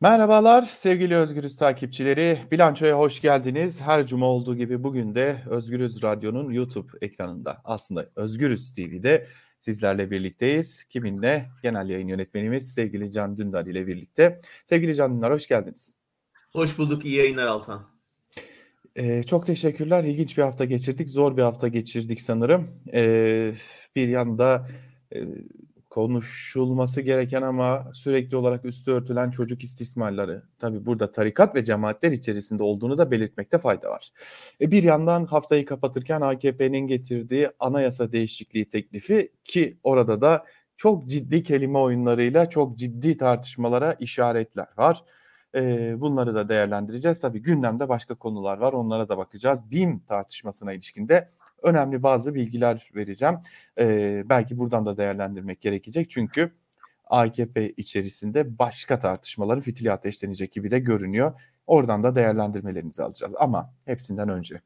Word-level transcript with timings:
Merhabalar 0.00 0.62
sevgili 0.62 1.16
Özgürüz 1.16 1.56
takipçileri. 1.56 2.38
Bilançoya 2.50 2.98
hoş 2.98 3.20
geldiniz. 3.20 3.80
Her 3.80 4.06
cuma 4.06 4.26
olduğu 4.26 4.56
gibi 4.56 4.82
bugün 4.82 5.14
de 5.14 5.42
Özgürüz 5.50 6.02
Radyo'nun 6.02 6.52
YouTube 6.52 6.88
ekranında 7.00 7.60
aslında 7.64 8.10
Özgürüz 8.16 8.72
TV'de 8.72 9.26
sizlerle 9.60 10.10
birlikteyiz. 10.10 10.84
Kiminle? 10.84 11.50
Genel 11.62 11.88
yayın 11.88 12.08
yönetmenimiz 12.08 12.72
sevgili 12.72 13.12
Can 13.12 13.36
Dündar 13.36 13.66
ile 13.66 13.86
birlikte. 13.86 14.40
Sevgili 14.66 14.94
Can 14.94 15.16
Dündar 15.16 15.32
hoş 15.32 15.46
geldiniz. 15.46 15.94
Hoş 16.52 16.78
bulduk. 16.78 17.04
İyi 17.04 17.16
yayınlar 17.16 17.46
Altan. 17.46 17.86
Ee, 18.96 19.22
çok 19.22 19.46
teşekkürler. 19.46 20.04
İlginç 20.04 20.38
bir 20.38 20.42
hafta 20.42 20.64
geçirdik. 20.64 21.10
Zor 21.10 21.36
bir 21.36 21.42
hafta 21.42 21.68
geçirdik 21.68 22.20
sanırım. 22.20 22.68
Ee, 22.94 23.52
bir 23.96 24.08
yanda 24.08 24.66
e, 25.14 25.18
konuşulması 25.94 27.00
gereken 27.00 27.42
ama 27.42 27.90
sürekli 27.92 28.36
olarak 28.36 28.64
üstü 28.64 28.90
örtülen 28.90 29.30
çocuk 29.30 29.64
istismarları. 29.64 30.42
Tabi 30.58 30.86
burada 30.86 31.12
tarikat 31.12 31.54
ve 31.54 31.64
cemaatler 31.64 32.12
içerisinde 32.12 32.62
olduğunu 32.62 32.98
da 32.98 33.10
belirtmekte 33.10 33.58
fayda 33.58 33.90
var. 33.90 34.10
E 34.60 34.70
bir 34.70 34.82
yandan 34.82 35.26
haftayı 35.26 35.66
kapatırken 35.66 36.20
AKP'nin 36.20 36.86
getirdiği 36.86 37.50
anayasa 37.58 38.12
değişikliği 38.12 38.68
teklifi 38.68 39.32
ki 39.44 39.78
orada 39.82 40.20
da 40.20 40.44
çok 40.76 41.06
ciddi 41.06 41.42
kelime 41.42 41.78
oyunlarıyla 41.78 42.50
çok 42.50 42.78
ciddi 42.78 43.16
tartışmalara 43.16 43.92
işaretler 43.92 44.68
var. 44.76 45.04
E, 45.54 45.94
bunları 46.00 46.34
da 46.34 46.48
değerlendireceğiz. 46.48 47.20
Tabii 47.20 47.42
gündemde 47.42 47.88
başka 47.88 48.14
konular 48.14 48.58
var 48.58 48.72
onlara 48.72 49.08
da 49.08 49.18
bakacağız. 49.18 49.70
BİM 49.70 49.98
tartışmasına 49.98 50.72
ilişkinde 50.72 51.28
önemli 51.64 52.02
bazı 52.02 52.34
bilgiler 52.34 52.90
vereceğim. 52.94 53.34
E, 53.78 54.22
belki 54.26 54.58
buradan 54.58 54.86
da 54.86 54.96
değerlendirmek 54.96 55.60
gerekecek 55.60 56.10
çünkü 56.10 56.50
AKP 57.06 57.70
içerisinde 57.70 58.58
başka 58.58 58.98
tartışmaların 58.98 59.60
fitili 59.60 59.92
ateşlenecek 59.92 60.52
gibi 60.52 60.70
de 60.70 60.78
görünüyor. 60.78 61.32
Oradan 61.66 62.02
da 62.02 62.16
değerlendirmelerinizi 62.16 63.02
alacağız 63.02 63.34
ama 63.38 63.74
hepsinden 63.84 64.28
önce. 64.28 64.60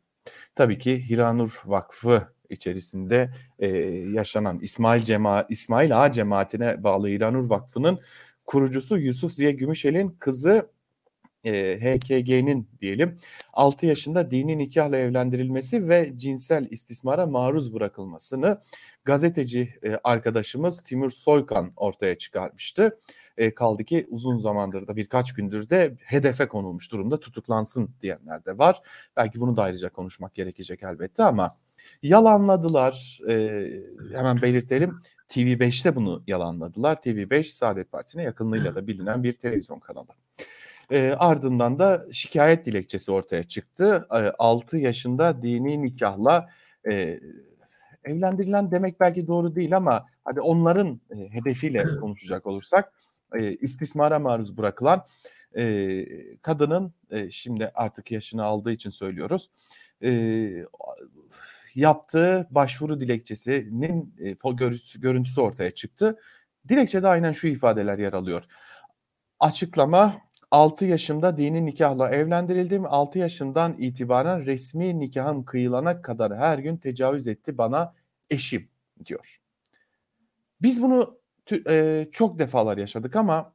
Tabii 0.54 0.78
ki 0.78 1.10
Hiranur 1.10 1.62
Vakfı 1.66 2.22
içerisinde 2.50 3.30
e, 3.58 3.68
yaşanan 4.12 4.58
İsmail 4.58 5.02
Cema 5.02 5.46
İsmail 5.48 6.04
Ağa 6.04 6.12
cemaatine 6.12 6.84
bağlı 6.84 7.08
Hiranur 7.08 7.50
Vakfı'nın 7.50 8.00
kurucusu 8.46 8.98
Yusuf 8.98 9.32
Ziya 9.32 9.50
Gümüşel'in 9.50 10.08
kızı 10.08 10.68
e, 11.44 11.78
HKG'nin 11.80 12.68
diyelim 12.80 13.18
6 13.52 13.86
yaşında 13.86 14.30
dini 14.30 14.58
nikahla 14.58 14.96
evlendirilmesi 14.96 15.88
ve 15.88 16.12
cinsel 16.16 16.66
istismara 16.70 17.26
maruz 17.26 17.74
bırakılmasını 17.74 18.60
gazeteci 19.04 19.74
e, 19.84 19.98
arkadaşımız 20.04 20.82
Timur 20.82 21.10
Soykan 21.10 21.72
ortaya 21.76 22.18
çıkarmıştı. 22.18 22.98
E, 23.36 23.54
kaldı 23.54 23.84
ki 23.84 24.06
uzun 24.10 24.38
zamandır 24.38 24.86
da 24.86 24.96
birkaç 24.96 25.34
gündür 25.34 25.70
de 25.70 25.96
hedefe 26.04 26.48
konulmuş 26.48 26.92
durumda 26.92 27.20
tutuklansın 27.20 27.90
diyenler 28.02 28.44
de 28.44 28.58
var. 28.58 28.82
Belki 29.16 29.40
bunu 29.40 29.56
da 29.56 29.62
ayrıca 29.62 29.88
konuşmak 29.88 30.34
gerekecek 30.34 30.82
elbette 30.82 31.22
ama 31.22 31.50
yalanladılar. 32.02 33.18
E, 33.28 33.64
hemen 34.12 34.42
belirtelim. 34.42 34.98
TV5'te 35.28 35.96
bunu 35.96 36.22
yalanladılar. 36.26 36.96
TV5 36.96 37.42
Saadet 37.42 37.92
Partisi'ne 37.92 38.22
yakınlığıyla 38.22 38.74
da 38.74 38.86
bilinen 38.86 39.22
bir 39.22 39.32
televizyon 39.32 39.80
kanalı. 39.80 40.08
E, 40.90 41.14
ardından 41.18 41.78
da 41.78 42.06
şikayet 42.12 42.66
dilekçesi 42.66 43.12
ortaya 43.12 43.42
çıktı. 43.42 44.06
E, 44.12 44.16
6 44.38 44.78
yaşında 44.78 45.42
dini 45.42 45.82
nikahla 45.82 46.48
e, 46.90 47.20
evlendirilen 48.04 48.70
demek 48.70 49.00
belki 49.00 49.26
doğru 49.26 49.54
değil 49.54 49.76
ama 49.76 50.06
hadi 50.24 50.40
onların 50.40 50.88
e, 50.88 51.34
hedefiyle 51.34 51.84
konuşacak 52.00 52.46
olursak 52.46 52.92
e, 53.34 53.52
istismara 53.52 54.18
maruz 54.18 54.56
bırakılan 54.56 55.04
e, 55.56 56.04
kadının 56.42 56.92
e, 57.10 57.30
şimdi 57.30 57.70
artık 57.74 58.10
yaşını 58.10 58.44
aldığı 58.44 58.72
için 58.72 58.90
söylüyoruz 58.90 59.50
e, 60.02 60.50
yaptığı 61.74 62.46
başvuru 62.50 63.00
dilekçesinin 63.00 64.14
e, 64.18 64.52
görüntüsü, 64.52 65.00
görüntüsü 65.00 65.40
ortaya 65.40 65.70
çıktı. 65.70 66.18
Dilekçede 66.68 67.08
aynen 67.08 67.32
şu 67.32 67.48
ifadeler 67.48 67.98
yer 67.98 68.12
alıyor. 68.12 68.44
Açıklama 69.40 70.16
6 70.50 70.84
yaşımda 70.84 71.38
dini 71.38 71.66
nikahla 71.66 72.10
evlendirildim. 72.10 72.86
6 72.86 73.18
yaşından 73.18 73.76
itibaren 73.78 74.46
resmi 74.46 75.00
nikahım 75.00 75.44
kıyılana 75.44 76.02
kadar 76.02 76.36
her 76.36 76.58
gün 76.58 76.76
tecavüz 76.76 77.26
etti 77.26 77.58
bana 77.58 77.94
eşim 78.30 78.68
diyor. 79.06 79.38
Biz 80.62 80.82
bunu 80.82 81.18
e, 81.68 82.08
çok 82.12 82.38
defalar 82.38 82.78
yaşadık 82.78 83.16
ama 83.16 83.52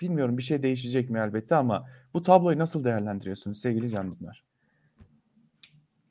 bilmiyorum 0.00 0.38
bir 0.38 0.42
şey 0.42 0.62
değişecek 0.62 1.10
mi 1.10 1.18
elbette 1.18 1.54
ama 1.54 1.88
bu 2.14 2.22
tabloyu 2.22 2.58
nasıl 2.58 2.84
değerlendiriyorsunuz 2.84 3.60
sevgili 3.60 3.90
Can 3.90 4.20
Bunlar? 4.20 4.44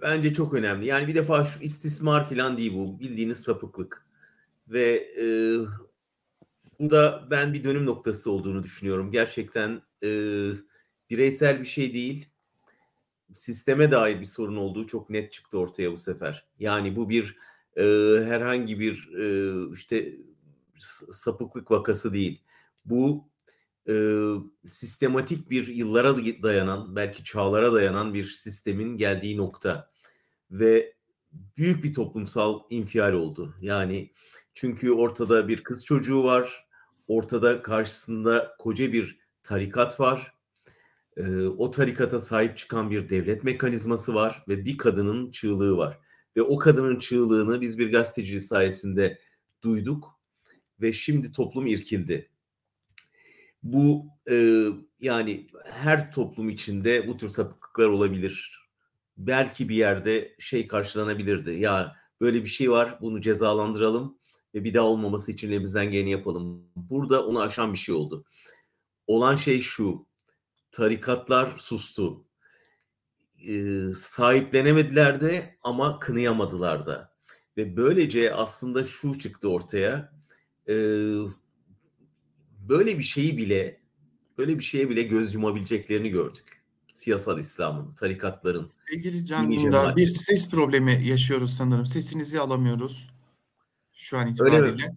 Bence 0.01 0.33
çok 0.33 0.53
önemli. 0.53 0.85
Yani 0.85 1.07
bir 1.07 1.15
defa 1.15 1.45
şu 1.45 1.63
istismar 1.63 2.29
falan 2.29 2.57
değil 2.57 2.73
bu. 2.73 2.99
Bildiğiniz 2.99 3.37
sapıklık. 3.37 4.05
Ve 4.67 5.07
e, 5.21 5.25
da 6.89 7.27
ben 7.31 7.53
bir 7.53 7.63
dönüm 7.63 7.85
noktası 7.85 8.31
olduğunu 8.31 8.63
düşünüyorum. 8.63 9.11
Gerçekten 9.11 9.81
e, 10.03 10.09
bireysel 11.09 11.59
bir 11.59 11.65
şey 11.65 11.93
değil. 11.93 12.29
Sisteme 13.33 13.91
dair 13.91 14.19
bir 14.19 14.25
sorun 14.25 14.55
olduğu 14.55 14.87
çok 14.87 15.09
net 15.09 15.31
çıktı 15.31 15.59
ortaya 15.59 15.91
bu 15.91 15.97
sefer. 15.97 16.45
Yani 16.59 16.95
bu 16.95 17.09
bir 17.09 17.37
e, 17.77 17.83
herhangi 18.25 18.79
bir 18.79 19.13
e, 19.17 19.73
işte 19.73 20.17
sapıklık 21.09 21.71
vakası 21.71 22.13
değil. 22.13 22.41
Bu 22.85 23.29
e, 23.89 23.93
sistematik 24.67 25.49
bir 25.49 25.67
yıllara 25.67 26.17
dayanan, 26.17 26.95
belki 26.95 27.23
çağlara 27.23 27.73
dayanan 27.73 28.13
bir 28.13 28.25
sistemin 28.25 28.97
geldiği 28.97 29.37
nokta 29.37 29.91
ve 30.51 30.93
büyük 31.57 31.83
bir 31.83 31.93
toplumsal 31.93 32.59
infial 32.69 33.13
oldu. 33.13 33.55
Yani 33.61 34.11
çünkü 34.53 34.91
ortada 34.91 35.47
bir 35.47 35.63
kız 35.63 35.85
çocuğu 35.85 36.23
var, 36.23 36.65
ortada 37.11 37.61
karşısında 37.61 38.55
koca 38.59 38.93
bir 38.93 39.19
tarikat 39.43 39.99
var. 39.99 40.33
E, 41.17 41.45
o 41.45 41.71
tarikata 41.71 42.19
sahip 42.19 42.57
çıkan 42.57 42.91
bir 42.91 43.09
devlet 43.09 43.43
mekanizması 43.43 44.13
var 44.13 44.43
ve 44.47 44.65
bir 44.65 44.77
kadının 44.77 45.31
çığlığı 45.31 45.77
var. 45.77 45.99
Ve 46.37 46.41
o 46.41 46.57
kadının 46.57 46.99
çığlığını 46.99 47.61
biz 47.61 47.79
bir 47.79 47.91
gazeteci 47.91 48.41
sayesinde 48.41 49.19
duyduk 49.63 50.19
ve 50.81 50.93
şimdi 50.93 51.31
toplum 51.31 51.67
irkildi. 51.67 52.29
Bu 53.63 54.05
e, 54.29 54.65
yani 54.99 55.47
her 55.65 56.11
toplum 56.11 56.49
içinde 56.49 57.07
bu 57.07 57.17
tür 57.17 57.29
sapıklıklar 57.29 57.87
olabilir. 57.87 58.67
Belki 59.17 59.69
bir 59.69 59.75
yerde 59.75 60.35
şey 60.39 60.67
karşılanabilirdi. 60.67 61.51
Ya 61.51 61.95
böyle 62.21 62.43
bir 62.43 62.49
şey 62.49 62.71
var 62.71 62.97
bunu 63.01 63.21
cezalandıralım 63.21 64.20
ve 64.55 64.63
bir 64.63 64.73
daha 64.73 64.85
olmaması 64.85 65.31
için 65.31 65.51
elimizden 65.51 65.91
geleni 65.91 66.11
yapalım. 66.11 66.63
Burada 66.75 67.25
onu 67.25 67.41
aşan 67.41 67.73
bir 67.73 67.77
şey 67.77 67.95
oldu. 67.95 68.25
Olan 69.07 69.35
şey 69.35 69.61
şu. 69.61 70.05
Tarikatlar 70.71 71.57
sustu. 71.57 72.25
Ee, 73.47 73.81
sahiplenemediler 73.95 75.21
de 75.21 75.57
ama 75.61 75.99
kınıyamadılar 75.99 76.85
da. 76.85 77.15
Ve 77.57 77.77
böylece 77.77 78.33
aslında 78.33 78.83
şu 78.83 79.19
çıktı 79.19 79.49
ortaya. 79.49 80.13
Ee, 80.69 80.73
böyle 82.69 82.97
bir 82.97 83.03
şeyi 83.03 83.37
bile 83.37 83.81
böyle 84.37 84.59
bir 84.59 84.63
şeye 84.63 84.89
bile 84.89 85.03
göz 85.03 85.33
yumabileceklerini 85.33 86.09
gördük. 86.09 86.63
Siyasal 86.93 87.39
İslam'ın, 87.39 87.95
tarikatların. 87.95 88.63
Sevgili 88.63 89.25
Can 89.25 89.51
Dündar, 89.51 89.95
bir 89.95 90.07
ses 90.07 90.49
problemi 90.49 91.01
yaşıyoruz 91.07 91.53
sanırım. 91.53 91.85
Sesinizi 91.85 92.39
alamıyoruz 92.39 93.09
şu 94.01 94.17
an 94.17 94.27
itibariyle. 94.27 94.95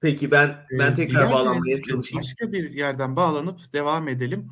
Peki 0.00 0.30
ben 0.30 0.66
ben 0.78 0.94
tekrar 0.94 1.32
bağlanmaya 1.32 1.82
çalışayım. 1.82 2.20
Başka 2.20 2.52
bir 2.52 2.70
yerden 2.70 3.16
bağlanıp 3.16 3.72
devam 3.72 4.08
edelim. 4.08 4.50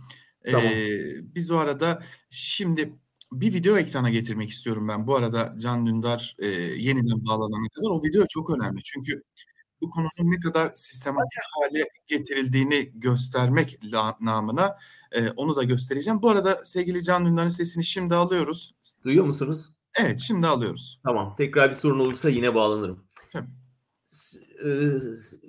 Tamam. 0.51 0.67
Ee, 0.67 1.35
biz 1.35 1.51
o 1.51 1.57
arada 1.57 2.03
şimdi 2.31 2.95
bir 3.33 3.53
video 3.53 3.79
ekrana 3.79 4.11
getirmek 4.11 4.51
istiyorum 4.51 4.89
ben. 4.89 5.07
Bu 5.07 5.17
arada 5.17 5.55
Can 5.59 5.87
Dündar 5.87 6.37
e, 6.39 6.47
yeniden 6.49 7.27
bağlanana 7.27 7.69
kadar 7.69 7.91
o 7.91 8.03
video 8.03 8.27
çok 8.29 8.51
önemli. 8.51 8.83
Çünkü 8.83 9.23
bu 9.81 9.91
konunun 9.91 10.33
ne 10.33 10.41
kadar 10.41 10.73
sistematik 10.75 11.39
hale 11.53 11.89
getirildiğini 12.07 12.91
göstermek 12.95 13.79
namına 14.21 14.77
e, 15.13 15.31
onu 15.31 15.57
da 15.57 15.65
göstereceğim. 15.65 16.23
Bu 16.23 16.31
arada 16.31 16.61
sevgili 16.65 17.03
Can 17.03 17.27
Dündar'ın 17.27 17.49
sesini 17.49 17.85
şimdi 17.85 18.15
alıyoruz. 18.15 18.75
Duyuyor 19.05 19.25
musunuz? 19.25 19.73
Evet 19.99 20.21
şimdi 20.21 20.47
alıyoruz. 20.47 21.01
Tamam 21.05 21.35
tekrar 21.37 21.71
bir 21.71 21.77
sorun 21.77 21.99
olursa 21.99 22.29
yine 22.29 22.55
bağlanırım. 22.55 23.05
Tabii 23.33 23.64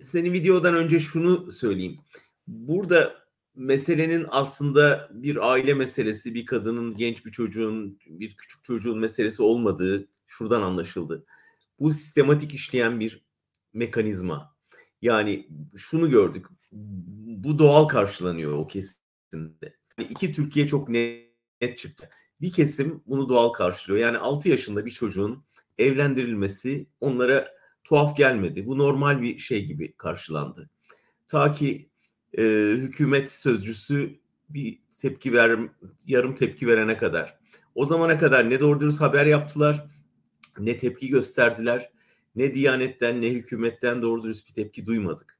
senin 0.03 0.33
videodan 0.33 0.75
önce 0.75 0.99
şunu 0.99 1.51
söyleyeyim. 1.51 1.99
Burada 2.47 3.25
meselenin 3.55 4.25
aslında 4.29 5.09
bir 5.13 5.51
aile 5.51 5.73
meselesi, 5.73 6.33
bir 6.33 6.45
kadının, 6.45 6.95
genç 6.95 7.25
bir 7.25 7.31
çocuğun, 7.31 7.99
bir 8.05 8.37
küçük 8.37 8.63
çocuğun 8.63 8.99
meselesi 8.99 9.43
olmadığı 9.43 10.07
şuradan 10.27 10.61
anlaşıldı. 10.61 11.25
Bu 11.79 11.91
sistematik 11.91 12.53
işleyen 12.53 12.99
bir 12.99 13.25
mekanizma. 13.73 14.55
Yani 15.01 15.49
şunu 15.75 16.09
gördük. 16.09 16.45
Bu 16.71 17.59
doğal 17.59 17.87
karşılanıyor 17.87 18.53
o 18.53 18.67
kesimde. 18.67 19.75
Yani 19.97 20.09
iki 20.09 20.33
Türkiye 20.33 20.67
çok 20.67 20.89
net 20.89 21.77
çıktı. 21.77 22.09
Bir 22.41 22.51
kesim 22.51 23.03
bunu 23.05 23.29
doğal 23.29 23.49
karşılıyor. 23.49 24.03
Yani 24.03 24.17
6 24.17 24.49
yaşında 24.49 24.85
bir 24.85 24.91
çocuğun 24.91 25.43
evlendirilmesi 25.77 26.87
onlara 27.01 27.55
tuhaf 27.85 28.17
gelmedi. 28.17 28.65
Bu 28.65 28.77
normal 28.77 29.21
bir 29.21 29.37
şey 29.37 29.65
gibi 29.65 29.93
karşılandı. 29.93 30.69
Ta 31.27 31.51
ki 31.51 31.89
e, 32.37 32.43
hükümet 32.75 33.31
sözcüsü 33.31 34.19
bir 34.49 34.79
tepki 35.01 35.33
ver, 35.33 35.59
yarım 36.07 36.35
tepki 36.35 36.67
verene 36.67 36.97
kadar. 36.97 37.39
O 37.75 37.85
zamana 37.85 38.17
kadar 38.17 38.49
ne 38.49 38.59
doğru 38.59 38.79
dürüst 38.79 39.01
haber 39.01 39.25
yaptılar, 39.25 39.87
ne 40.59 40.77
tepki 40.77 41.09
gösterdiler, 41.09 41.91
ne 42.35 42.53
Diyanet'ten 42.53 43.21
ne 43.21 43.29
hükümetten 43.29 44.01
doğru 44.01 44.23
dürüst 44.23 44.47
bir 44.49 44.53
tepki 44.53 44.85
duymadık. 44.85 45.39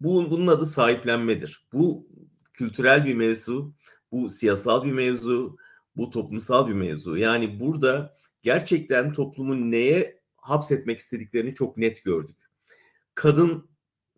Bu, 0.00 0.30
bunun 0.30 0.46
adı 0.46 0.66
sahiplenmedir. 0.66 1.66
Bu 1.72 2.08
kültürel 2.52 3.04
bir 3.04 3.14
mevzu, 3.14 3.74
bu 4.12 4.28
siyasal 4.28 4.84
bir 4.84 4.92
mevzu, 4.92 5.56
bu 5.96 6.10
toplumsal 6.10 6.68
bir 6.68 6.72
mevzu. 6.72 7.16
Yani 7.16 7.60
burada 7.60 8.16
gerçekten 8.42 9.12
toplumun 9.12 9.70
neye 9.70 10.20
hapsetmek 10.48 10.98
istediklerini 10.98 11.54
çok 11.54 11.76
net 11.76 12.04
gördük. 12.04 12.36
Kadın 13.14 13.68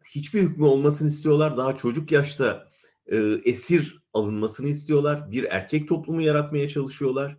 hiçbir 0.04 0.42
hükmü 0.42 0.64
olmasını 0.64 1.08
istiyorlar. 1.08 1.56
Daha 1.56 1.76
çocuk 1.76 2.12
yaşta 2.12 2.68
e, 3.06 3.16
esir 3.44 4.02
alınmasını 4.12 4.68
istiyorlar. 4.68 5.30
Bir 5.30 5.44
erkek 5.44 5.88
toplumu 5.88 6.22
yaratmaya 6.22 6.68
çalışıyorlar 6.68 7.36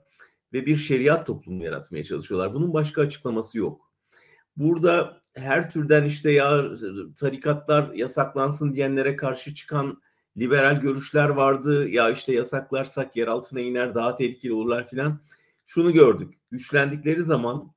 ve 0.53 0.65
bir 0.65 0.75
şeriat 0.75 1.27
toplumu 1.27 1.63
yaratmaya 1.63 2.03
çalışıyorlar. 2.03 2.53
Bunun 2.53 2.73
başka 2.73 3.01
açıklaması 3.01 3.57
yok. 3.57 3.91
Burada 4.57 5.21
her 5.33 5.71
türden 5.71 6.05
işte 6.05 6.31
ya 6.31 6.63
tarikatlar 7.15 7.93
yasaklansın 7.93 8.73
diyenlere 8.73 9.15
karşı 9.15 9.55
çıkan 9.55 10.01
liberal 10.37 10.81
görüşler 10.81 11.29
vardı. 11.29 11.89
Ya 11.89 12.09
işte 12.09 12.33
yasaklarsak 12.33 13.15
yer 13.15 13.27
altına 13.27 13.59
iner 13.59 13.95
daha 13.95 14.15
tehlikeli 14.15 14.53
olurlar 14.53 14.87
filan. 14.87 15.19
Şunu 15.65 15.93
gördük. 15.93 16.33
Güçlendikleri 16.51 17.23
zaman 17.23 17.73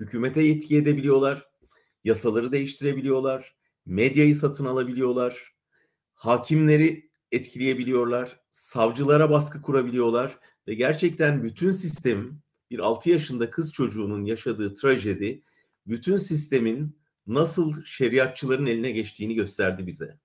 hükümete 0.00 0.42
yetki 0.42 0.76
edebiliyorlar. 0.76 1.48
Yasaları 2.04 2.52
değiştirebiliyorlar. 2.52 3.56
Medyayı 3.86 4.36
satın 4.36 4.64
alabiliyorlar. 4.64 5.54
Hakimleri 6.14 7.10
etkileyebiliyorlar. 7.32 8.40
Savcılara 8.50 9.30
baskı 9.30 9.62
kurabiliyorlar. 9.62 10.38
Ve 10.68 10.74
gerçekten 10.74 11.44
bütün 11.44 11.70
sistem 11.70 12.40
bir 12.70 12.78
6 12.78 13.10
yaşında 13.10 13.50
kız 13.50 13.72
çocuğunun 13.72 14.24
yaşadığı 14.24 14.74
trajedi 14.74 15.42
bütün 15.86 16.16
sistemin 16.16 16.98
nasıl 17.26 17.84
şeriatçıların 17.84 18.66
eline 18.66 18.90
geçtiğini 18.90 19.34
gösterdi 19.34 19.86
bize. 19.86 20.18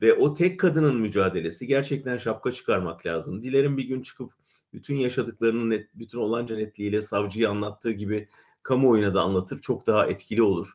Ve 0.00 0.14
o 0.14 0.34
tek 0.34 0.60
kadının 0.60 1.00
mücadelesi 1.00 1.66
gerçekten 1.66 2.18
şapka 2.18 2.52
çıkarmak 2.52 3.06
lazım. 3.06 3.42
Dilerim 3.42 3.76
bir 3.76 3.84
gün 3.84 4.02
çıkıp 4.02 4.32
bütün 4.72 4.96
yaşadıklarının 4.96 5.70
net, 5.70 5.94
bütün 5.94 6.18
olanca 6.18 6.56
netliğiyle 6.56 7.02
savcıyı 7.02 7.50
anlattığı 7.50 7.92
gibi 7.92 8.28
kamuoyuna 8.62 9.14
da 9.14 9.22
anlatır. 9.22 9.60
Çok 9.60 9.86
daha 9.86 10.06
etkili 10.06 10.42
olur. 10.42 10.72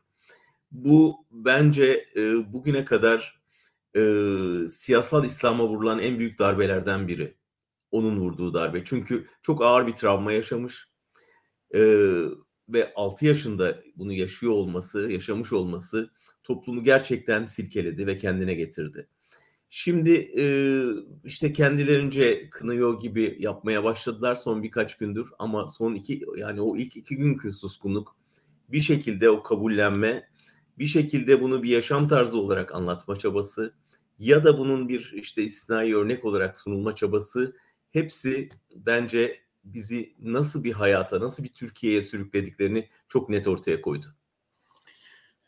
Bu 0.70 1.16
bence 1.30 2.08
e, 2.16 2.52
bugüne 2.52 2.84
kadar 2.84 3.40
e, 3.96 4.02
siyasal 4.68 5.24
İslam'a 5.24 5.64
vurulan 5.64 5.98
en 5.98 6.18
büyük 6.18 6.38
darbelerden 6.38 7.08
biri. 7.08 7.34
Onun 7.90 8.20
vurduğu 8.20 8.54
darbe. 8.54 8.84
Çünkü 8.84 9.26
çok 9.42 9.62
ağır 9.62 9.86
bir 9.86 9.92
travma 9.92 10.32
yaşamış. 10.32 10.88
E, 11.74 11.80
ve 12.68 12.92
6 12.96 13.26
yaşında 13.26 13.82
bunu 13.96 14.12
yaşıyor 14.12 14.52
olması, 14.52 15.12
yaşamış 15.12 15.52
olması 15.52 16.10
toplumu 16.44 16.82
gerçekten 16.84 17.46
silkeledi 17.46 18.06
ve 18.06 18.16
kendine 18.16 18.54
getirdi. 18.54 19.08
Şimdi 19.70 20.30
e, 20.38 20.44
işte 21.24 21.52
kendilerince 21.52 22.50
kınıyor 22.50 23.00
gibi 23.00 23.36
yapmaya 23.38 23.84
başladılar 23.84 24.36
son 24.36 24.62
birkaç 24.62 24.96
gündür 24.96 25.28
ama 25.38 25.68
son 25.68 25.94
iki 25.94 26.24
yani 26.36 26.60
o 26.60 26.76
ilk 26.76 26.96
iki 26.96 27.16
günkü 27.16 27.52
suskunluk 27.52 28.16
bir 28.68 28.82
şekilde 28.82 29.30
o 29.30 29.42
kabullenme 29.42 30.28
bir 30.78 30.86
şekilde 30.86 31.42
bunu 31.42 31.62
bir 31.62 31.68
yaşam 31.68 32.08
tarzı 32.08 32.38
olarak 32.38 32.74
anlatma 32.74 33.16
çabası 33.16 33.74
ya 34.18 34.44
da 34.44 34.58
bunun 34.58 34.88
bir 34.88 35.12
işte 35.14 35.42
istisnai 35.42 35.94
örnek 35.94 36.24
olarak 36.24 36.58
sunulma 36.58 36.94
çabası 36.94 37.56
hepsi 37.90 38.48
bence 38.76 39.40
bizi 39.64 40.14
nasıl 40.18 40.64
bir 40.64 40.72
hayata, 40.72 41.20
nasıl 41.20 41.44
bir 41.44 41.54
Türkiye'ye 41.54 42.02
sürüklediklerini 42.02 42.88
çok 43.08 43.28
net 43.28 43.48
ortaya 43.48 43.80
koydu. 43.80 44.17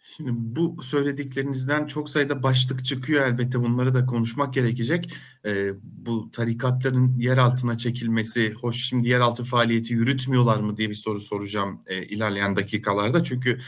Şimdi 0.03 0.31
bu 0.35 0.83
söylediklerinizden 0.83 1.87
çok 1.87 2.11
sayıda 2.11 2.43
başlık 2.43 2.85
çıkıyor 2.85 3.27
elbette 3.27 3.61
bunları 3.61 3.95
da 3.95 4.07
konuşmak 4.07 4.55
gerekecek. 4.55 5.13
Ee, 5.47 5.71
bu 5.83 6.31
tarikatların 6.31 7.19
yer 7.19 7.39
altına 7.39 7.79
çekilmesi, 7.79 8.53
hoş 8.53 8.85
şimdi 8.85 9.09
yeraltı 9.09 9.45
faaliyeti 9.45 9.95
yürütmüyorlar 9.95 10.61
mı 10.61 10.77
diye 10.77 10.91
bir 10.91 10.95
soru 10.95 11.21
soracağım 11.21 11.81
e, 11.87 12.05
ilerleyen 12.07 12.57
dakikalarda. 12.57 13.23
Çünkü 13.23 13.59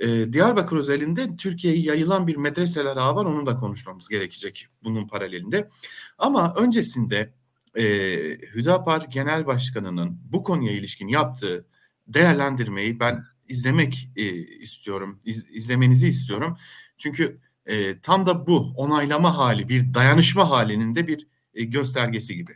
e, 0.00 0.32
Diyarbakır 0.32 0.76
özelinde 0.76 1.36
Türkiye'ye 1.36 1.82
yayılan 1.82 2.26
bir 2.26 2.36
medreseler 2.36 2.96
ağı 2.96 3.14
var 3.16 3.24
onu 3.24 3.46
da 3.46 3.56
konuşmamız 3.56 4.08
gerekecek 4.08 4.66
bunun 4.84 5.08
paralelinde. 5.08 5.68
Ama 6.18 6.54
öncesinde 6.54 7.34
e, 7.78 7.84
Hüdapar 8.54 9.06
Genel 9.10 9.46
Başkanı'nın 9.46 10.20
bu 10.24 10.42
konuya 10.42 10.72
ilişkin 10.72 11.08
yaptığı 11.08 11.66
değerlendirmeyi 12.06 13.00
ben 13.00 13.24
izlemek 13.48 14.10
e, 14.16 14.22
istiyorum, 14.36 15.20
iz, 15.24 15.50
izlemenizi 15.50 16.08
istiyorum. 16.08 16.56
Çünkü 16.98 17.40
e, 17.66 18.00
tam 18.00 18.26
da 18.26 18.46
bu 18.46 18.72
onaylama 18.76 19.36
hali, 19.36 19.68
bir 19.68 19.94
dayanışma 19.94 20.50
halinin 20.50 20.94
de 20.94 21.06
bir 21.06 21.26
e, 21.54 21.64
göstergesi 21.64 22.36
gibi. 22.36 22.52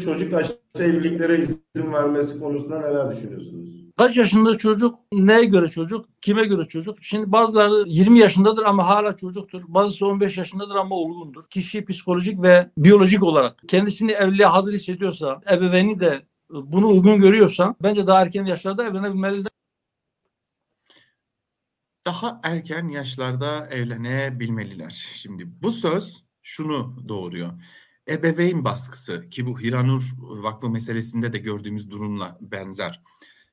Çocuk 0.00 0.32
yaşta 0.32 0.58
evliliklere 0.78 1.38
izin 1.42 1.92
vermesi 1.92 2.38
konusunda 2.38 2.80
neler 2.80 3.10
düşünüyorsunuz? 3.10 3.78
Kaç 3.98 4.16
yaşında 4.16 4.58
çocuk, 4.58 4.98
neye 5.12 5.44
göre 5.44 5.68
çocuk, 5.68 6.06
kime 6.20 6.44
göre 6.44 6.64
çocuk? 6.64 6.98
Şimdi 7.00 7.32
bazıları 7.32 7.84
20 7.86 8.18
yaşındadır 8.18 8.62
ama 8.62 8.86
hala 8.86 9.16
çocuktur. 9.16 9.62
Bazısı 9.68 10.06
15 10.06 10.38
yaşındadır 10.38 10.74
ama 10.74 10.94
olgundur. 10.94 11.42
Kişi 11.50 11.84
psikolojik 11.84 12.42
ve 12.42 12.70
biyolojik 12.78 13.22
olarak 13.22 13.56
kendisini 13.68 14.12
evliliğe 14.12 14.48
hazır 14.48 14.72
hissediyorsa, 14.72 15.40
ebeveyni 15.50 16.00
de 16.00 16.22
bunu 16.50 16.88
uygun 16.88 17.20
görüyorsa 17.20 17.74
bence 17.82 18.06
daha 18.06 18.22
erken 18.22 18.44
yaşlarda 18.44 18.84
evlenebilmelidir. 18.84 19.50
Daha 22.06 22.40
erken 22.42 22.88
yaşlarda 22.88 23.66
evlenebilmeliler. 23.66 25.10
Şimdi 25.14 25.62
bu 25.62 25.72
söz 25.72 26.24
şunu 26.42 27.08
doğuruyor. 27.08 27.52
Ebeveyn 28.08 28.64
baskısı 28.64 29.28
ki 29.30 29.46
bu 29.46 29.60
Hiranur 29.60 30.02
Vakfı 30.18 30.70
meselesinde 30.70 31.32
de 31.32 31.38
gördüğümüz 31.38 31.90
durumla 31.90 32.38
benzer 32.40 33.02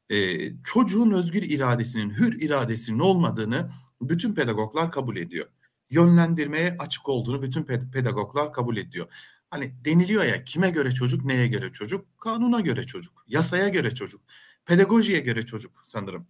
e, 0.10 0.50
çocuğun 0.64 1.12
özgür 1.12 1.44
iradesinin, 1.44 2.10
hür 2.10 2.42
iradesinin 2.42 3.00
olmadığını 3.00 3.70
bütün 4.02 4.36
pedagoglar 4.36 4.92
kabul 4.92 5.18
ediyor. 5.18 5.48
Yönlendirmeye 5.90 6.76
açık 6.80 7.10
olduğunu 7.10 7.42
bütün 7.42 7.64
pedagoglar 7.92 8.54
kabul 8.54 8.78
ediyor. 8.78 9.08
Hani 9.56 9.74
deniliyor 9.86 10.24
ya 10.24 10.44
kime 10.44 10.70
göre 10.70 10.92
çocuk, 10.92 11.26
neye 11.26 11.48
göre 11.48 11.72
çocuk? 11.74 12.20
Kanuna 12.20 12.60
göre 12.60 12.86
çocuk, 12.86 13.26
yasaya 13.28 13.70
göre 13.70 13.96
çocuk, 13.96 14.22
pedagojiye 14.66 15.20
göre 15.20 15.46
çocuk 15.46 15.72
sanırım. 15.84 16.28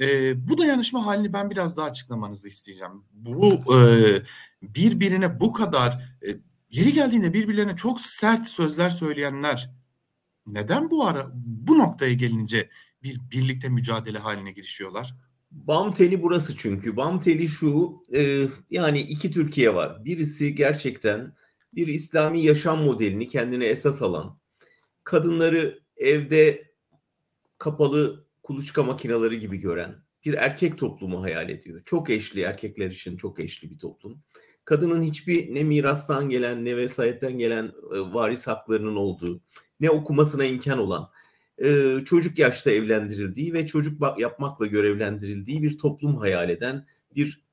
E, 0.00 0.48
bu 0.48 0.58
dayanışma 0.58 1.06
halini 1.06 1.32
ben 1.32 1.50
biraz 1.50 1.76
daha 1.76 1.86
açıklamanızı 1.86 2.48
isteyeceğim. 2.48 2.92
Bu 3.12 3.54
e, 3.54 3.78
birbirine 4.62 5.40
bu 5.40 5.52
kadar 5.52 5.92
e, 6.26 6.28
yeri 6.70 6.92
geldiğinde 6.92 7.32
birbirlerine 7.32 7.76
çok 7.76 8.00
sert 8.00 8.48
sözler 8.48 8.90
söyleyenler 8.90 9.70
neden 10.46 10.90
bu 10.90 11.06
ara 11.06 11.30
bu 11.34 11.78
noktaya 11.78 12.12
gelince 12.12 12.68
bir 13.02 13.20
birlikte 13.30 13.68
mücadele 13.68 14.18
haline 14.18 14.52
girişiyorlar? 14.52 15.14
Bam 15.50 15.94
teli 15.94 16.22
burası 16.22 16.56
çünkü. 16.56 16.96
Bam 16.96 17.20
teli 17.20 17.48
şu 17.48 18.02
e, 18.14 18.48
yani 18.70 19.00
iki 19.00 19.30
Türkiye 19.30 19.74
var. 19.74 20.04
Birisi 20.04 20.54
gerçekten 20.54 21.32
bir 21.74 21.86
İslami 21.86 22.42
yaşam 22.42 22.82
modelini 22.82 23.28
kendine 23.28 23.66
esas 23.66 24.02
alan, 24.02 24.38
kadınları 25.04 25.82
evde 25.96 26.72
kapalı 27.58 28.26
kuluçka 28.42 28.82
makineleri 28.82 29.40
gibi 29.40 29.58
gören 29.58 30.08
bir 30.24 30.34
erkek 30.34 30.78
toplumu 30.78 31.22
hayal 31.22 31.48
ediyor. 31.50 31.82
Çok 31.84 32.10
eşli 32.10 32.40
erkekler 32.40 32.90
için 32.90 33.16
çok 33.16 33.40
eşli 33.40 33.70
bir 33.70 33.78
toplum. 33.78 34.22
Kadının 34.64 35.02
hiçbir 35.02 35.54
ne 35.54 35.64
mirastan 35.64 36.28
gelen 36.28 36.64
ne 36.64 36.76
vesayetten 36.76 37.38
gelen 37.38 37.66
e, 37.66 37.98
varis 38.14 38.46
haklarının 38.46 38.96
olduğu, 38.96 39.40
ne 39.80 39.90
okumasına 39.90 40.44
imkan 40.44 40.78
olan, 40.78 41.10
e, 41.58 41.96
çocuk 42.04 42.38
yaşta 42.38 42.70
evlendirildiği 42.70 43.52
ve 43.52 43.66
çocuk 43.66 44.18
yapmakla 44.18 44.66
görevlendirildiği 44.66 45.62
bir 45.62 45.78
toplum 45.78 46.16
hayal 46.16 46.50
eden 46.50 46.86
bir 47.16 47.44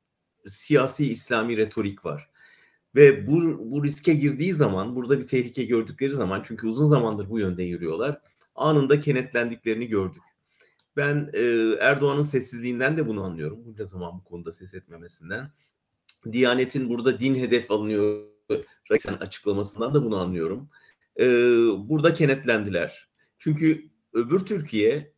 siyasi 0.48 1.12
İslami 1.12 1.58
retorik 1.58 2.06
var. 2.06 2.30
Ve 2.96 3.28
bu, 3.28 3.58
bu 3.72 3.84
riske 3.84 4.14
girdiği 4.14 4.54
zaman, 4.54 4.96
burada 4.96 5.20
bir 5.20 5.28
tehlike 5.28 5.64
gördükleri 5.64 6.14
zaman, 6.14 6.42
çünkü 6.46 6.68
uzun 6.68 6.86
zamandır 6.86 7.30
bu 7.30 7.40
yönde 7.40 7.64
yürüyorlar, 7.64 8.22
anında 8.56 9.00
kenetlendiklerini 9.00 9.88
gördük. 9.88 10.22
Ben 10.98 11.30
e, 11.34 11.42
Erdoğan'ın 11.82 12.24
sessizliğinden 12.24 12.98
de 12.98 13.08
bunu 13.08 13.24
anlıyorum. 13.24 13.66
Bunca 13.66 13.86
zaman 13.86 14.20
bu 14.20 14.24
konuda 14.24 14.52
ses 14.52 14.74
etmemesinden. 14.74 15.52
Diyanet'in 16.32 16.90
burada 16.90 17.20
din 17.20 17.36
hedef 17.36 17.72
alınıyor 17.72 18.24
açıklamasından 19.20 19.94
da 19.94 20.04
bunu 20.04 20.18
anlıyorum. 20.18 20.70
E, 21.20 21.26
burada 21.90 22.14
kenetlendiler. 22.14 23.10
Çünkü 23.38 23.90
öbür 24.14 24.40
Türkiye 24.40 25.14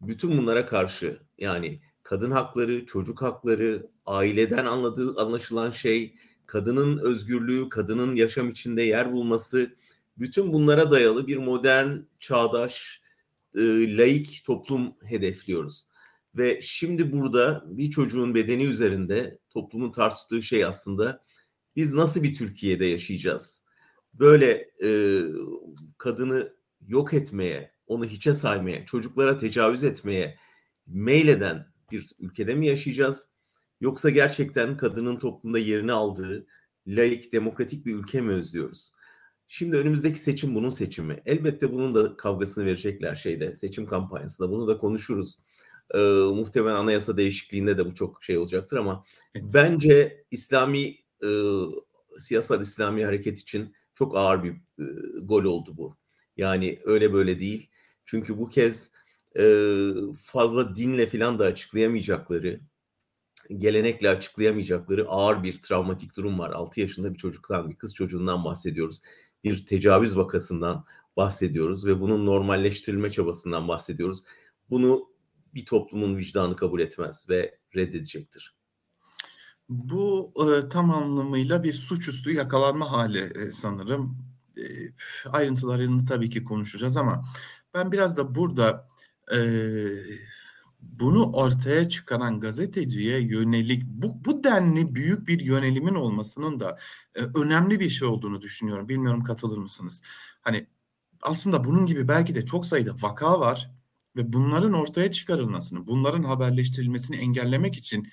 bütün 0.00 0.38
bunlara 0.38 0.66
karşı 0.66 1.20
yani 1.38 1.80
kadın 2.02 2.30
hakları, 2.30 2.86
çocuk 2.86 3.22
hakları, 3.22 3.90
aileden 4.06 4.66
anladığı 4.66 5.20
anlaşılan 5.20 5.70
şey, 5.70 6.14
kadının 6.48 6.98
özgürlüğü, 6.98 7.68
kadının 7.68 8.14
yaşam 8.14 8.50
içinde 8.50 8.82
yer 8.82 9.12
bulması, 9.12 9.76
bütün 10.18 10.52
bunlara 10.52 10.90
dayalı 10.90 11.26
bir 11.26 11.36
modern, 11.36 11.98
çağdaş, 12.20 13.02
e, 13.54 13.96
laik 13.96 14.42
toplum 14.46 14.94
hedefliyoruz. 15.04 15.86
Ve 16.34 16.60
şimdi 16.62 17.12
burada 17.12 17.64
bir 17.66 17.90
çocuğun 17.90 18.34
bedeni 18.34 18.64
üzerinde 18.64 19.38
toplumun 19.50 19.92
tartıştığı 19.92 20.42
şey 20.42 20.64
aslında 20.64 21.24
biz 21.76 21.92
nasıl 21.92 22.22
bir 22.22 22.34
Türkiye'de 22.34 22.86
yaşayacağız? 22.86 23.62
Böyle 24.14 24.70
e, 24.84 25.22
kadını 25.98 26.52
yok 26.86 27.14
etmeye, 27.14 27.72
onu 27.86 28.04
hiçe 28.04 28.34
saymaya, 28.34 28.86
çocuklara 28.86 29.38
tecavüz 29.38 29.84
etmeye 29.84 30.38
meyleden 30.86 31.72
bir 31.90 32.10
ülkede 32.18 32.54
mi 32.54 32.66
yaşayacağız? 32.66 33.28
Yoksa 33.80 34.10
gerçekten 34.10 34.76
kadının 34.76 35.18
toplumda 35.18 35.58
yerini 35.58 35.92
aldığı 35.92 36.46
laik, 36.86 37.32
demokratik 37.32 37.86
bir 37.86 37.94
ülke 37.94 38.20
mi 38.20 38.32
özlüyoruz? 38.32 38.92
Şimdi 39.46 39.76
önümüzdeki 39.76 40.18
seçim 40.18 40.54
bunun 40.54 40.70
seçimi. 40.70 41.22
Elbette 41.26 41.72
bunun 41.72 41.94
da 41.94 42.16
kavgasını 42.16 42.66
verecekler 42.66 43.14
şeyde, 43.14 43.54
seçim 43.54 43.86
kampanyasında. 43.86 44.50
Bunu 44.50 44.68
da 44.68 44.78
konuşuruz. 44.78 45.38
Ee, 45.94 45.98
muhtemelen 46.34 46.74
anayasa 46.74 47.16
değişikliğinde 47.16 47.78
de 47.78 47.86
bu 47.86 47.94
çok 47.94 48.24
şey 48.24 48.38
olacaktır 48.38 48.76
ama 48.76 49.04
evet. 49.34 49.50
bence 49.54 50.24
İslami 50.30 50.94
e, 51.24 51.28
siyasal 52.18 52.62
İslami 52.62 53.04
hareket 53.04 53.38
için 53.38 53.74
çok 53.94 54.16
ağır 54.16 54.42
bir 54.44 54.52
e, 54.52 54.84
gol 55.22 55.44
oldu 55.44 55.76
bu. 55.76 55.96
Yani 56.36 56.78
öyle 56.84 57.12
böyle 57.12 57.40
değil. 57.40 57.70
Çünkü 58.04 58.38
bu 58.38 58.48
kez 58.48 58.90
e, 59.38 59.44
fazla 60.24 60.76
dinle 60.76 61.06
filan 61.06 61.38
da 61.38 61.44
açıklayamayacakları, 61.44 62.60
gelenekle 63.56 64.10
açıklayamayacakları 64.10 65.08
ağır 65.08 65.42
bir 65.42 65.62
travmatik 65.62 66.16
durum 66.16 66.38
var. 66.38 66.50
6 66.50 66.80
yaşında 66.80 67.14
bir 67.14 67.18
çocuktan, 67.18 67.70
bir 67.70 67.76
kız 67.76 67.94
çocuğundan 67.94 68.44
bahsediyoruz. 68.44 69.00
Bir 69.44 69.66
tecavüz 69.66 70.16
vakasından 70.16 70.84
bahsediyoruz 71.16 71.86
ve 71.86 72.00
bunun 72.00 72.26
normalleştirilme 72.26 73.10
çabasından 73.10 73.68
bahsediyoruz. 73.68 74.22
Bunu 74.70 75.08
bir 75.54 75.66
toplumun 75.66 76.16
vicdanı 76.16 76.56
kabul 76.56 76.80
etmez 76.80 77.26
ve 77.28 77.58
reddedecektir. 77.76 78.58
Bu 79.68 80.32
e, 80.36 80.68
tam 80.68 80.90
anlamıyla 80.90 81.62
bir 81.62 81.72
suçüstü 81.72 82.32
yakalanma 82.32 82.92
hali 82.92 83.18
e, 83.18 83.50
sanırım. 83.50 84.18
E, 84.56 84.62
ayrıntılarını 85.30 86.06
tabii 86.06 86.30
ki 86.30 86.44
konuşacağız 86.44 86.96
ama 86.96 87.24
ben 87.74 87.92
biraz 87.92 88.16
da 88.16 88.34
burada 88.34 88.88
e, 89.32 89.38
bunu 90.80 91.32
ortaya 91.32 91.88
çıkaran 91.88 92.40
gazeteciye 92.40 93.20
yönelik 93.20 93.82
bu, 93.84 94.24
bu 94.24 94.44
denli 94.44 94.94
büyük 94.94 95.28
bir 95.28 95.40
yönelimin 95.40 95.94
olmasının 95.94 96.60
da 96.60 96.78
e, 97.14 97.20
önemli 97.34 97.80
bir 97.80 97.90
şey 97.90 98.08
olduğunu 98.08 98.40
düşünüyorum. 98.40 98.88
Bilmiyorum 98.88 99.24
katılır 99.24 99.58
mısınız? 99.58 100.02
Hani 100.40 100.66
aslında 101.22 101.64
bunun 101.64 101.86
gibi 101.86 102.08
belki 102.08 102.34
de 102.34 102.44
çok 102.44 102.66
sayıda 102.66 102.94
vaka 103.02 103.40
var 103.40 103.70
ve 104.16 104.32
bunların 104.32 104.72
ortaya 104.72 105.10
çıkarılmasını, 105.12 105.86
bunların 105.86 106.22
haberleştirilmesini 106.22 107.16
engellemek 107.16 107.76
için 107.76 108.08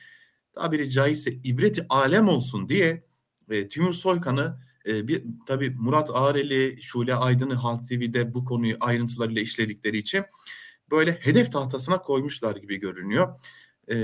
tabiri 0.54 0.90
caizse 0.90 1.34
ibreti 1.34 1.86
alem 1.90 2.28
olsun 2.28 2.70
diye 2.70 3.06
e, 3.50 3.68
Timur 3.68 3.94
Soykan'ı 3.94 4.60
e, 4.88 5.08
bir 5.08 5.24
tabii 5.46 5.70
Murat 5.70 6.10
Ağreli, 6.14 6.82
Şule 6.82 7.16
Aydın'ı 7.16 7.54
Halk 7.54 7.90
TV'de 7.90 8.34
bu 8.34 8.46
konuyu 8.46 8.78
ayrıntılarıyla 8.80 9.42
işledikleri 9.42 9.98
için 9.98 10.24
böyle 10.92 11.12
hedef 11.12 11.52
tahtasına 11.52 12.02
koymuşlar 12.02 12.56
gibi 12.56 12.80
görünüyor. 12.80 13.40
E, 13.92 13.96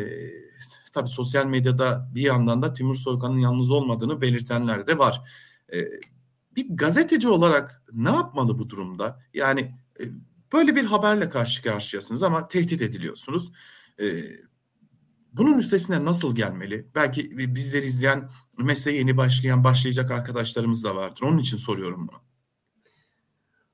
tabii 0.94 1.10
sosyal 1.10 1.46
medyada 1.46 2.10
bir 2.16 2.22
yandan 2.22 2.62
da 2.62 2.74
Timur 2.74 2.96
Soykan'ın 2.96 3.40
yalnız 3.40 3.70
olmadığını 3.70 4.22
belirtenler 4.22 4.88
de 4.88 4.98
var. 4.98 5.22
E, 5.74 5.88
bir 6.56 6.66
gazeteci 6.70 7.30
olarak 7.30 7.84
ne 7.94 8.10
yapmalı 8.10 8.60
bu 8.60 8.70
durumda? 8.70 9.20
Yani 9.34 9.76
e, 10.00 10.04
böyle 10.54 10.76
bir 10.76 10.86
haberle 10.86 11.30
karşı 11.30 11.64
karşıyasınız 11.64 12.24
ama 12.24 12.48
tehdit 12.48 12.82
ediliyorsunuz. 12.82 13.52
E, 14.00 14.24
bunun 15.34 15.58
üstesinden 15.58 16.06
nasıl 16.06 16.36
gelmeli? 16.36 16.88
Belki 16.96 17.38
bizleri 17.56 17.86
izleyen 17.86 18.30
mesleğe 18.58 18.98
yeni 18.98 19.18
başlayan, 19.18 19.64
başlayacak 19.64 20.12
arkadaşlarımız 20.12 20.84
da 20.84 20.96
vardır. 20.96 21.22
Onun 21.22 21.38
için 21.38 21.58
soruyorum 21.58 22.08
bunu. 22.08 22.31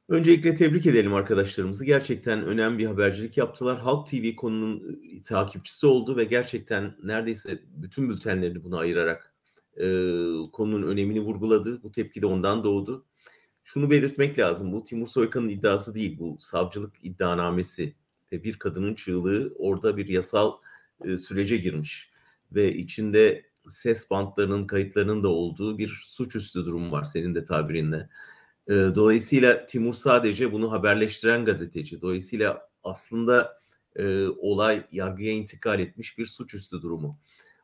Öncelikle 0.10 0.56
tebrik 0.56 0.86
edelim 0.86 1.14
arkadaşlarımızı. 1.14 1.86
Gerçekten 1.86 2.44
önemli 2.44 2.78
bir 2.78 2.86
habercilik 2.86 3.38
yaptılar. 3.38 3.80
Halk 3.80 4.08
TV 4.08 4.36
konunun 4.36 5.02
e, 5.04 5.22
takipçisi 5.22 5.88
oldu 5.88 6.18
ve 6.18 6.24
gerçekten 6.24 6.96
neredeyse 7.04 7.60
bütün 7.70 8.10
bültenlerini 8.10 8.64
buna 8.64 8.78
ayırarak 8.78 9.34
e, 9.78 9.86
konunun 10.54 10.88
önemini 10.88 11.22
vurguladı. 11.22 11.84
Bu 11.84 11.92
tepki 11.92 12.22
de 12.22 12.26
ondan 12.26 12.64
doğdu. 12.64 13.06
Şunu 13.64 13.92
belirtmek 13.92 14.40
lazım. 14.40 14.72
Bu 14.72 14.84
Timur 14.84 15.08
Soykan'ın 15.08 15.50
iddiası 15.50 15.96
değil. 15.96 16.20
Bu 16.20 16.38
savcılık 16.40 16.94
iddianamesi 17.04 17.96
ve 18.32 18.44
bir 18.44 18.60
kadının 18.60 18.96
çığlığı 18.96 19.54
orada 19.58 19.98
bir 19.98 20.08
yasal 20.08 20.54
e, 21.06 21.18
sürece 21.18 21.58
girmiş. 21.58 22.12
Ve 22.52 22.74
içinde 22.74 23.46
ses 23.70 24.10
bantlarının 24.10 24.68
kayıtlarının 24.68 25.24
da 25.24 25.30
olduğu 25.30 25.78
bir 25.78 26.02
suçüstü 26.06 26.66
durum 26.66 26.92
var 26.92 27.04
senin 27.04 27.36
de 27.36 27.46
tabirinle. 27.46 28.10
E, 28.68 28.74
dolayısıyla 28.74 29.66
Timur 29.66 29.94
sadece 29.94 30.52
bunu 30.52 30.72
haberleştiren 30.72 31.46
gazeteci. 31.46 32.02
Dolayısıyla 32.02 32.70
aslında 32.84 33.60
e, 33.96 34.28
olay 34.28 34.84
yargıya 34.92 35.32
intikal 35.32 35.80
etmiş 35.80 36.18
bir 36.18 36.26
suçüstü 36.26 36.82
durumu. 36.82 37.20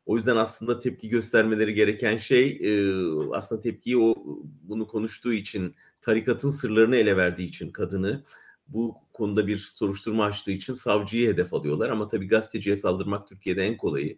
O 0.06 0.16
yüzden 0.16 0.36
aslında 0.36 0.80
tepki 0.80 1.10
göstermeleri 1.10 1.74
gereken 1.74 2.18
şey 2.18 2.60
e, 2.62 2.96
aslında 3.34 3.62
tepkiyi 3.62 3.98
o 3.98 4.16
bunu 4.62 4.88
konuştuğu 4.88 5.34
için 5.34 5.76
tarikatın 6.02 6.50
sırlarını 6.50 6.96
ele 6.96 7.18
verdiği 7.18 7.48
için 7.48 7.72
kadını 7.72 8.24
bu 8.68 8.96
konuda 9.14 9.48
bir 9.48 9.58
soruşturma 9.58 10.26
açtığı 10.26 10.52
için 10.52 10.74
savcıyı 10.74 11.30
hedef 11.34 11.54
alıyorlar. 11.54 11.90
Ama 11.90 12.08
tabii 12.08 12.28
gazeteciye 12.28 12.76
saldırmak 12.76 13.28
Türkiye'de 13.28 13.66
en 13.66 13.78
kolayı. 13.78 14.18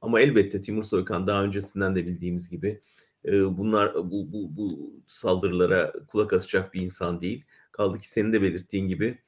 Ama 0.00 0.20
elbette 0.20 0.60
Timur 0.60 0.84
Soykan 0.84 1.26
daha 1.26 1.44
öncesinden 1.44 1.96
de 1.96 2.06
bildiğimiz 2.06 2.50
gibi 2.50 2.80
bunlar 3.32 3.94
bu, 3.94 4.32
bu, 4.32 4.56
bu 4.56 4.94
saldırılara 5.06 5.92
kulak 6.08 6.32
asacak 6.32 6.74
bir 6.74 6.80
insan 6.80 7.20
değil. 7.20 7.44
Kaldı 7.72 7.98
ki 7.98 8.08
senin 8.08 8.32
de 8.32 8.42
belirttiğin 8.42 8.88
gibi 8.88 9.18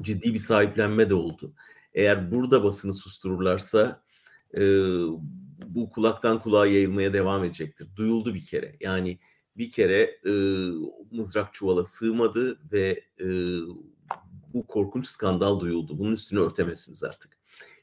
ciddi 0.00 0.34
bir 0.34 0.38
sahiplenme 0.38 1.10
de 1.10 1.14
oldu. 1.14 1.54
Eğer 1.94 2.30
burada 2.30 2.64
basını 2.64 2.92
sustururlarsa 2.92 4.02
e, 4.56 4.60
bu 5.66 5.90
kulaktan 5.90 6.42
kulağa 6.42 6.66
yayılmaya 6.66 7.12
devam 7.12 7.44
edecektir. 7.44 7.88
Duyuldu 7.96 8.34
bir 8.34 8.46
kere. 8.46 8.76
Yani 8.80 9.18
bir 9.56 9.70
kere 9.70 10.00
e, 10.26 10.32
mızrak 11.10 11.54
çuvala 11.54 11.84
sığmadı 11.84 12.58
ve 12.72 13.04
e, 13.20 13.26
bu 14.54 14.66
korkunç 14.66 15.06
skandal 15.06 15.60
duyuldu. 15.60 15.98
Bunun 15.98 16.12
üstünü 16.12 16.40
örtemezsiniz 16.40 17.04
artık. 17.04 17.38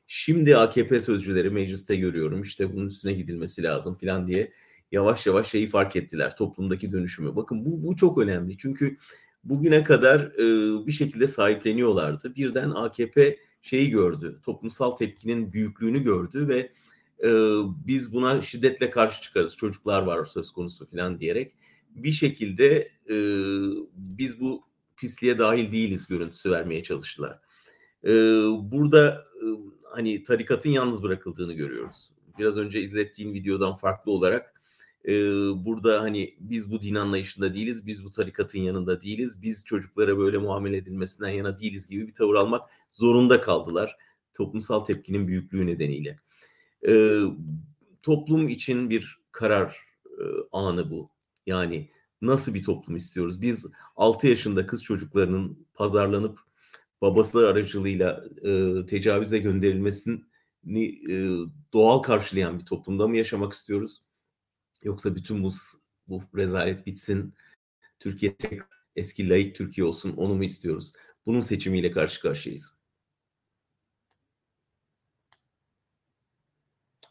Şimdi 0.07 0.57
AKP 0.57 0.99
sözcüleri 0.99 1.49
mecliste 1.49 1.95
görüyorum 1.95 2.41
işte 2.41 2.73
bunun 2.73 2.87
üstüne 2.87 3.13
gidilmesi 3.13 3.63
lazım 3.63 3.97
falan 3.97 4.27
diye 4.27 4.51
yavaş 4.91 5.27
yavaş 5.27 5.47
şeyi 5.47 5.67
fark 5.67 5.95
ettiler 5.95 6.35
toplumdaki 6.35 6.91
dönüşümü. 6.91 7.35
Bakın 7.35 7.65
bu, 7.65 7.87
bu 7.87 7.95
çok 7.95 8.17
önemli 8.17 8.57
çünkü 8.57 8.97
bugüne 9.43 9.83
kadar 9.83 10.19
e, 10.19 10.87
bir 10.87 10.91
şekilde 10.91 11.27
sahipleniyorlardı. 11.27 12.35
Birden 12.35 12.69
AKP 12.69 13.37
şeyi 13.61 13.89
gördü, 13.89 14.39
toplumsal 14.43 14.91
tepkinin 14.91 15.53
büyüklüğünü 15.53 16.03
gördü 16.03 16.47
ve 16.47 16.71
e, 17.23 17.29
biz 17.87 18.13
buna 18.13 18.41
şiddetle 18.41 18.89
karşı 18.89 19.21
çıkarız. 19.21 19.57
Çocuklar 19.57 20.03
var 20.03 20.25
söz 20.25 20.51
konusu 20.51 20.89
falan 20.89 21.19
diyerek 21.19 21.53
bir 21.89 22.11
şekilde 22.11 22.87
e, 23.09 23.15
biz 23.95 24.41
bu 24.41 24.63
pisliğe 24.97 25.39
dahil 25.39 25.71
değiliz 25.71 26.07
görüntüsü 26.07 26.51
vermeye 26.51 26.83
çalıştılar. 26.83 27.39
E, 28.03 28.11
burada 28.61 29.25
e, 29.35 29.45
hani 29.83 30.23
tarikatın 30.23 30.69
yalnız 30.69 31.03
bırakıldığını 31.03 31.53
görüyoruz. 31.53 32.11
Biraz 32.39 32.57
önce 32.57 32.81
izlettiğin 32.81 33.33
videodan 33.33 33.75
farklı 33.75 34.11
olarak 34.11 34.60
e, 35.07 35.13
burada 35.65 36.01
hani 36.01 36.35
biz 36.39 36.71
bu 36.71 36.81
din 36.81 36.95
anlayışında 36.95 37.53
değiliz, 37.53 37.87
biz 37.87 38.05
bu 38.05 38.11
tarikatın 38.11 38.59
yanında 38.59 39.01
değiliz, 39.01 39.41
biz 39.41 39.65
çocuklara 39.65 40.17
böyle 40.17 40.37
muamele 40.37 40.77
edilmesinden 40.77 41.29
yana 41.29 41.57
değiliz 41.57 41.87
gibi 41.87 42.07
bir 42.07 42.13
tavır 42.13 42.35
almak 42.35 42.69
zorunda 42.91 43.41
kaldılar 43.41 43.97
toplumsal 44.33 44.79
tepkinin 44.79 45.27
büyüklüğü 45.27 45.65
nedeniyle. 45.65 46.19
E, 46.87 47.21
toplum 48.03 48.49
için 48.49 48.89
bir 48.89 49.19
karar 49.31 49.77
e, 50.05 50.23
anı 50.51 50.91
bu. 50.91 51.09
Yani 51.45 51.89
nasıl 52.21 52.53
bir 52.53 52.63
toplum 52.63 52.95
istiyoruz? 52.95 53.41
Biz 53.41 53.65
6 53.95 54.27
yaşında 54.27 54.67
kız 54.67 54.83
çocuklarının 54.83 55.67
pazarlanıp 55.73 56.39
babası 57.01 57.47
aracılığıyla 57.47 58.23
e, 58.43 58.85
tecavüze 58.85 59.39
gönderilmesini 59.39 60.21
e, 61.09 61.15
doğal 61.73 61.99
karşılayan 61.99 62.59
bir 62.59 62.65
toplumda 62.65 63.07
mı 63.07 63.17
yaşamak 63.17 63.53
istiyoruz? 63.53 64.01
Yoksa 64.83 65.15
bütün 65.15 65.43
bu, 65.43 65.53
bu 66.07 66.23
rezalet 66.35 66.85
bitsin, 66.85 67.33
Türkiye 67.99 68.35
tek 68.35 68.61
eski 68.95 69.29
layık 69.29 69.55
Türkiye 69.55 69.85
olsun 69.85 70.13
onu 70.17 70.35
mu 70.35 70.43
istiyoruz? 70.43 70.93
Bunun 71.25 71.41
seçimiyle 71.41 71.91
karşı 71.91 72.21
karşıyayız. 72.21 72.75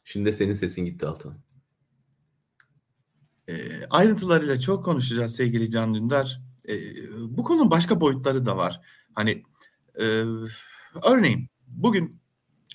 Şimdi 0.04 0.32
senin 0.32 0.52
sesin 0.52 0.84
gitti 0.84 1.06
Altan. 1.06 1.40
E, 3.48 3.84
ayrıntılarıyla 3.90 4.60
çok 4.60 4.84
konuşacağız 4.84 5.36
sevgili 5.36 5.70
Can 5.70 5.94
Dündar. 5.94 6.40
E, 6.68 6.74
bu 7.36 7.44
konunun 7.44 7.70
başka 7.70 8.00
boyutları 8.00 8.46
da 8.46 8.56
var. 8.56 8.80
Hani 9.14 9.42
e, 10.00 10.24
örneğin 11.04 11.48
bugün 11.66 12.19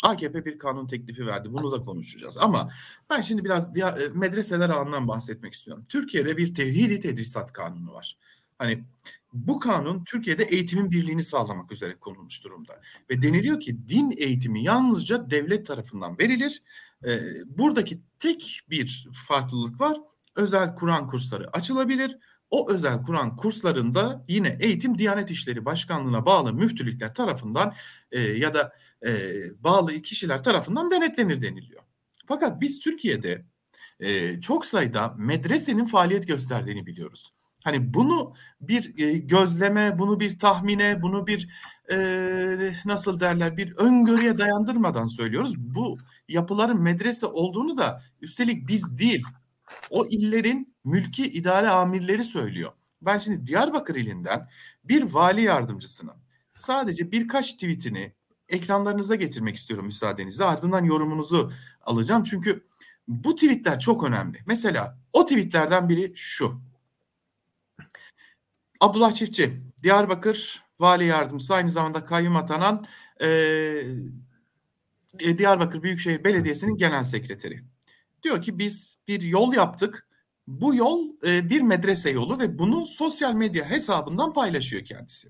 AKP 0.04 0.46
bir 0.46 0.60
kanun 0.60 0.88
teklifi 0.88 1.28
verdi. 1.28 1.54
Bunu 1.54 1.72
da 1.72 1.84
konuşacağız. 1.84 2.38
Ama 2.38 2.70
ben 3.10 3.22
şimdi 3.22 3.46
biraz 3.46 3.78
e, 3.78 4.10
medreseler 4.14 4.70
alanından 4.70 5.08
bahsetmek 5.08 5.54
istiyorum. 5.54 5.86
Türkiye'de 5.90 6.38
bir 6.38 6.56
tevhidi 6.56 7.00
tedrisat 7.00 7.54
kanunu 7.54 7.94
var. 7.94 8.18
Hani 8.58 8.84
bu 9.34 9.60
kanun 9.60 10.04
Türkiye'de 10.04 10.44
eğitimin 10.44 10.92
birliğini 10.92 11.24
sağlamak 11.24 11.72
üzere 11.72 11.96
konulmuş 11.96 12.44
durumda. 12.44 12.82
Ve 13.10 13.22
deniliyor 13.22 13.60
ki 13.60 13.90
din 13.90 14.14
eğitimi 14.18 14.64
yalnızca 14.64 15.30
devlet 15.30 15.66
tarafından 15.66 16.20
verilir. 16.20 16.64
Ee, 17.08 17.20
buradaki 17.46 18.02
tek 18.20 18.62
bir 18.70 19.08
farklılık 19.28 19.82
var. 19.82 19.98
Özel 20.36 20.75
Kur'an 20.75 21.08
kursları 21.08 21.50
açılabilir. 21.58 22.18
O 22.52 22.72
özel 22.72 23.04
Kur'an 23.04 23.36
kurslarında 23.36 24.25
yine 24.28 24.58
eğitim 24.62 24.98
Diyanet 24.98 25.32
İşleri 25.32 25.66
Başkanlığı'na 25.66 26.25
bağlı 26.25 26.54
müftülükler 26.54 27.14
tarafından 27.14 27.74
e, 28.12 28.22
ya 28.22 28.54
da 28.54 28.74
e, 29.08 29.12
bağlı 29.64 30.02
kişiler 30.02 30.44
tarafından 30.44 30.92
denetlenir 30.92 31.42
deniliyor. 31.42 31.82
Fakat 32.28 32.62
biz 32.62 32.80
Türkiye'de 32.80 33.46
e, 34.00 34.42
çok 34.42 34.66
sayıda 34.66 35.14
medresenin 35.18 35.86
faaliyet 35.86 36.28
gösterdiğini 36.28 36.86
biliyoruz. 36.86 37.32
Hani 37.64 37.94
bunu 37.94 38.34
bir 38.62 39.00
e, 39.00 39.18
gözleme, 39.18 40.00
bunu 40.00 40.20
bir 40.20 40.40
tahmine, 40.40 41.02
bunu 41.02 41.28
bir 41.28 41.50
e, 41.92 41.98
nasıl 42.86 43.20
derler 43.20 43.58
bir 43.58 43.72
öngörüye 43.78 44.38
dayandırmadan 44.38 45.08
söylüyoruz. 45.08 45.58
Bu 45.58 45.98
yapıların 46.28 46.82
medrese 46.82 47.25
olduğunu 47.25 47.78
da 47.78 48.02
üstelik 48.22 48.68
biz 48.68 48.98
değil 48.98 49.24
o 49.89 50.05
illerin 50.05 50.75
mülki 50.84 51.25
idare 51.31 51.69
amirleri 51.69 52.24
söylüyor. 52.24 52.72
Ben 53.01 53.17
şimdi 53.17 53.48
Diyarbakır 53.48 53.95
ilinden 53.95 54.50
bir 54.84 55.13
vali 55.13 55.41
yardımcısının 55.41 56.15
sadece 56.51 57.12
birkaç 57.12 57.53
tweetini 57.53 58.13
ekranlarınıza 58.50 59.15
getirmek 59.15 59.55
istiyorum 59.55 59.86
müsaadenizle. 59.86 60.45
Ardından 60.45 60.84
yorumunuzu 60.84 61.51
alacağım. 61.81 62.24
Çünkü 62.24 62.67
bu 63.07 63.36
tweetler 63.36 63.79
çok 63.79 64.03
önemli. 64.03 64.39
Mesela 64.45 65.00
o 65.13 65.25
tweetlerden 65.25 65.89
biri 65.89 66.13
şu. 66.15 66.62
Abdullah 68.79 69.12
Çiftçi, 69.12 69.62
Diyarbakır 69.84 70.63
Vali 70.79 71.05
Yardımcısı 71.05 71.53
aynı 71.53 71.69
zamanda 71.69 72.05
kayyum 72.05 72.36
atanan 72.36 72.86
e, 73.22 73.27
Diyarbakır 75.38 75.84
Büyükşehir 75.84 76.24
Belediyesi'nin 76.24 76.77
genel 76.77 77.03
sekreteri. 77.03 77.63
Diyor 78.25 78.41
ki 78.41 78.60
biz 78.60 78.98
bir 79.08 79.22
yol 79.22 79.53
yaptık. 79.53 80.08
Bu 80.48 80.75
yol 80.75 81.10
e, 81.27 81.50
bir 81.50 81.62
medrese 81.62 82.10
yolu 82.10 82.39
ve 82.39 82.60
bunu 82.60 82.86
sosyal 82.86 83.34
medya 83.34 83.70
hesabından 83.70 84.34
paylaşıyor 84.34 84.84
kendisi. 84.84 85.27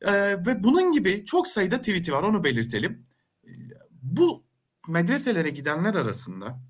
E, 0.00 0.12
ve 0.46 0.64
bunun 0.64 0.92
gibi 0.92 1.24
çok 1.24 1.48
sayıda 1.48 1.78
tweet'i 1.78 2.12
var 2.12 2.22
onu 2.22 2.44
belirtelim. 2.44 3.06
E, 3.44 3.50
bu 3.90 4.44
medreselere 4.88 5.50
gidenler 5.50 5.94
arasında 5.94 6.60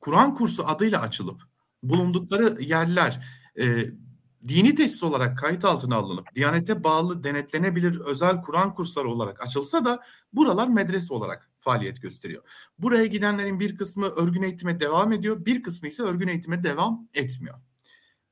Kur'an 0.00 0.34
kursu 0.34 0.66
adıyla 0.66 1.00
açılıp 1.00 1.42
bulundukları 1.82 2.62
yerler 2.62 3.26
e, 3.60 3.84
dini 4.48 4.74
tesis 4.74 5.02
olarak 5.02 5.38
kayıt 5.38 5.64
altına 5.64 5.96
alınıp 5.96 6.34
Diyanete 6.34 6.84
bağlı 6.84 7.24
denetlenebilir 7.24 8.00
özel 8.00 8.42
Kur'an 8.42 8.74
kursları 8.74 9.08
olarak 9.10 9.46
açılsa 9.46 9.84
da 9.84 10.00
buralar 10.32 10.68
medrese 10.68 11.14
olarak 11.14 11.47
faaliyet 11.60 12.02
gösteriyor. 12.02 12.42
Buraya 12.78 13.06
gidenlerin 13.06 13.60
bir 13.60 13.76
kısmı 13.76 14.06
örgün 14.06 14.42
eğitime 14.42 14.80
devam 14.80 15.12
ediyor, 15.12 15.46
bir 15.46 15.62
kısmı 15.62 15.88
ise 15.88 16.02
örgün 16.02 16.28
eğitime 16.28 16.64
devam 16.64 17.08
etmiyor. 17.14 17.58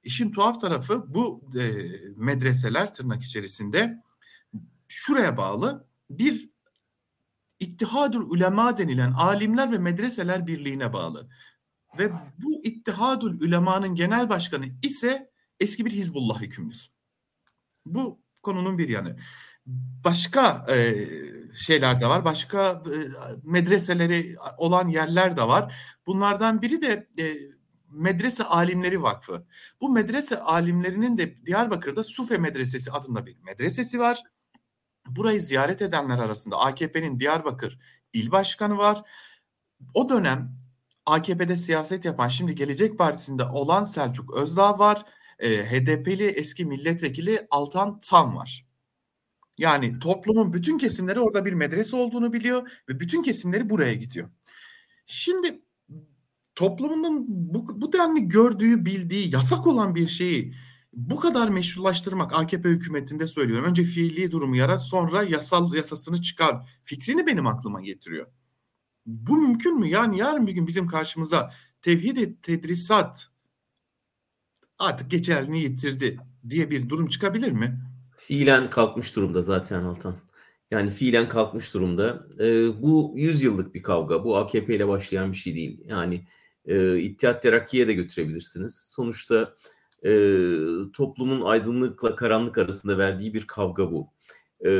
İşin 0.02 0.32
tuhaf 0.32 0.60
tarafı 0.60 1.14
bu 1.14 1.50
e, 1.60 1.62
medreseler 2.16 2.94
tırnak 2.94 3.22
içerisinde 3.22 4.02
şuraya 4.88 5.36
bağlı 5.36 5.86
bir 6.10 6.50
İttihadül 7.60 8.20
Ulema 8.20 8.78
denilen 8.78 9.12
alimler 9.12 9.72
ve 9.72 9.78
medreseler 9.78 10.46
birliğine 10.46 10.92
bağlı. 10.92 11.28
Ve 11.98 12.12
bu 12.38 12.64
İttihadül 12.64 13.40
Ulema'nın 13.40 13.94
genel 13.94 14.28
başkanı 14.28 14.66
ise 14.82 15.30
eski 15.60 15.86
bir 15.86 15.90
Hizbullah 15.90 16.40
hükümlüsü. 16.40 16.92
Bu 17.86 18.20
konunun 18.42 18.78
bir 18.78 18.88
yanı. 18.88 19.16
Başka 20.04 20.66
e, 20.68 21.06
şeyler 21.56 22.00
de 22.00 22.08
var. 22.08 22.24
Başka 22.24 22.70
e, 22.70 22.96
medreseleri 23.42 24.36
olan 24.58 24.88
yerler 24.88 25.36
de 25.36 25.48
var. 25.48 25.74
Bunlardan 26.06 26.62
biri 26.62 26.82
de 26.82 27.08
e, 27.18 27.36
Medrese 27.90 28.44
Alimleri 28.44 29.02
Vakfı. 29.02 29.46
Bu 29.80 29.90
medrese 29.90 30.40
alimlerinin 30.40 31.18
de 31.18 31.46
Diyarbakır'da 31.46 32.04
Sufe 32.04 32.38
Medresesi 32.38 32.92
adında 32.92 33.26
bir 33.26 33.36
medresesi 33.42 33.98
var. 33.98 34.22
Burayı 35.06 35.40
ziyaret 35.40 35.82
edenler 35.82 36.18
arasında 36.18 36.58
AKP'nin 36.58 37.20
Diyarbakır 37.20 37.78
İl 38.12 38.30
Başkanı 38.30 38.76
var. 38.78 39.02
O 39.94 40.08
dönem 40.08 40.58
AKP'de 41.06 41.56
siyaset 41.56 42.04
yapan 42.04 42.28
şimdi 42.28 42.54
Gelecek 42.54 42.98
Partisi'nde 42.98 43.44
olan 43.44 43.84
Selçuk 43.84 44.34
Özdağ 44.34 44.78
var 44.78 45.04
e, 45.38 45.48
HDP'li 45.48 46.26
eski 46.26 46.64
milletvekili 46.64 47.46
Altan 47.50 48.00
Tam 48.00 48.36
var. 48.36 48.65
Yani 49.58 49.98
toplumun 49.98 50.52
bütün 50.52 50.78
kesimleri 50.78 51.20
orada 51.20 51.44
bir 51.44 51.52
medrese 51.52 51.96
olduğunu 51.96 52.32
biliyor 52.32 52.70
ve 52.88 53.00
bütün 53.00 53.22
kesimleri 53.22 53.70
buraya 53.70 53.94
gidiyor. 53.94 54.30
Şimdi 55.06 55.62
toplumunun 56.54 57.24
bu, 57.28 57.80
bu 57.80 57.92
denli 57.92 58.28
gördüğü, 58.28 58.84
bildiği, 58.84 59.34
yasak 59.34 59.66
olan 59.66 59.94
bir 59.94 60.08
şeyi 60.08 60.54
bu 60.92 61.20
kadar 61.20 61.48
meşrulaştırmak 61.48 62.34
AKP 62.34 62.68
hükümetinde 62.68 63.26
söylüyorum. 63.26 63.64
Önce 63.64 63.84
fiili 63.84 64.30
durumu 64.30 64.56
yarat 64.56 64.82
sonra 64.82 65.22
yasal 65.22 65.74
yasasını 65.74 66.22
çıkar 66.22 66.70
fikrini 66.84 67.26
benim 67.26 67.46
aklıma 67.46 67.80
getiriyor. 67.80 68.26
Bu 69.06 69.36
mümkün 69.36 69.78
mü? 69.80 69.88
Yani 69.88 70.18
yarın 70.18 70.46
bir 70.46 70.52
gün 70.52 70.66
bizim 70.66 70.86
karşımıza 70.86 71.50
tevhid 71.82 72.42
tedrisat 72.42 73.28
artık 74.78 75.10
geçerliliğini 75.10 75.64
yitirdi 75.64 76.20
diye 76.48 76.70
bir 76.70 76.88
durum 76.88 77.06
çıkabilir 77.06 77.52
mi? 77.52 77.85
Fiilen 78.16 78.70
kalkmış 78.70 79.16
durumda 79.16 79.42
zaten 79.42 79.82
Altan. 79.82 80.14
Yani 80.70 80.90
fiilen 80.90 81.28
kalkmış 81.28 81.74
durumda. 81.74 82.26
E, 82.40 82.82
bu 82.82 83.12
100 83.16 83.42
yıllık 83.42 83.74
bir 83.74 83.82
kavga. 83.82 84.24
Bu 84.24 84.36
AKP 84.36 84.74
ile 84.76 84.88
başlayan 84.88 85.32
bir 85.32 85.36
şey 85.36 85.54
değil. 85.54 85.80
Yani 85.86 86.26
e, 86.64 86.98
İttihat 86.98 87.42
Terakki'ye 87.42 87.88
de 87.88 87.92
götürebilirsiniz. 87.92 88.90
Sonuçta 88.94 89.54
e, 90.06 90.10
toplumun 90.92 91.40
aydınlıkla 91.40 92.16
karanlık 92.16 92.58
arasında 92.58 92.98
verdiği 92.98 93.34
bir 93.34 93.46
kavga 93.46 93.92
bu. 93.92 94.12
E, 94.60 94.70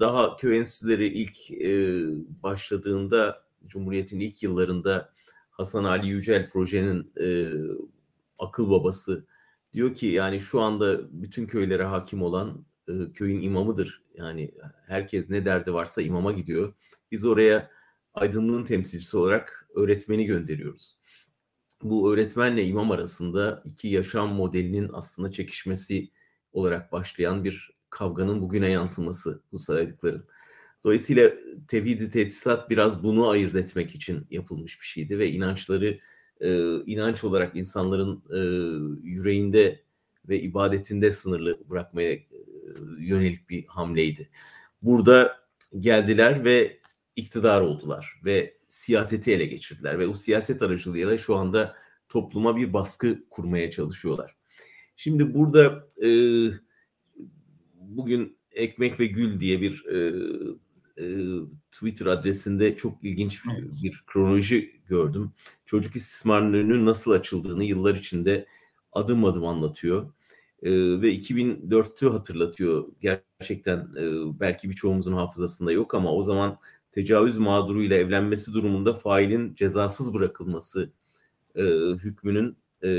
daha 0.00 0.36
köy 0.36 0.58
enstitüleri 0.58 1.06
ilk 1.06 1.50
e, 1.50 2.02
başladığında 2.42 3.42
Cumhuriyet'in 3.66 4.20
ilk 4.20 4.42
yıllarında 4.42 5.12
Hasan 5.50 5.84
Ali 5.84 6.08
Yücel 6.08 6.50
projenin 6.50 7.12
e, 7.20 7.50
akıl 8.38 8.70
babası 8.70 9.26
diyor 9.72 9.94
ki 9.94 10.06
yani 10.06 10.40
şu 10.40 10.60
anda 10.60 11.00
bütün 11.22 11.46
köylere 11.46 11.84
hakim 11.84 12.22
olan 12.22 12.66
e, 12.88 13.12
köyün 13.14 13.42
imamıdır. 13.42 14.02
Yani 14.14 14.54
herkes 14.86 15.30
ne 15.30 15.44
derdi 15.44 15.72
varsa 15.72 16.02
imama 16.02 16.32
gidiyor. 16.32 16.74
Biz 17.10 17.24
oraya 17.24 17.70
aydınlığın 18.14 18.64
temsilcisi 18.64 19.16
olarak 19.16 19.68
öğretmeni 19.74 20.24
gönderiyoruz. 20.24 20.98
Bu 21.82 22.12
öğretmenle 22.12 22.64
imam 22.64 22.90
arasında 22.90 23.62
iki 23.64 23.88
yaşam 23.88 24.34
modelinin 24.34 24.90
aslında 24.92 25.32
çekişmesi 25.32 26.10
olarak 26.52 26.92
başlayan 26.92 27.44
bir 27.44 27.70
kavganın 27.90 28.42
bugüne 28.42 28.68
yansıması 28.68 29.42
bu 29.52 29.58
saydıkların. 29.58 30.26
Dolayısıyla 30.84 31.32
tevhid-i 31.68 32.10
tetisat 32.10 32.70
biraz 32.70 33.02
bunu 33.02 33.28
ayırt 33.28 33.54
etmek 33.54 33.94
için 33.94 34.26
yapılmış 34.30 34.80
bir 34.80 34.86
şeydi 34.86 35.18
ve 35.18 35.30
inançları 35.30 36.00
e, 36.40 36.76
inanç 36.84 37.24
olarak 37.24 37.56
insanların 37.56 38.22
e, 38.30 38.38
yüreğinde 39.08 39.82
ve 40.28 40.40
ibadetinde 40.40 41.12
sınırlı 41.12 41.70
bırakmaya 41.70 42.12
e, 42.12 42.24
yönelik 42.98 43.50
bir 43.50 43.66
hamleydi. 43.66 44.30
Burada 44.82 45.36
geldiler 45.78 46.44
ve 46.44 46.80
iktidar 47.16 47.60
oldular 47.60 48.20
ve 48.24 48.56
siyaseti 48.68 49.32
ele 49.32 49.46
geçirdiler 49.46 49.98
ve 49.98 50.06
o 50.06 50.14
siyaset 50.14 50.62
aracılığıyla 50.62 51.18
şu 51.18 51.36
anda 51.36 51.76
topluma 52.08 52.56
bir 52.56 52.72
baskı 52.72 53.24
kurmaya 53.30 53.70
çalışıyorlar. 53.70 54.36
Şimdi 54.96 55.34
burada 55.34 55.88
e, 56.02 56.08
bugün 57.74 58.36
Ekmek 58.52 59.00
ve 59.00 59.06
Gül 59.06 59.40
diye 59.40 59.60
bir 59.60 59.84
e, 59.86 59.96
e, 60.98 61.06
Twitter 61.72 62.06
adresinde 62.06 62.76
çok 62.76 63.04
ilginç 63.04 63.42
Evet. 63.54 63.80
bir 63.82 64.04
kronoloji 64.06 64.80
gördüm. 64.88 65.32
Çocuk 65.66 65.96
istismarlarının 65.96 66.86
nasıl 66.86 67.10
açıldığını 67.10 67.64
yıllar 67.64 67.94
içinde 67.94 68.46
adım 68.92 69.24
adım 69.24 69.46
anlatıyor. 69.46 70.12
E, 70.62 70.70
ve 70.72 71.14
2004'tü 71.14 72.08
hatırlatıyor. 72.08 72.88
Gerçekten 73.00 73.78
e, 73.78 74.04
belki 74.40 74.70
birçoğumuzun 74.70 75.12
hafızasında 75.12 75.72
yok 75.72 75.94
ama 75.94 76.12
o 76.12 76.22
zaman 76.22 76.58
tecavüz 76.92 77.38
mağduruyla 77.38 77.96
evlenmesi 77.96 78.52
durumunda 78.52 78.94
failin 78.94 79.54
cezasız 79.54 80.14
bırakılması 80.14 80.92
e, 81.54 81.62
hükmünün 82.04 82.56
e, 82.84 82.90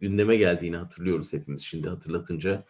gündeme 0.00 0.36
geldiğini 0.36 0.76
hatırlıyoruz 0.76 1.32
hepimiz 1.32 1.62
şimdi 1.62 1.88
hatırlatınca. 1.88 2.64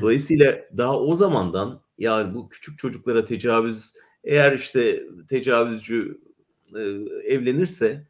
Dolayısıyla 0.00 0.58
daha 0.76 1.00
o 1.00 1.16
zamandan 1.16 1.80
yani 1.98 2.34
bu 2.34 2.48
küçük 2.48 2.78
çocuklara 2.78 3.24
tecavüz 3.24 3.94
eğer 4.24 4.52
işte 4.52 5.02
tecavüzcü 5.28 6.20
e, 6.76 6.80
evlenirse 7.34 8.06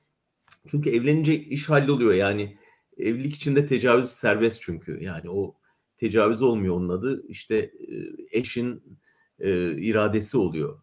çünkü 0.70 0.90
evlenince 0.90 1.34
iş 1.34 1.68
halloluyor 1.68 2.14
yani 2.14 2.58
evlilik 3.02 3.34
içinde 3.34 3.66
tecavüz 3.66 4.10
serbest 4.10 4.62
çünkü 4.62 5.02
yani 5.04 5.30
o 5.30 5.56
tecavüz 5.96 6.42
olmuyor 6.42 6.76
onun 6.76 6.88
adı 6.88 7.26
işte 7.28 7.56
e, 7.56 7.96
eşin 8.30 8.98
e, 9.38 9.72
iradesi 9.76 10.36
oluyor. 10.36 10.82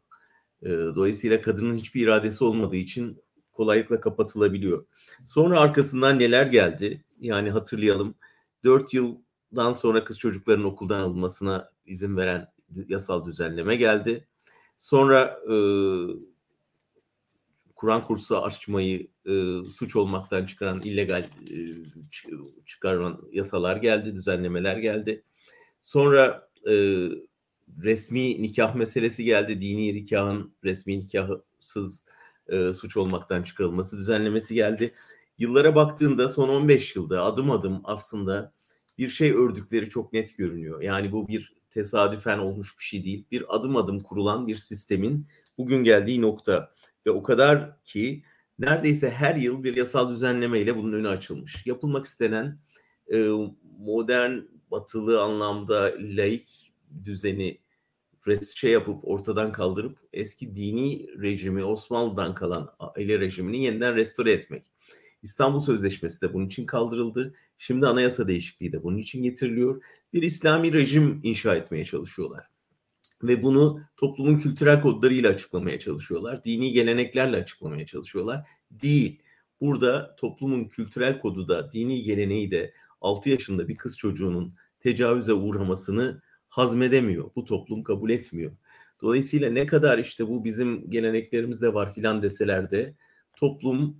E, 0.62 0.70
dolayısıyla 0.70 1.42
kadının 1.42 1.76
hiçbir 1.76 2.02
iradesi 2.02 2.44
olmadığı 2.44 2.76
için 2.76 3.22
kolaylıkla 3.52 4.02
kapatılabiliyor. 4.02 4.86
Sonra 5.26 5.60
arkasından 5.60 6.20
neler 6.20 6.46
geldi? 6.46 7.06
Yani 7.20 7.50
hatırlayalım. 7.50 8.16
4 8.64 8.94
yıldan 8.94 9.72
sonra 9.72 10.04
kız 10.04 10.20
çocukların 10.20 10.66
okuldan 10.66 11.00
alınmasına 11.00 11.72
izin 11.86 12.18
veren 12.18 12.48
yasal 12.88 13.26
düzenleme 13.26 13.76
geldi. 13.76 14.28
Sonra 14.78 15.40
e, 15.52 15.56
Kur'an 17.76 18.02
kursu 18.02 18.38
açmayı 18.38 19.08
e, 19.30 19.64
suç 19.70 19.96
olmaktan 19.96 20.46
çıkaran 20.46 20.82
illegal 20.82 21.30
e, 21.50 21.56
çı- 22.12 22.66
çıkaran 22.66 23.22
yasalar 23.32 23.78
geldi, 23.78 24.16
düzenlemeler 24.16 24.78
geldi. 24.78 25.24
Sonra 25.82 26.50
e, 26.68 26.74
resmi 27.84 28.42
nikah 28.42 28.76
meselesi 28.76 29.24
geldi. 29.24 29.62
Dini 29.62 29.94
nikahın 29.94 30.54
resmi 30.64 31.00
nikahsız 31.00 32.04
e, 32.48 32.74
suç 32.74 32.98
olmaktan 32.98 33.44
çıkarılması 33.44 33.98
düzenlemesi 33.98 34.56
geldi. 34.56 34.94
Yıllara 35.38 35.76
baktığında 35.76 36.30
son 36.30 36.50
15 36.50 36.96
yılda 36.96 37.24
adım 37.24 37.52
adım 37.52 37.82
aslında 37.84 38.54
bir 38.98 39.10
şey 39.10 39.32
ördükleri 39.32 39.90
çok 39.90 40.14
net 40.14 40.38
görünüyor. 40.38 40.82
Yani 40.82 41.12
bu 41.12 41.28
bir 41.28 41.54
tesadüfen 41.70 42.38
olmuş 42.38 42.78
bir 42.80 42.84
şey 42.84 43.04
değil. 43.06 43.26
Bir 43.32 43.56
adım 43.56 43.76
adım 43.76 44.00
kurulan 44.00 44.48
bir 44.48 44.56
sistemin 44.56 45.28
bugün 45.58 45.84
geldiği 45.84 46.22
nokta 46.22 46.74
ve 47.06 47.12
o 47.12 47.24
kadar 47.24 47.84
ki 47.84 48.24
neredeyse 48.60 49.10
her 49.10 49.36
yıl 49.36 49.64
bir 49.64 49.78
yasal 49.78 50.12
düzenlemeyle 50.14 50.78
bunun 50.78 50.94
önü 50.94 51.08
açılmış. 51.08 51.66
Yapılmak 51.66 52.06
istenen 52.06 52.60
e, 53.14 53.30
modern 53.80 54.40
batılı 54.72 55.22
anlamda 55.22 55.94
laik 56.00 56.74
düzeni 57.04 57.60
şey 58.56 58.72
yapıp 58.72 59.08
ortadan 59.08 59.52
kaldırıp 59.52 59.98
eski 60.14 60.56
dini 60.56 61.08
rejimi 61.22 61.64
Osmanlı'dan 61.64 62.36
kalan 62.36 62.70
aile 62.80 63.20
rejimini 63.20 63.64
yeniden 63.64 63.96
restore 63.96 64.32
etmek. 64.32 64.72
İstanbul 65.24 65.60
Sözleşmesi 65.60 66.22
de 66.22 66.34
bunun 66.34 66.46
için 66.46 66.66
kaldırıldı. 66.66 67.34
Şimdi 67.58 67.88
anayasa 67.88 68.28
değişikliği 68.28 68.72
de 68.72 68.84
bunun 68.84 68.98
için 68.98 69.24
getiriliyor. 69.24 69.84
Bir 70.14 70.24
İslami 70.24 70.74
rejim 70.74 71.20
inşa 71.24 71.56
etmeye 71.56 71.86
çalışıyorlar. 71.86 72.59
Ve 73.24 73.44
bunu 73.44 73.82
toplumun 73.98 74.40
kültürel 74.40 74.82
kodlarıyla 74.82 75.30
açıklamaya 75.30 75.80
çalışıyorlar. 75.80 76.44
Dini 76.44 76.72
geleneklerle 76.72 77.38
açıklamaya 77.38 77.86
çalışıyorlar. 77.86 78.48
Değil. 78.72 79.24
Burada 79.62 80.16
toplumun 80.16 80.66
kültürel 80.66 81.20
kodu 81.20 81.48
da, 81.48 81.72
dini 81.72 82.04
geleneği 82.04 82.52
de 82.52 82.74
6 83.02 83.30
yaşında 83.30 83.68
bir 83.68 83.78
kız 83.78 83.98
çocuğunun 83.98 84.56
tecavüze 84.80 85.34
uğramasını 85.34 86.22
hazmedemiyor. 86.50 87.32
Bu 87.36 87.46
toplum 87.46 87.84
kabul 87.84 88.10
etmiyor. 88.10 88.52
Dolayısıyla 89.02 89.52
ne 89.52 89.66
kadar 89.66 90.00
işte 90.00 90.28
bu 90.28 90.44
bizim 90.44 90.90
geleneklerimizde 90.90 91.74
var 91.74 91.94
filan 91.94 92.22
deseler 92.22 92.72
de 92.72 92.96
toplum 93.34 93.98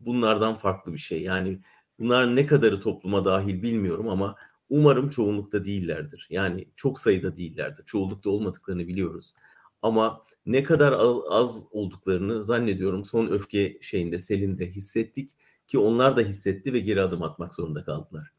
bunlardan 0.00 0.54
farklı 0.56 0.92
bir 0.92 0.98
şey. 0.98 1.22
Yani 1.22 1.60
bunlar 1.98 2.36
ne 2.36 2.46
kadarı 2.46 2.80
topluma 2.80 3.24
dahil 3.24 3.62
bilmiyorum 3.62 4.08
ama 4.08 4.36
umarım 4.68 5.10
çoğunlukta 5.10 5.64
değillerdir. 5.64 6.26
Yani 6.30 6.68
çok 6.76 7.00
sayıda 7.00 7.36
değillerdir. 7.36 7.84
Çoğunlukta 7.84 8.30
olmadıklarını 8.30 8.88
biliyoruz. 8.88 9.34
Ama 9.82 10.24
ne 10.46 10.62
kadar 10.62 10.92
az, 11.30 11.64
olduklarını 11.70 12.44
zannediyorum 12.44 13.04
son 13.04 13.26
öfke 13.26 13.78
şeyinde 13.80 14.18
selinde 14.18 14.66
hissettik 14.66 15.30
ki 15.66 15.78
onlar 15.78 16.16
da 16.16 16.20
hissetti 16.20 16.72
ve 16.72 16.78
geri 16.80 17.02
adım 17.02 17.22
atmak 17.22 17.54
zorunda 17.54 17.84
kaldılar. 17.84 18.32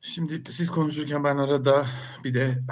Şimdi 0.00 0.42
siz 0.48 0.70
konuşurken 0.70 1.24
ben 1.24 1.36
arada 1.36 1.86
bir 2.24 2.34
de 2.34 2.62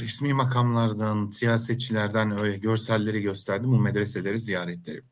resmi 0.00 0.34
makamlardan, 0.34 1.30
siyasetçilerden 1.30 2.38
öyle 2.38 2.56
görselleri 2.56 3.22
gösterdim. 3.22 3.72
Bu 3.72 3.78
medreseleri, 3.78 4.38
ziyaretleri. 4.38 5.02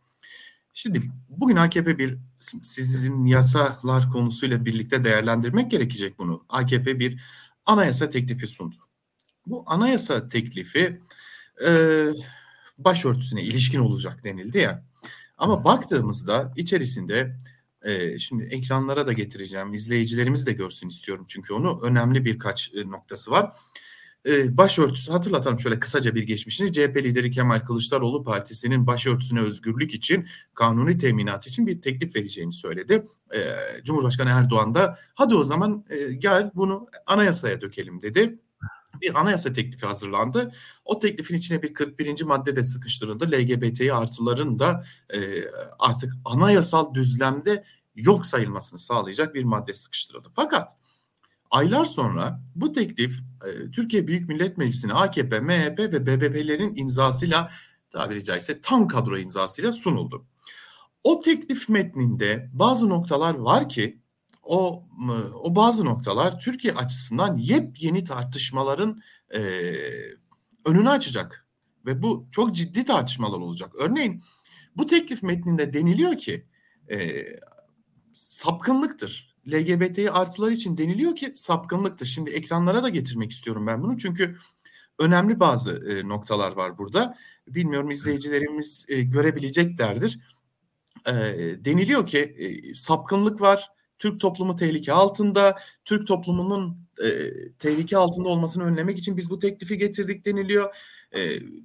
Şimdi 0.79 1.03
bugün 1.29 1.57
AKP 1.57 1.99
bir 1.99 2.19
sizin 2.63 3.25
yasalar 3.25 4.11
konusuyla 4.11 4.65
birlikte 4.65 5.05
değerlendirmek 5.05 5.71
gerekecek 5.71 6.19
bunu. 6.19 6.45
AKP 6.49 6.99
bir 6.99 7.23
anayasa 7.67 8.11
teklifi 8.11 8.47
sundu. 8.47 8.77
Bu 9.47 9.65
anayasa 9.67 10.29
teklifi 10.29 11.01
e, 11.67 12.03
başörtüsüne 12.79 13.43
ilişkin 13.43 13.81
olacak 13.81 14.25
denildi 14.25 14.59
ya. 14.59 14.85
Ama 15.39 15.65
baktığımızda 15.65 16.53
içerisinde 16.57 17.37
e, 17.83 18.19
şimdi 18.19 18.45
ekranlara 18.45 19.07
da 19.07 19.13
getireceğim. 19.13 19.75
İzleyicilerimiz 19.75 20.47
de 20.47 20.53
görsün 20.53 20.89
istiyorum 20.89 21.25
çünkü 21.29 21.55
onu 21.55 21.81
önemli 21.83 22.25
birkaç 22.25 22.75
e, 22.75 22.91
noktası 22.91 23.31
var. 23.31 23.53
E, 24.29 24.57
başörtüsü 24.57 25.13
hatırlatalım 25.13 25.59
şöyle 25.59 25.81
kısaca 25.81 26.15
bir 26.15 26.23
geçmişini. 26.23 26.73
CHP 26.73 26.97
lideri 26.97 27.31
Kemal 27.31 27.61
Kılıçdaroğlu 27.61 28.25
partisinin 28.25 28.87
başörtüsüne 28.87 29.41
özgürlük 29.41 29.95
için 29.95 30.27
kanuni 30.55 30.99
teminat 30.99 31.47
için 31.47 31.67
bir 31.67 31.81
teklif 31.81 32.17
vereceğini 32.17 32.53
söyledi. 32.53 33.07
E, 33.35 33.39
Cumhurbaşkanı 33.85 34.31
Erdoğan 34.31 34.75
da 34.75 34.99
hadi 35.15 35.35
o 35.35 35.45
zaman 35.45 35.85
e, 35.91 36.13
gel 36.13 36.51
bunu 36.55 36.87
anayasaya 37.07 37.61
dökelim 37.61 38.03
dedi. 38.03 38.39
Bir 39.01 39.21
anayasa 39.21 39.53
teklifi 39.53 39.87
hazırlandı. 39.87 40.53
O 40.85 40.99
teklifin 40.99 41.35
içine 41.35 41.63
bir 41.63 41.75
41. 41.75 42.23
madde 42.23 42.57
de 42.57 42.65
sıkıştırıldı. 42.65 43.31
LGBTİ 43.31 43.95
artıların 43.95 44.59
da 44.59 44.85
e, 45.15 45.19
artık 45.79 46.13
anayasal 46.25 46.95
düzlemde 46.95 47.65
yok 47.95 48.27
sayılmasını 48.27 48.79
sağlayacak 48.79 49.35
bir 49.35 49.45
madde 49.45 49.75
sıkıştırıldı. 49.75 50.29
Fakat 50.37 50.77
aylar 51.51 51.85
sonra 51.85 52.41
bu 52.55 52.73
teklif 52.73 53.21
e, 53.47 53.71
Türkiye 53.71 54.07
Büyük 54.07 54.29
Millet 54.29 54.59
Meclisi'ne 54.59 54.93
AKP, 54.93 55.41
MHP 55.41 55.79
ve 55.79 56.07
BBP'lerin 56.07 56.75
imzasıyla 56.75 57.51
tabiri 57.91 58.25
caizse 58.25 58.61
tam 58.61 58.89
kadro 58.89 59.19
imzasıyla 59.19 59.73
sunuldu. 59.73 60.27
O 61.05 61.21
teklif 61.21 61.69
metninde 61.69 62.51
bazı 62.53 62.89
noktalar 62.89 63.35
var 63.35 63.69
ki 63.69 63.99
o 64.43 64.85
o 65.43 65.57
bazı 65.57 65.85
noktalar 65.85 66.41
Türkiye 66.41 66.75
açısından 66.75 67.37
yepyeni 67.37 68.05
tartışmaların 68.05 69.01
e, 69.35 69.41
önünü 70.65 70.91
açacak 70.91 71.47
ve 71.87 72.03
bu 72.03 72.27
çok 72.33 72.55
ciddi 72.55 72.85
tartışmalar 72.85 73.39
olacak. 73.39 73.73
Örneğin 73.75 74.23
bu 74.77 74.87
teklif 74.87 75.23
metninde 75.23 75.73
deniliyor 75.73 76.17
ki 76.17 76.47
e, 76.91 77.27
sapkınlıktır. 78.15 79.37
LGBT 79.49 79.99
artılar 80.13 80.51
için 80.51 80.79
deniliyor 80.79 81.17
ki 81.17 81.33
sapkınlıktır. 81.35 82.07
Şimdi 82.07 82.31
ekranlara 82.31 82.83
da 82.83 82.89
getirmek 82.89 83.31
istiyorum 83.31 83.67
ben 83.67 83.83
bunu 83.83 83.99
çünkü 83.99 84.37
önemli 84.99 85.41
bazı 85.41 85.71
e, 85.73 86.09
noktalar 86.09 86.53
var 86.53 86.79
burada. 86.79 87.17
Bilmiyorum 87.49 87.91
izleyicilerimiz 87.91 88.87
e, 88.89 89.03
görebileceklerdir. 89.03 90.19
E, 91.07 91.15
deniliyor 91.65 92.07
ki 92.07 92.19
e, 92.19 92.75
sapkınlık 92.75 93.41
var. 93.41 93.71
Türk 93.99 94.21
toplumu 94.21 94.57
tehlike 94.57 94.93
altında. 94.93 95.59
Türk 95.85 96.07
toplumunun 96.07 96.79
e, 97.05 97.09
tehlike 97.59 97.97
altında 97.97 98.29
olmasını 98.29 98.65
önlemek 98.65 98.99
için 98.99 99.17
biz 99.17 99.31
bu 99.31 99.39
teklifi 99.39 99.79
getirdik 99.79 100.25
deniliyor. 100.25 100.75
E, 101.13 101.21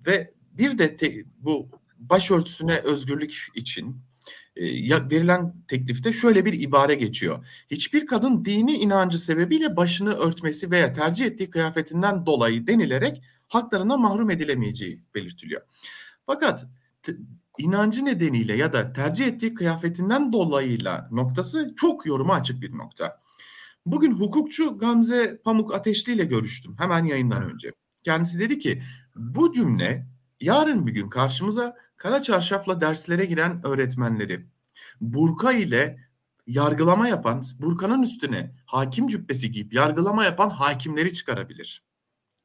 ve 0.08 0.34
bir 0.52 0.78
de 0.78 0.98
te, 0.98 1.24
bu 1.38 1.70
başörtüsüne 1.98 2.78
özgürlük 2.78 3.48
için 3.56 3.98
verilen 4.58 5.54
teklifte 5.68 6.14
şöyle 6.14 6.46
bir 6.46 6.54
ibare 6.54 6.96
geçiyor. 6.96 7.46
Hiçbir 7.72 8.06
kadın 8.06 8.46
dini 8.46 8.74
inancı 8.74 9.20
sebebiyle 9.20 9.78
başını 9.78 10.14
örtmesi 10.14 10.72
veya 10.72 10.94
tercih 10.94 11.26
ettiği 11.26 11.50
kıyafetinden 11.50 12.26
dolayı 12.26 12.68
denilerek 12.68 13.24
haklarına 13.48 13.98
mahrum 13.98 14.30
edilemeyeceği 14.30 15.02
belirtiliyor. 15.16 15.62
Fakat 16.26 16.66
inancı 17.58 18.06
nedeniyle 18.06 18.56
ya 18.56 18.74
da 18.74 18.94
tercih 18.94 19.28
ettiği 19.28 19.54
kıyafetinden 19.54 20.34
dolayıyla 20.34 21.08
noktası 21.12 21.74
çok 21.76 22.06
yoruma 22.06 22.34
açık 22.34 22.62
bir 22.62 22.78
nokta. 22.78 23.24
Bugün 23.86 24.12
hukukçu 24.12 24.78
Gamze 24.78 25.42
Pamuk 25.44 25.74
Ateşli 25.74 26.14
ile 26.14 26.24
görüştüm 26.24 26.76
hemen 26.80 27.06
yayından 27.06 27.52
önce. 27.54 27.72
Kendisi 28.04 28.40
dedi 28.40 28.60
ki 28.60 28.82
bu 29.16 29.54
cümle 29.54 30.08
yarın 30.42 30.88
bir 30.88 30.92
gün 30.92 31.10
karşımıza 31.10 31.76
kara 32.04 32.22
çarşafla 32.22 32.82
derslere 32.82 33.26
giren 33.26 33.62
öğretmenleri, 33.68 34.46
burka 35.02 35.52
ile 35.52 36.00
yargılama 36.48 37.08
yapan, 37.08 37.44
burkanın 37.60 38.04
üstüne 38.04 38.56
hakim 38.66 39.08
cübbesi 39.08 39.52
giyip 39.52 39.74
yargılama 39.74 40.26
yapan 40.26 40.50
hakimleri 40.50 41.14
çıkarabilir. 41.14 41.84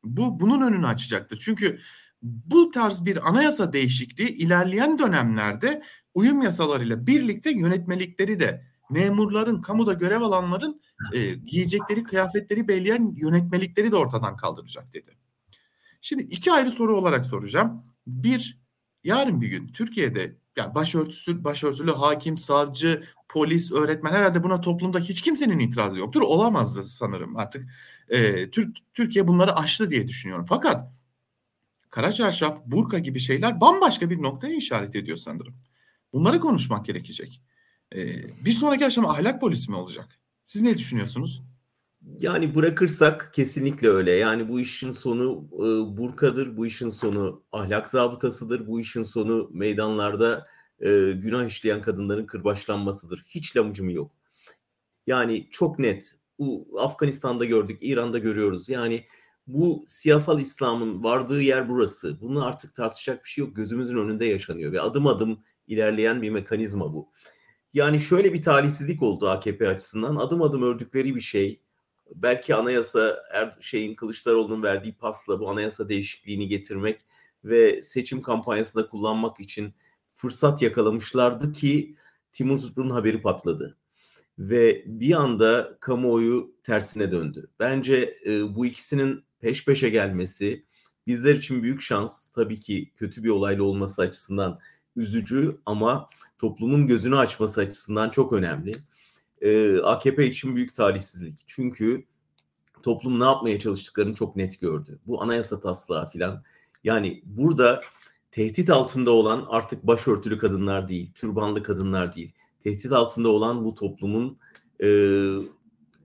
Bu 0.05 0.41
bunun 0.41 0.63
önünü 0.63 0.87
açacaktır. 0.87 1.39
Çünkü 1.43 1.79
bu 2.23 2.71
tarz 2.71 3.05
bir 3.05 3.29
anayasa 3.29 3.73
değişikliği 3.73 4.29
ilerleyen 4.29 4.99
dönemlerde 4.99 5.83
uyum 6.15 6.43
yasalarıyla 6.43 7.07
birlikte 7.07 7.51
yönetmelikleri 7.51 8.41
de 8.41 8.65
memurların, 8.91 9.63
kamuda 9.63 9.93
görev 9.93 10.21
alanların 10.21 10.81
e, 11.15 11.35
giyecekleri 11.35 12.03
kıyafetleri 12.03 12.69
belirleyen 12.69 13.15
yönetmelikleri 13.17 13.91
de 13.91 13.97
ortadan 13.97 14.37
kaldıracak 14.37 14.95
dedi. 14.95 15.11
Şimdi 16.01 16.23
iki 16.23 16.53
ayrı 16.53 16.71
soru 16.71 16.97
olarak 16.97 17.27
soracağım. 17.27 17.85
Bir, 18.07 18.68
yarın 19.05 19.41
bir 19.41 19.49
gün 19.49 19.69
Türkiye'de 19.69 20.37
yani 20.57 20.75
başörtüsü, 20.75 21.45
başörtülü 21.45 21.93
hakim, 21.93 22.39
savcı, 22.39 23.01
polis, 23.29 23.73
öğretmen 23.73 24.13
herhalde 24.13 24.43
buna 24.43 24.61
toplumda 24.61 24.99
hiç 24.99 25.23
kimsenin 25.23 25.59
itirazı 25.59 25.99
yoktur. 25.99 26.21
Olamazdı 26.21 26.85
sanırım 26.85 27.37
artık. 27.37 27.71
E, 28.09 28.51
Türk, 28.51 28.77
Türkiye 28.95 29.29
bunları 29.29 29.57
aştı 29.57 29.91
diye 29.91 30.09
düşünüyorum. 30.09 30.47
Fakat 30.49 30.93
kara 31.91 32.13
çarşaf, 32.13 32.67
burka 32.67 32.99
gibi 32.99 33.21
şeyler 33.21 33.61
bambaşka 33.61 34.11
bir 34.11 34.23
noktaya 34.23 34.55
işaret 34.55 34.97
ediyor 34.97 35.17
sanırım. 35.17 35.55
Bunları 36.13 36.41
konuşmak 36.41 36.87
gerekecek. 36.87 37.43
E, 37.95 37.99
bir 38.45 38.53
sonraki 38.53 38.87
aşama 38.87 39.13
ahlak 39.13 39.41
polisi 39.41 39.71
mi 39.71 39.77
olacak? 39.77 40.19
Siz 40.45 40.63
ne 40.63 40.79
düşünüyorsunuz? 40.79 41.43
Yani 42.21 42.55
bırakırsak 42.55 43.31
kesinlikle 43.35 43.89
öyle. 43.89 44.11
Yani 44.11 44.49
bu 44.49 44.61
işin 44.61 44.91
sonu 44.91 45.49
e, 45.53 45.97
burkadır, 45.97 46.57
bu 46.57 46.67
işin 46.67 46.91
sonu 46.91 47.43
ahlak 47.53 47.89
zabıtasıdır, 47.89 48.67
bu 48.67 48.81
işin 48.81 49.03
sonu 49.03 49.51
meydanlarda 49.53 50.47
e, 50.81 51.13
günah 51.17 51.47
işleyen 51.47 51.83
kadınların 51.83 52.27
kırbaçlanmasıdır. 52.27 53.25
Hiç 53.29 53.57
lamucum 53.57 53.91
yok. 53.91 54.13
Yani 55.07 55.49
çok 55.51 55.79
net. 55.79 56.15
Bu 56.39 56.69
Afganistan'da 56.79 57.45
gördük, 57.45 57.79
İran'da 57.81 58.19
görüyoruz. 58.19 58.69
Yani 58.69 59.05
bu 59.47 59.85
siyasal 59.89 60.41
İslam'ın 60.41 61.05
vardığı 61.05 61.43
yer 61.43 61.69
burası. 61.69 62.21
Bunu 62.21 62.47
artık 62.47 62.75
tartışacak 62.75 63.25
bir 63.25 63.29
şey 63.29 63.45
yok. 63.45 63.57
Gözümüzün 63.57 63.97
önünde 63.97 64.25
yaşanıyor 64.25 64.73
ve 64.73 64.81
adım 64.81 65.07
adım 65.07 65.41
ilerleyen 65.67 66.23
bir 66.23 66.31
mekanizma 66.31 66.95
bu. 66.95 67.13
Yani 67.73 68.01
şöyle 68.01 68.35
bir 68.35 68.43
talihsizlik 68.43 69.03
oldu 69.03 69.29
AKP 69.29 69.69
açısından. 69.69 70.17
Adım 70.17 70.43
adım 70.43 70.63
ördükleri 70.63 71.15
bir 71.15 71.21
şey. 71.21 71.63
Belki 72.15 72.55
anayasa 72.55 73.23
er, 73.33 73.57
şeyin 73.61 73.95
Kılıçdaroğlu'nun 73.95 74.63
verdiği 74.63 74.95
pasla 74.95 75.41
bu 75.41 75.51
anayasa 75.51 75.89
değişikliğini 75.89 76.49
getirmek 76.49 77.01
ve 77.45 77.83
seçim 77.83 78.23
kampanyasında 78.23 78.89
kullanmak 78.89 79.41
için 79.41 79.75
fırsat 80.15 80.63
yakalamışlardı 80.63 81.53
ki 81.53 81.97
Timur 82.33 82.91
haberi 82.91 83.23
patladı. 83.23 83.79
Ve 84.39 84.85
bir 84.87 85.15
anda 85.15 85.77
kamuoyu 85.81 86.55
tersine 86.63 87.13
döndü. 87.13 87.51
Bence 87.61 88.19
e, 88.27 88.55
bu 88.55 88.67
ikisinin 88.67 89.25
peş 89.41 89.65
peşe 89.65 89.91
gelmesi 89.91 90.65
bizler 91.07 91.35
için 91.35 91.63
büyük 91.63 91.83
şans. 91.83 92.31
Tabii 92.31 92.61
ki 92.61 92.93
kötü 92.97 93.25
bir 93.25 93.29
olayla 93.29 93.63
olması 93.63 94.03
açısından 94.03 94.59
üzücü 94.97 95.59
ama 95.67 96.09
toplumun 96.39 96.87
gözünü 96.87 97.17
açması 97.17 97.61
açısından 97.61 98.11
çok 98.11 98.33
önemli. 98.33 98.73
Ee, 99.41 99.79
AKP 99.79 100.27
için 100.27 100.57
büyük 100.57 100.75
talihsizlik. 100.75 101.45
Çünkü 101.47 102.05
toplum 102.83 103.21
ne 103.21 103.25
yapmaya 103.25 103.59
çalıştıklarını 103.59 104.15
çok 104.15 104.37
net 104.37 104.61
gördü. 104.61 104.99
Bu 105.07 105.23
anayasa 105.23 105.61
taslağı 105.61 106.11
filan. 106.11 106.43
Yani 106.85 107.23
burada 107.25 107.83
tehdit 108.31 108.71
altında 108.71 109.11
olan 109.11 109.47
artık 109.49 109.87
başörtülü 109.87 110.39
kadınlar 110.39 110.89
değil, 110.89 111.13
türbanlı 111.15 111.63
kadınlar 111.63 112.15
değil. 112.15 112.33
Tehdit 112.61 112.93
altında 112.93 113.29
olan 113.29 113.65
bu 113.65 113.75
toplumun 113.75 114.39
e, 114.83 114.89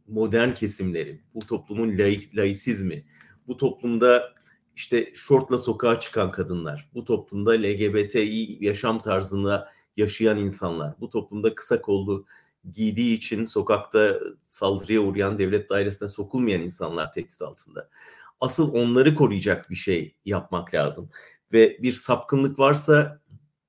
modern 0.08 0.52
kesimleri, 0.54 1.22
bu 1.36 1.40
toplumun 1.40 1.98
laik, 1.98 2.38
laisizmi, 2.38 3.06
bu 3.48 3.58
toplumda 3.58 4.34
işte 4.76 5.12
şortla 5.14 5.58
sokağa 5.58 6.00
çıkan 6.00 6.32
kadınlar, 6.32 6.90
bu 6.94 7.06
toplumda 7.06 7.52
LGBTİ 7.52 8.58
yaşam 8.66 9.00
tarzında 9.00 9.72
yaşayan 9.98 10.38
insanlar, 10.38 10.96
bu 11.00 11.10
toplumda 11.10 11.56
kısa 11.56 11.82
kollu 11.82 12.26
giydiği 12.72 13.18
için 13.18 13.46
sokakta 13.46 14.20
saldırıya 14.40 15.02
uğrayan 15.02 15.38
devlet 15.38 15.70
dairesine 15.70 16.08
sokulmayan 16.08 16.62
insanlar 16.62 17.12
tehdit 17.12 17.42
altında. 17.42 17.90
Asıl 18.40 18.74
onları 18.74 19.16
koruyacak 19.16 19.70
bir 19.70 19.76
şey 19.76 20.16
yapmak 20.26 20.74
lazım. 20.74 21.10
Ve 21.54 21.78
bir 21.82 21.94
sapkınlık 21.94 22.60
varsa 22.60 23.22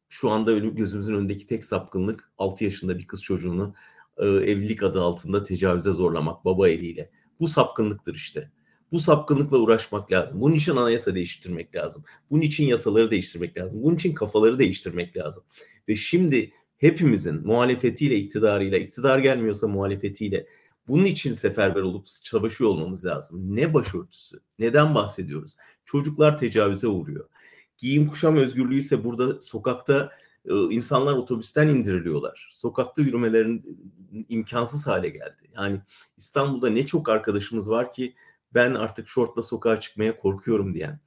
şu 0.08 0.30
anda 0.30 0.58
gözümüzün 0.58 1.14
önündeki 1.14 1.46
tek 1.46 1.64
sapkınlık 1.64 2.32
6 2.38 2.64
yaşında 2.64 2.98
bir 2.98 3.06
kız 3.06 3.22
çocuğunu 3.22 3.74
e, 4.16 4.26
evlilik 4.26 4.82
adı 4.82 5.02
altında 5.02 5.44
tecavüze 5.44 5.92
zorlamak 5.92 6.44
baba 6.44 6.68
eliyle. 6.68 7.10
Bu 7.40 7.48
sapkınlıktır 7.48 8.14
işte. 8.14 8.50
Bu 8.92 9.00
sapkınlıkla 9.00 9.58
uğraşmak 9.58 10.12
lazım. 10.12 10.40
Bunun 10.40 10.54
için 10.54 10.76
anayasa 10.76 11.14
değiştirmek 11.14 11.74
lazım. 11.74 12.04
Bunun 12.30 12.40
için 12.40 12.64
yasaları 12.64 13.10
değiştirmek 13.10 13.56
lazım. 13.56 13.82
Bunun 13.82 13.94
için 13.96 14.14
kafaları 14.14 14.58
değiştirmek 14.58 15.16
lazım. 15.16 15.44
Ve 15.88 15.96
şimdi 15.96 16.52
hepimizin 16.78 17.46
muhalefetiyle, 17.46 18.16
iktidarıyla, 18.16 18.78
iktidar 18.78 19.18
gelmiyorsa 19.18 19.68
muhalefetiyle 19.68 20.46
bunun 20.88 21.04
için 21.04 21.32
seferber 21.32 21.82
olup 21.82 22.06
çalışıyor 22.24 22.70
olmamız 22.70 23.04
lazım. 23.04 23.56
Ne 23.56 23.74
başörtüsü? 23.74 24.40
Neden 24.58 24.94
bahsediyoruz? 24.94 25.56
Çocuklar 25.84 26.38
tecavüze 26.38 26.88
uğruyor. 26.88 27.28
Giyim 27.78 28.06
kuşam 28.06 28.36
özgürlüğü 28.36 28.78
ise 28.78 29.04
burada 29.04 29.40
sokakta 29.40 30.10
e, 30.44 30.54
insanlar 30.54 31.12
otobüsten 31.12 31.68
indiriliyorlar. 31.68 32.48
Sokakta 32.52 33.02
yürümelerin 33.02 33.78
imkansız 34.28 34.86
hale 34.86 35.08
geldi. 35.08 35.50
Yani 35.54 35.80
İstanbul'da 36.16 36.70
ne 36.70 36.86
çok 36.86 37.08
arkadaşımız 37.08 37.70
var 37.70 37.92
ki 37.92 38.14
ben 38.54 38.74
artık 38.74 39.08
şortla 39.08 39.42
sokağa 39.42 39.80
çıkmaya 39.80 40.16
korkuyorum 40.16 40.74
diyen. 40.74 41.00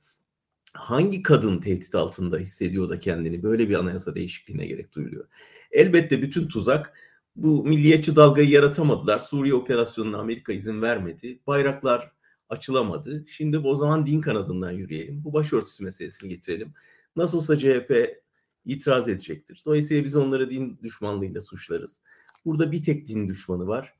Hangi 0.78 1.24
kadın 1.24 1.60
tehdit 1.60 1.96
altında 1.96 2.38
hissediyor 2.38 2.90
da 2.90 3.00
kendini 3.00 3.44
böyle 3.44 3.70
bir 3.70 3.76
anayasa 3.76 4.16
değişikliğine 4.16 4.66
gerek 4.66 4.96
duyuluyor? 4.96 5.26
Elbette 5.72 6.22
bütün 6.22 6.48
tuzak 6.48 6.94
bu 7.36 7.64
milliyetçi 7.64 8.16
dalgayı 8.16 8.50
yaratamadılar. 8.50 9.20
Suriye 9.20 9.54
operasyonuna 9.54 10.18
Amerika 10.18 10.54
izin 10.54 10.82
vermedi. 10.82 11.40
Bayraklar 11.48 12.12
açılamadı. 12.50 13.26
Şimdi 13.28 13.58
o 13.58 13.76
zaman 13.76 14.06
din 14.06 14.22
kanadından 14.22 14.72
yürüyelim. 14.72 15.24
Bu 15.24 15.34
başörtüsü 15.34 15.84
meselesini 15.84 16.30
getirelim. 16.30 16.74
Nasıl 17.16 17.38
olsa 17.38 17.58
CHP 17.58 18.22
itiraz 18.66 19.10
edecektir. 19.10 19.62
Dolayısıyla 19.66 20.04
biz 20.04 20.16
onları 20.16 20.50
din 20.50 20.80
düşmanlığıyla 20.84 21.42
suçlarız. 21.42 22.00
Burada 22.46 22.72
bir 22.72 22.84
tek 22.84 23.08
din 23.08 23.30
düşmanı 23.30 23.68
var 23.68 23.98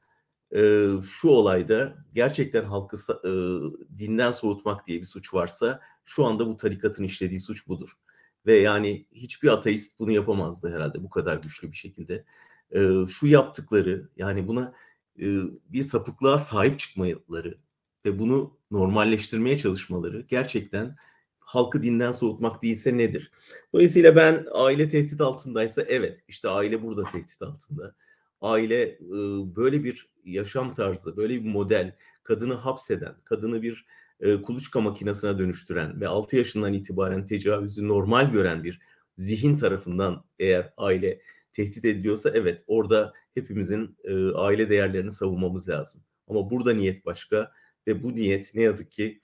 e, 0.56 0.88
şu 1.04 1.30
olayda 1.30 1.96
gerçekten 2.14 2.64
halkı 2.64 2.98
e, 2.98 3.32
dinden 3.98 4.32
soğutmak 4.32 4.88
diye 4.88 5.00
bir 5.00 5.06
suç 5.06 5.34
varsa 5.34 5.80
şu 6.08 6.26
anda 6.26 6.48
bu 6.48 6.58
tarikatın 6.58 7.04
işlediği 7.04 7.40
suç 7.40 7.68
budur. 7.68 7.98
Ve 8.46 8.58
yani 8.58 9.06
hiçbir 9.12 9.50
ateist 9.50 10.00
bunu 10.00 10.12
yapamazdı 10.12 10.76
herhalde 10.76 11.04
bu 11.04 11.10
kadar 11.10 11.38
güçlü 11.38 11.72
bir 11.72 11.78
şekilde. 11.78 12.26
E, 12.72 13.08
şu 13.10 13.28
yaptıkları 13.28 14.10
yani 14.18 14.48
buna 14.48 14.74
e, 15.20 15.26
bir 15.70 15.84
sapıklığa 15.84 16.38
sahip 16.38 16.80
çıkmaları 16.80 17.58
ve 18.06 18.20
bunu 18.20 18.58
normalleştirmeye 18.72 19.58
çalışmaları 19.58 20.22
gerçekten 20.22 20.96
halkı 21.40 21.84
dinden 21.84 22.12
soğutmak 22.12 22.64
değilse 22.64 22.98
nedir? 22.98 23.32
Dolayısıyla 23.74 24.16
ben 24.16 24.46
aile 24.54 24.90
tehdit 24.90 25.22
altındaysa 25.22 25.82
evet 25.82 26.24
işte 26.28 26.50
aile 26.50 26.84
burada 26.84 27.04
tehdit 27.04 27.42
altında 27.42 27.96
aile 28.42 28.98
böyle 29.56 29.84
bir 29.84 30.10
yaşam 30.26 30.74
tarzı, 30.74 31.18
böyle 31.18 31.44
bir 31.44 31.50
model, 31.50 31.96
kadını 32.24 32.54
hapseden, 32.54 33.16
kadını 33.24 33.62
bir 33.62 33.86
kuluçka 34.44 34.82
makinesine 34.82 35.40
dönüştüren 35.40 36.02
ve 36.02 36.08
6 36.08 36.36
yaşından 36.36 36.74
itibaren 36.74 37.26
tecavüzü 37.26 37.88
normal 37.88 38.32
gören 38.32 38.64
bir 38.64 38.80
zihin 39.16 39.58
tarafından 39.58 40.24
eğer 40.40 40.74
aile 40.78 41.22
tehdit 41.52 41.86
ediliyorsa 41.86 42.30
evet 42.34 42.64
orada 42.68 43.14
hepimizin 43.34 43.98
aile 44.36 44.70
değerlerini 44.70 45.12
savunmamız 45.12 45.70
lazım. 45.70 46.02
Ama 46.28 46.50
burada 46.50 46.74
niyet 46.74 47.06
başka 47.06 47.52
ve 47.88 48.04
bu 48.04 48.16
niyet 48.16 48.56
ne 48.56 48.62
yazık 48.62 48.92
ki 48.92 49.22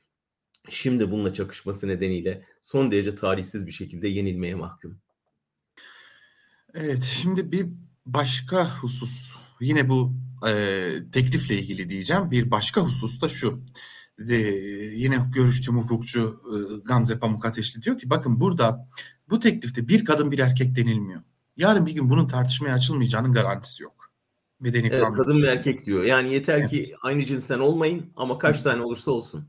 şimdi 0.69 1.12
bununla 1.12 1.34
çakışması 1.34 1.88
nedeniyle 1.88 2.45
son 2.62 2.91
derece 2.91 3.15
tarihsiz 3.15 3.67
bir 3.67 3.71
şekilde 3.71 4.08
yenilmeye 4.08 4.56
mahkum. 4.56 4.99
Evet 6.73 7.03
şimdi 7.03 7.51
bir 7.51 7.67
başka 8.06 8.77
husus 8.77 9.36
yine 9.60 9.89
bu 9.89 10.13
e, 10.47 10.51
teklifle 11.12 11.56
ilgili 11.56 11.89
diyeceğim. 11.89 12.32
Bir 12.32 12.51
başka 12.51 12.82
husus 12.82 13.21
da 13.21 13.29
şu. 13.29 13.63
De, 14.27 14.36
yine 14.95 15.17
görüştüğüm 15.33 15.77
hukukçu 15.77 16.41
e, 16.45 16.55
Gamze 16.86 17.19
Pamuk 17.19 17.45
Ateşli 17.45 17.81
diyor 17.81 17.97
ki 17.97 18.09
bakın 18.09 18.39
burada 18.39 18.88
bu 19.29 19.39
teklifte 19.39 19.88
bir 19.88 20.05
kadın 20.05 20.31
bir 20.31 20.39
erkek 20.39 20.75
denilmiyor. 20.75 21.21
Yarın 21.57 21.86
bir 21.86 21.91
gün 21.91 22.09
bunun 22.09 22.27
tartışmaya 22.27 22.73
açılmayacağının 22.73 23.33
garantisi 23.33 23.83
yok. 23.83 24.12
Medeni 24.59 24.88
Evet, 24.88 25.03
kanun. 25.03 25.15
kadın 25.15 25.41
ve 25.43 25.47
erkek 25.47 25.86
diyor. 25.86 26.03
Yani 26.03 26.33
yeter 26.33 26.67
ki 26.67 26.93
aynı 27.01 27.25
cinsten 27.25 27.59
olmayın 27.59 28.05
ama 28.15 28.38
kaç 28.38 28.62
tane 28.62 28.81
olursa 28.81 29.12
olsun. 29.12 29.47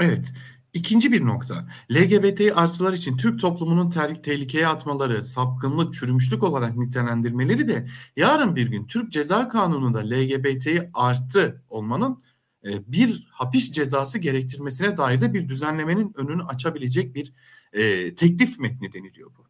Evet. 0.00 0.32
İkinci 0.72 1.12
bir 1.12 1.24
nokta. 1.24 1.68
LGBT 1.92 2.40
artılar 2.54 2.92
için 2.92 3.16
Türk 3.16 3.40
toplumunun 3.40 3.90
ter- 3.90 4.22
tehlikeye 4.22 4.68
atmaları, 4.68 5.24
sapkınlık, 5.24 5.94
çürümüşlük 5.94 6.42
olarak 6.42 6.76
nitelendirmeleri 6.76 7.68
de 7.68 7.86
yarın 8.16 8.56
bir 8.56 8.66
gün 8.66 8.86
Türk 8.86 9.12
Ceza 9.12 9.48
Kanunu'nda 9.48 9.98
LGBT 9.98 10.68
artı 10.94 11.62
olmanın 11.68 12.22
bir 12.64 13.28
hapis 13.30 13.72
cezası 13.72 14.18
gerektirmesine 14.18 14.96
dair 14.96 15.20
de 15.20 15.34
bir 15.34 15.48
düzenlemenin 15.48 16.12
önünü 16.16 16.42
açabilecek 16.42 17.14
bir 17.14 17.32
e, 17.72 18.14
teklif 18.14 18.58
metni 18.58 18.92
deniliyor 18.92 19.30
bu. 19.38 19.46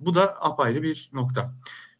Bu 0.00 0.14
da 0.14 0.42
apayrı 0.42 0.82
bir 0.82 1.10
nokta. 1.12 1.54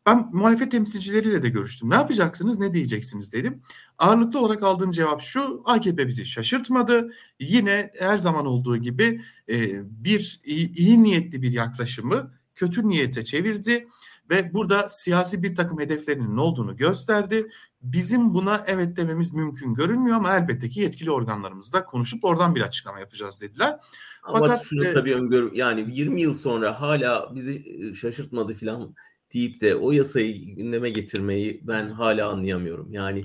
Ben 0.06 0.28
muhalefet 0.32 0.70
temsilcileriyle 0.70 1.42
de 1.42 1.48
görüştüm. 1.48 1.90
Ne 1.90 1.94
yapacaksınız, 1.94 2.58
ne 2.58 2.72
diyeceksiniz 2.72 3.32
dedim. 3.32 3.62
Ağırlıklı 3.98 4.40
olarak 4.40 4.62
aldığım 4.62 4.90
cevap 4.90 5.20
şu, 5.20 5.62
AKP 5.64 6.08
bizi 6.08 6.26
şaşırtmadı. 6.26 7.10
Yine 7.40 7.90
her 7.98 8.16
zaman 8.16 8.46
olduğu 8.46 8.76
gibi 8.76 9.22
e, 9.48 9.80
bir 10.04 10.40
iyi, 10.44 10.74
iyi 10.74 11.02
niyetli 11.02 11.42
bir 11.42 11.52
yaklaşımı 11.52 12.34
kötü 12.54 12.88
niyete 12.88 13.24
çevirdi 13.24 13.88
ve 14.32 14.54
burada 14.54 14.88
siyasi 14.88 15.42
bir 15.42 15.54
takım 15.54 15.80
hedeflerinin 15.80 16.36
olduğunu 16.36 16.76
gösterdi. 16.76 17.48
Bizim 17.82 18.34
buna 18.34 18.64
evet 18.66 18.96
dememiz 18.96 19.32
mümkün 19.32 19.74
görünmüyor 19.74 20.16
ama 20.16 20.36
elbette 20.36 20.68
ki 20.68 20.80
yetkili 20.80 21.10
organlarımızla 21.10 21.84
konuşup 21.84 22.24
oradan 22.24 22.54
bir 22.54 22.60
açıklama 22.60 23.00
yapacağız 23.00 23.40
dediler. 23.40 23.78
Ama 24.22 24.38
Fakat, 24.38 24.64
şunu 24.64 24.84
e, 24.84 24.94
tabii 24.94 25.14
öngörü 25.14 25.50
yani 25.54 25.86
20 25.92 26.20
yıl 26.20 26.34
sonra 26.34 26.80
hala 26.80 27.34
bizi 27.34 27.64
e, 27.80 27.94
şaşırtmadı 27.94 28.54
falan 28.54 28.94
deyip 29.34 29.60
de 29.60 29.74
o 29.74 29.92
yasayı 29.92 30.56
gündeme 30.56 30.90
getirmeyi 30.90 31.60
ben 31.62 31.90
hala 31.90 32.28
anlayamıyorum. 32.28 32.92
Yani 32.92 33.20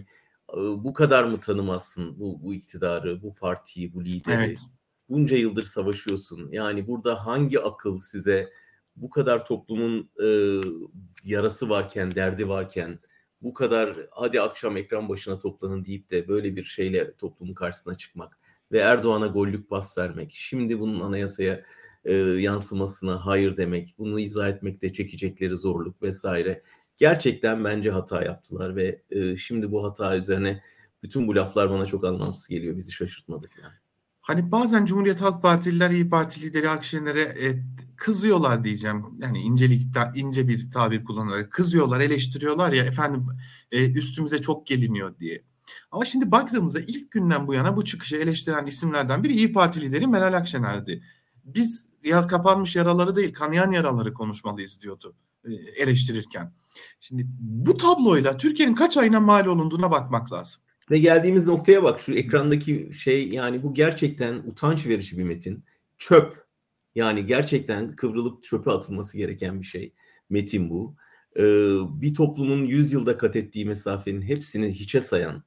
e, 0.54 0.58
bu 0.58 0.93
kadar 0.93 1.24
mı 1.24 1.39
tanımazsın 1.39 2.20
bu, 2.20 2.43
bu 2.43 2.54
iktidarı, 2.54 3.22
bu 3.22 3.36
partiyi, 3.36 3.93
bu 3.93 4.06
lideri? 4.06 4.36
Evet. 4.36 4.60
Bunca 5.10 5.38
yıldır 5.38 5.63
savaşıyorsun. 5.63 6.50
Yani 6.52 6.88
burada 6.88 7.26
hangi 7.26 7.60
akıl 7.60 8.00
size 8.00 8.50
bu 8.98 9.10
kadar 9.10 9.46
toplumun 9.46 10.10
e, 10.24 10.28
yarası 11.26 11.70
varken, 11.70 12.12
derdi 12.16 12.50
varken 12.50 13.00
bu 13.42 13.54
kadar 13.54 13.98
hadi 14.12 14.42
akşam 14.42 14.78
ekran 14.78 15.10
başına 15.10 15.40
toplanın 15.40 15.86
deyip 15.86 16.12
de 16.12 16.28
böyle 16.28 16.56
bir 16.56 16.64
şeyle 16.64 17.16
toplumun 17.16 17.54
karşısına 17.54 17.98
çıkmak 17.98 18.40
ve 18.72 18.80
Erdoğan'a 18.80 19.28
gollük 19.28 19.72
bas 19.72 19.98
vermek, 19.98 20.32
şimdi 20.34 20.80
bunun 20.80 21.00
anayasaya 21.00 21.64
e, 22.06 22.14
yansımasına 22.14 23.26
hayır 23.26 23.58
demek, 23.58 23.96
bunu 23.98 24.20
izah 24.20 24.50
etmekte 24.50 24.94
çekecekleri 24.94 25.56
zorluk 25.56 26.02
vesaire. 26.02 26.64
Gerçekten 26.98 27.64
bence 27.64 27.92
hata 27.92 28.24
yaptılar 28.24 28.76
ve 28.76 29.02
e, 29.10 29.38
şimdi 29.38 29.72
bu 29.72 29.84
hata 29.84 30.18
üzerine 30.18 30.64
bütün 31.04 31.28
bu 31.28 31.36
laflar 31.36 31.70
bana 31.70 31.86
çok 31.86 32.06
anlamsız 32.06 32.48
geliyor. 32.48 32.78
Bizi 32.78 32.92
şaşırtmadı 32.92 33.48
falan. 33.48 33.72
Hani 34.28 34.52
bazen 34.52 34.86
Cumhuriyet 34.86 35.22
Halk 35.22 35.42
Partililer, 35.42 35.90
İyi 35.90 36.10
Parti 36.10 36.42
lideri 36.42 36.70
Akşener'e 36.70 37.22
e, 37.22 37.63
kızıyorlar 37.96 38.63
diyeceğim. 38.63 39.06
Yani 39.20 39.40
incelik, 39.40 39.88
ince 40.16 40.48
bir 40.48 40.72
tabir 40.72 41.04
kullanarak 41.04 41.52
kızıyorlar, 41.52 42.00
eleştiriyorlar 42.00 42.74
ya 42.74 42.84
efendim 42.84 43.26
e, 43.72 43.92
üstümüze 43.92 44.42
çok 44.42 44.68
geliniyor 44.68 45.20
diye. 45.20 45.44
Ama 45.92 46.06
şimdi 46.06 46.32
baktığımızda 46.32 46.80
ilk 46.80 47.12
günden 47.12 47.48
bu 47.48 47.54
yana 47.54 47.78
bu 47.78 47.86
çıkışı 47.86 48.16
eleştiren 48.16 48.66
isimlerden 48.66 49.24
biri 49.24 49.34
İyi 49.34 49.54
Parti 49.54 49.82
lideri 49.82 50.08
Meral 50.08 50.34
Akşener'di. 50.34 51.04
Biz 51.44 51.88
yar 52.04 52.28
kapanmış 52.28 52.76
yaraları 52.76 53.16
değil, 53.16 53.34
kanayan 53.34 53.72
yaraları 53.72 54.13
konuşmalıyız 54.13 54.82
diyordu 54.82 55.16
e, 55.46 55.54
eleştirirken. 55.54 56.54
Şimdi 57.00 57.26
bu 57.40 57.78
tabloyla 57.78 58.38
Türkiye'nin 58.38 58.76
kaç 58.76 58.98
ayına 58.98 59.20
mal 59.20 59.46
olunduğuna 59.46 59.92
bakmak 59.92 60.32
lazım. 60.32 60.62
Ve 60.91 60.97
geldiğimiz 60.97 61.47
noktaya 61.47 61.84
bak 61.84 62.00
şu 62.00 62.13
ekrandaki 62.13 62.89
şey 62.93 63.30
yani 63.30 63.63
bu 63.63 63.73
gerçekten 63.73 64.36
utanç 64.36 64.88
verici 64.88 65.17
bir 65.17 65.23
metin. 65.23 65.63
Çöp. 65.97 66.47
Yani 66.95 67.26
gerçekten 67.26 67.95
kıvrılıp 67.95 68.43
çöpe 68.43 68.71
atılması 68.71 69.17
gereken 69.17 69.62
bir 69.62 69.65
şey. 69.65 69.93
Metin 70.30 70.69
bu. 70.69 70.95
Ee, 71.38 71.43
bir 72.02 72.13
toplumun 72.13 72.63
100 72.65 72.93
yılda 72.93 73.17
kat 73.17 73.36
ettiği 73.36 73.65
mesafenin 73.65 74.21
hepsini 74.21 74.71
hiçe 74.71 75.02
sayan, 75.02 75.43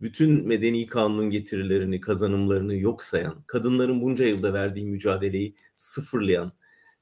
bütün 0.00 0.46
medeni 0.46 0.86
kanunun 0.86 1.30
getirilerini, 1.30 2.00
kazanımlarını 2.00 2.76
yok 2.76 3.04
sayan, 3.04 3.44
kadınların 3.46 4.02
bunca 4.02 4.26
yılda 4.26 4.52
verdiği 4.52 4.86
mücadeleyi 4.86 5.56
sıfırlayan 5.76 6.52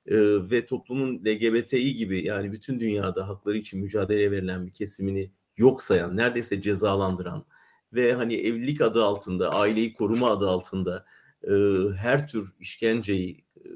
e, 0.06 0.16
ve 0.50 0.66
toplumun 0.66 1.24
LGBTİ 1.26 1.96
gibi 1.96 2.26
yani 2.26 2.52
bütün 2.52 2.80
dünyada 2.80 3.28
hakları 3.28 3.58
için 3.58 3.80
mücadeleye 3.80 4.30
verilen 4.30 4.66
bir 4.66 4.72
kesimini 4.72 5.30
yok 5.56 5.82
sayan, 5.82 6.16
neredeyse 6.16 6.62
cezalandıran 6.62 7.44
ve 7.92 8.12
hani 8.14 8.35
evlilik 8.35 8.81
adı 8.81 9.05
altında, 9.05 9.50
aileyi 9.50 9.92
koruma 9.92 10.31
adı 10.31 10.48
altında 10.48 11.05
e, 11.44 11.52
her 11.96 12.28
tür 12.28 12.52
işkenceyi, 12.61 13.44
e, 13.57 13.68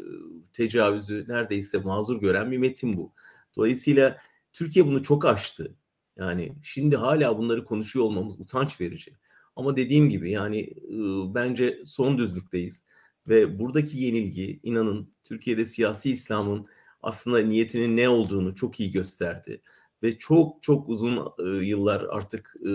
tecavüzü 0.52 1.24
neredeyse 1.28 1.78
mazur 1.78 2.20
gören 2.20 2.50
bir 2.52 2.58
metin 2.58 2.96
bu. 2.96 3.12
Dolayısıyla 3.56 4.18
Türkiye 4.52 4.86
bunu 4.86 5.02
çok 5.02 5.24
aştı. 5.24 5.76
Yani 6.16 6.52
şimdi 6.62 6.96
hala 6.96 7.38
bunları 7.38 7.64
konuşuyor 7.64 8.06
olmamız 8.06 8.40
utanç 8.40 8.80
verici. 8.80 9.12
Ama 9.56 9.76
dediğim 9.76 10.10
gibi 10.10 10.30
yani 10.30 10.60
e, 10.60 11.34
bence 11.34 11.82
son 11.84 12.18
düzlükteyiz. 12.18 12.84
Ve 13.28 13.58
buradaki 13.58 13.98
yenilgi 13.98 14.60
inanın 14.62 15.10
Türkiye'de 15.24 15.64
siyasi 15.64 16.10
İslam'ın 16.10 16.66
aslında 17.02 17.38
niyetinin 17.38 17.96
ne 17.96 18.08
olduğunu 18.08 18.54
çok 18.54 18.80
iyi 18.80 18.92
gösterdi. 18.92 19.62
Ve 20.02 20.18
çok 20.18 20.62
çok 20.62 20.88
uzun 20.88 21.18
e, 21.38 21.64
yıllar 21.66 22.06
artık 22.10 22.56
e, 22.66 22.70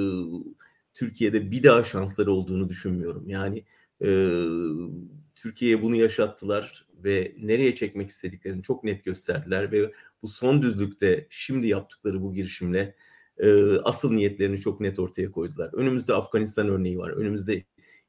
Türkiye'de 0.94 1.52
bir 1.52 1.64
daha 1.64 1.84
şansları 1.84 2.32
olduğunu 2.32 2.70
düşünmüyorum. 2.70 3.30
Yani 3.30 3.66
e, 4.04 4.38
Türkiye'ye 5.36 5.82
bunu 5.82 5.96
yaşattılar 5.96 6.88
ve 7.04 7.36
nereye 7.40 7.76
çekmek 7.76 8.10
istediklerini 8.10 8.64
çok 8.64 8.84
net 8.84 9.06
gösterdiler 9.06 9.72
ve 9.72 9.92
bu 10.22 10.28
son 10.28 10.62
düzlükte 10.62 11.28
şimdi 11.30 11.68
yaptıkları 11.68 12.22
bu 12.22 12.34
girişimle 12.34 12.96
e, 13.38 13.78
asıl 13.78 14.12
niyetlerini 14.12 14.60
çok 14.60 14.80
net 14.80 15.00
ortaya 15.00 15.32
koydular. 15.32 15.70
Önümüzde 15.74 16.14
Afganistan 16.14 16.70
örneği 16.70 16.98
var. 16.98 17.10
Önümüzde 17.10 17.64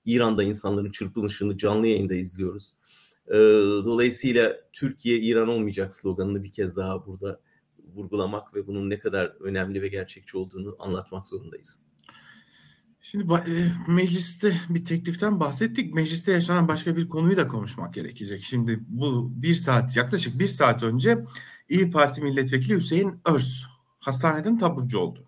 İran'da 0.05 0.43
insanların 0.43 0.91
çırpınışını 0.91 1.59
canlı 1.59 1.87
yayında 1.87 2.15
izliyoruz. 2.15 2.77
E, 3.29 3.35
dolayısıyla 3.85 4.57
Türkiye 4.73 5.19
İran 5.19 5.49
olmayacak 5.49 5.95
sloganını 5.95 6.43
bir 6.43 6.53
kez 6.53 6.77
daha 6.77 7.07
burada 7.07 7.41
vurgulamak 7.95 8.55
ve 8.55 8.67
bunun 8.67 8.91
ne 8.91 8.99
kadar 8.99 9.27
önemli 9.41 9.83
ve 9.83 9.89
gerçekçi 9.89 10.39
olduğunu 10.39 10.77
anlatmak 10.79 11.29
zorundayız. 11.29 11.79
Şimdi 13.05 13.33
e, 13.33 13.73
mecliste 13.89 14.61
bir 14.69 14.85
tekliften 14.85 15.41
bahsettik. 15.41 15.95
Mecliste 15.95 16.33
yaşanan 16.33 16.69
başka 16.69 16.97
bir 16.97 17.09
konuyu 17.09 17.37
da 17.37 17.49
konuşmak 17.49 17.95
gerekecek. 17.95 18.43
Şimdi 18.43 18.81
bu 18.89 19.33
bir 19.43 19.55
saat 19.55 19.97
yaklaşık 19.97 20.39
bir 20.39 20.47
saat 20.47 20.83
önce 20.83 21.25
İyi 21.69 21.91
Parti 21.91 22.23
milletvekili 22.23 22.75
Hüseyin 22.77 23.21
Örs 23.25 23.65
hastaneden 23.99 24.59
taburcu 24.59 24.99
oldu. 24.99 25.27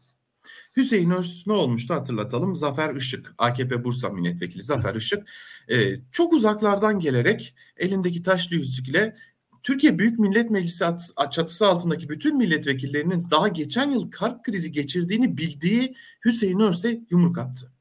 Hüseyin 0.76 1.10
Örs 1.10 1.46
ne 1.46 1.52
olmuştu 1.52 1.94
hatırlatalım. 1.94 2.56
Zafer 2.56 2.94
Işık, 2.94 3.34
AKP 3.38 3.84
Bursa 3.84 4.08
milletvekili 4.08 4.62
Zafer 4.62 4.94
Işık 4.94 5.28
e, 5.68 6.00
çok 6.12 6.32
uzaklardan 6.32 6.98
gelerek 6.98 7.54
elindeki 7.76 8.22
taşlı 8.22 8.56
yüzükle 8.56 9.16
Türkiye 9.64 9.98
Büyük 9.98 10.18
Millet 10.18 10.50
Meclisi 10.50 10.84
çatısı 11.30 11.66
altındaki 11.66 12.08
bütün 12.08 12.36
milletvekillerinin 12.36 13.22
daha 13.30 13.48
geçen 13.48 13.90
yıl 13.90 14.10
kalp 14.10 14.44
krizi 14.44 14.72
geçirdiğini 14.72 15.36
bildiği 15.36 15.94
Hüseyin 16.24 16.60
Örs'e 16.60 17.00
yumruk 17.10 17.38
attı. 17.38 17.72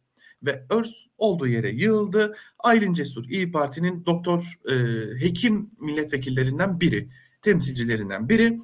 Ve 0.43 0.65
Örs 0.69 0.93
olduğu 1.17 1.47
yere 1.47 1.69
yığıldı. 1.69 2.35
Aylin 2.59 2.93
Cesur 2.93 3.25
İyi 3.29 3.51
Parti'nin 3.51 4.05
doktor 4.05 4.59
e, 4.71 4.75
hekim 5.21 5.69
milletvekillerinden 5.79 6.79
biri, 6.79 7.09
temsilcilerinden 7.41 8.29
biri. 8.29 8.59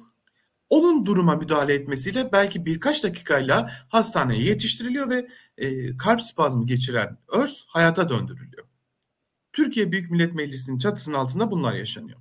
Onun 0.70 1.06
duruma 1.06 1.36
müdahale 1.36 1.74
etmesiyle 1.74 2.32
belki 2.32 2.66
birkaç 2.66 3.04
dakikayla 3.04 3.70
hastaneye 3.88 4.42
yetiştiriliyor 4.42 5.10
ve 5.10 5.28
e, 5.58 5.96
kalp 5.96 6.22
spazmı 6.22 6.66
geçiren 6.66 7.18
Örs 7.28 7.64
hayata 7.66 8.08
döndürülüyor. 8.08 8.66
Türkiye 9.52 9.92
Büyük 9.92 10.10
Millet 10.10 10.34
Meclisi'nin 10.34 10.78
çatısının 10.78 11.16
altında 11.16 11.50
bunlar 11.50 11.74
yaşanıyor. 11.74 12.18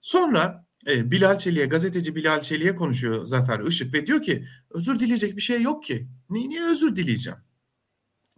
Sonra 0.00 0.66
e, 0.86 1.10
Bilal 1.10 1.38
Çelik'e, 1.38 1.66
gazeteci 1.66 2.14
Bilal 2.14 2.42
Çelik'e 2.42 2.76
konuşuyor 2.76 3.24
Zafer 3.24 3.60
Işık 3.60 3.94
ve 3.94 4.06
diyor 4.06 4.22
ki 4.22 4.44
özür 4.70 5.00
dileyecek 5.00 5.36
bir 5.36 5.42
şey 5.42 5.62
yok 5.62 5.84
ki. 5.84 6.08
Niye, 6.30 6.48
niye 6.48 6.64
özür 6.64 6.96
dileyeceğim? 6.96 7.38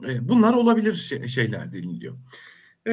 E, 0.08 0.28
bunlar 0.28 0.54
olabilir 0.54 0.94
şey, 0.94 1.26
şeyler 1.26 1.72
deniliyor. 1.72 2.16
E, 2.86 2.92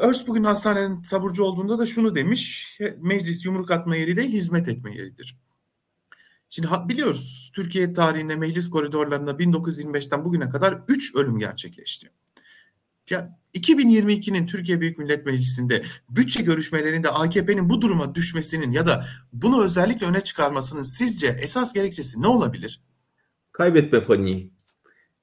Örs 0.00 0.26
bugün 0.26 0.44
hastanenin 0.44 1.02
taburcu 1.02 1.42
olduğunda 1.42 1.78
da 1.78 1.86
şunu 1.86 2.14
demiş. 2.14 2.78
Meclis 2.98 3.44
yumruk 3.44 3.70
atma 3.70 3.96
yeri 3.96 4.16
değil 4.16 4.30
hizmet 4.30 4.68
etme 4.68 4.96
yeridir. 4.96 5.38
Şimdi 6.48 6.68
biliyoruz 6.88 7.52
Türkiye 7.54 7.92
tarihinde 7.92 8.36
meclis 8.36 8.70
koridorlarında 8.70 9.30
1925'ten 9.30 10.24
bugüne 10.24 10.50
kadar 10.50 10.82
3 10.88 11.14
ölüm 11.14 11.38
gerçekleşti. 11.38 12.10
Ya 13.10 13.40
2022'nin 13.54 14.46
Türkiye 14.46 14.80
Büyük 14.80 14.98
Millet 14.98 15.26
Meclisi'nde 15.26 15.82
bütçe 16.08 16.42
görüşmelerinde 16.42 17.10
AKP'nin 17.10 17.70
bu 17.70 17.82
duruma 17.82 18.14
düşmesinin 18.14 18.72
ya 18.72 18.86
da 18.86 19.04
bunu 19.32 19.64
özellikle 19.64 20.06
öne 20.06 20.20
çıkarmasının 20.20 20.82
sizce 20.82 21.26
esas 21.26 21.72
gerekçesi 21.72 22.22
ne 22.22 22.26
olabilir? 22.26 22.82
Kaybetme 23.52 24.04
paniği. 24.04 24.52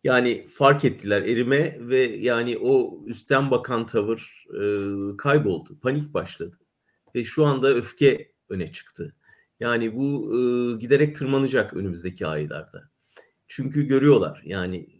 Yani 0.03 0.47
fark 0.47 0.85
ettiler 0.85 1.21
erime 1.21 1.77
ve 1.79 1.99
yani 1.99 2.57
o 2.57 3.03
üstten 3.05 3.51
bakan 3.51 3.85
tavır 3.85 4.45
e, 4.49 4.61
kayboldu. 5.17 5.79
Panik 5.79 6.13
başladı. 6.13 6.59
Ve 7.15 7.25
şu 7.25 7.45
anda 7.45 7.73
öfke 7.73 8.31
öne 8.49 8.71
çıktı. 8.71 9.15
Yani 9.59 9.95
bu 9.95 10.33
e, 10.35 10.37
giderek 10.79 11.15
tırmanacak 11.15 11.73
önümüzdeki 11.73 12.27
aylarda. 12.27 12.89
Çünkü 13.47 13.87
görüyorlar 13.87 14.41
yani 14.45 14.96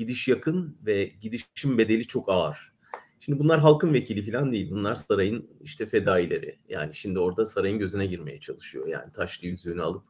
gidiş 0.00 0.28
yakın 0.28 0.76
ve 0.86 1.12
gidişin 1.20 1.78
bedeli 1.78 2.06
çok 2.06 2.28
ağır. 2.28 2.72
Şimdi 3.18 3.38
bunlar 3.38 3.60
halkın 3.60 3.94
vekili 3.94 4.30
falan 4.30 4.52
değil. 4.52 4.70
Bunlar 4.70 4.94
sarayın 4.94 5.50
işte 5.60 5.86
fedaileri. 5.86 6.58
Yani 6.68 6.94
şimdi 6.94 7.18
orada 7.18 7.44
sarayın 7.44 7.78
gözüne 7.78 8.06
girmeye 8.06 8.40
çalışıyor. 8.40 8.86
Yani 8.86 9.12
taşlı 9.12 9.46
yüzüğünü 9.46 9.82
alıp 9.82 10.02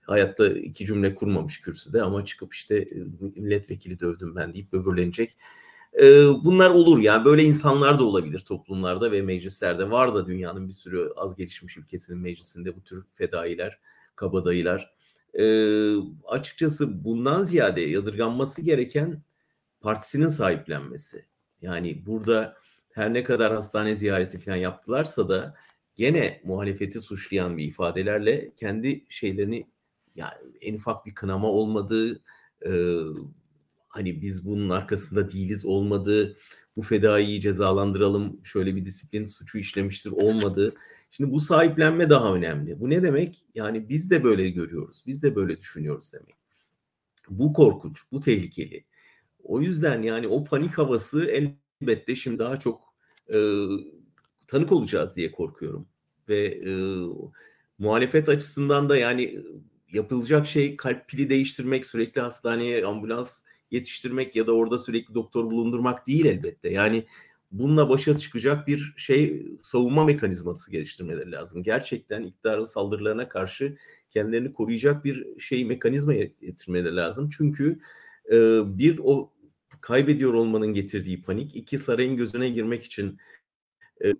hayatta 0.00 0.48
iki 0.48 0.86
cümle 0.86 1.14
kurmamış 1.14 1.60
kürsüde 1.60 2.02
ama 2.02 2.24
çıkıp 2.24 2.54
işte 2.54 2.88
milletvekili 3.20 4.00
dövdüm 4.00 4.36
ben 4.36 4.54
deyip 4.54 4.72
böbürlenecek. 4.72 5.36
E, 6.00 6.04
bunlar 6.44 6.70
olur 6.70 6.98
yani 6.98 7.24
böyle 7.24 7.44
insanlar 7.44 7.98
da 7.98 8.04
olabilir 8.04 8.40
toplumlarda 8.40 9.12
ve 9.12 9.22
meclislerde. 9.22 9.90
Var 9.90 10.14
da 10.14 10.26
dünyanın 10.26 10.68
bir 10.68 10.72
sürü 10.72 11.12
az 11.16 11.36
gelişmiş 11.36 11.76
ülkesinin 11.76 12.18
meclisinde 12.18 12.76
bu 12.76 12.84
tür 12.84 13.04
fedailer, 13.12 13.78
kabadayılar. 14.16 14.94
E, 15.34 15.44
açıkçası 16.26 17.04
bundan 17.04 17.44
ziyade 17.44 17.80
yadırganması 17.80 18.62
gereken 18.62 19.22
partisinin 19.80 20.28
sahiplenmesi. 20.28 21.26
Yani 21.62 22.06
burada 22.06 22.56
her 22.92 23.14
ne 23.14 23.24
kadar 23.24 23.54
hastane 23.54 23.94
ziyareti 23.94 24.38
falan 24.38 24.56
yaptılarsa 24.56 25.28
da 25.28 25.54
gene 25.96 26.40
muhalefeti 26.44 27.00
suçlayan 27.00 27.58
bir 27.58 27.64
ifadelerle 27.64 28.52
kendi 28.56 29.04
şeylerini 29.08 29.66
yani 30.14 30.34
en 30.60 30.74
ufak 30.74 31.06
bir 31.06 31.14
kınama 31.14 31.48
olmadığı 31.48 32.22
e, 32.66 32.70
hani 33.88 34.22
biz 34.22 34.46
bunun 34.46 34.70
arkasında 34.70 35.30
değiliz 35.30 35.64
olmadığı 35.64 36.36
bu 36.76 36.82
fedaiyi 36.82 37.40
cezalandıralım 37.40 38.40
şöyle 38.44 38.76
bir 38.76 38.84
disiplin 38.84 39.24
suçu 39.26 39.58
işlemiştir 39.58 40.10
olmadığı. 40.10 40.74
Şimdi 41.10 41.32
bu 41.32 41.40
sahiplenme 41.40 42.10
daha 42.10 42.34
önemli. 42.34 42.80
Bu 42.80 42.90
ne 42.90 43.02
demek? 43.02 43.44
Yani 43.54 43.88
biz 43.88 44.10
de 44.10 44.24
böyle 44.24 44.50
görüyoruz. 44.50 45.04
Biz 45.06 45.22
de 45.22 45.36
böyle 45.36 45.60
düşünüyoruz 45.60 46.12
demek. 46.12 46.36
Bu 47.30 47.52
korkunç, 47.52 48.02
bu 48.12 48.20
tehlikeli. 48.20 48.84
O 49.48 49.60
yüzden 49.60 50.02
yani 50.02 50.28
o 50.28 50.44
panik 50.44 50.78
havası 50.78 51.24
elbette 51.24 52.16
şimdi 52.16 52.38
daha 52.38 52.60
çok 52.60 52.94
e, 53.34 53.38
tanık 54.46 54.72
olacağız 54.72 55.16
diye 55.16 55.32
korkuyorum. 55.32 55.88
Ve 56.28 56.44
e, 56.46 56.72
muhalefet 57.78 58.28
açısından 58.28 58.88
da 58.88 58.96
yani 58.96 59.38
yapılacak 59.92 60.46
şey 60.46 60.76
kalp 60.76 61.08
pili 61.08 61.30
değiştirmek, 61.30 61.86
sürekli 61.86 62.20
hastaneye 62.20 62.86
ambulans 62.86 63.42
yetiştirmek 63.70 64.36
ya 64.36 64.46
da 64.46 64.52
orada 64.52 64.78
sürekli 64.78 65.14
doktor 65.14 65.50
bulundurmak 65.50 66.06
değil 66.06 66.26
elbette. 66.26 66.68
Yani 66.68 67.04
bununla 67.52 67.88
başa 67.88 68.18
çıkacak 68.18 68.66
bir 68.68 68.94
şey 68.96 69.46
savunma 69.62 70.04
mekanizması 70.04 70.70
geliştirmeleri 70.70 71.32
lazım. 71.32 71.62
Gerçekten 71.62 72.22
iktidarın 72.22 72.64
saldırılarına 72.64 73.28
karşı 73.28 73.76
kendilerini 74.10 74.52
koruyacak 74.52 75.04
bir 75.04 75.40
şey 75.40 75.64
mekanizma 75.64 76.14
getirmeleri 76.14 76.96
lazım. 76.96 77.30
Çünkü 77.36 77.78
e, 78.32 78.60
bir 78.78 79.00
o 79.04 79.32
kaybediyor 79.80 80.34
olmanın 80.34 80.74
getirdiği 80.74 81.22
panik, 81.22 81.56
iki 81.56 81.78
sarayın 81.78 82.16
gözüne 82.16 82.48
girmek 82.48 82.84
için 82.84 83.18
e, 84.04 84.14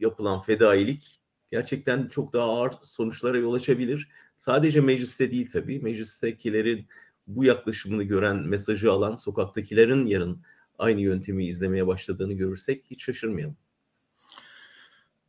yapılan 0.00 0.40
fedailik 0.40 1.20
gerçekten 1.50 2.08
çok 2.08 2.32
daha 2.32 2.44
ağır 2.44 2.72
sonuçlara 2.82 3.38
yol 3.38 3.54
açabilir. 3.54 4.08
Sadece 4.36 4.80
mecliste 4.80 5.30
değil 5.30 5.50
tabii. 5.52 5.80
Meclistekilerin 5.80 6.86
bu 7.26 7.44
yaklaşımını 7.44 8.02
gören, 8.02 8.36
mesajı 8.36 8.92
alan 8.92 9.16
sokaktakilerin 9.16 10.06
yarın 10.06 10.42
aynı 10.78 11.00
yöntemi 11.00 11.46
izlemeye 11.46 11.86
başladığını 11.86 12.32
görürsek 12.32 12.84
hiç 12.90 13.04
şaşırmayalım. 13.04 13.56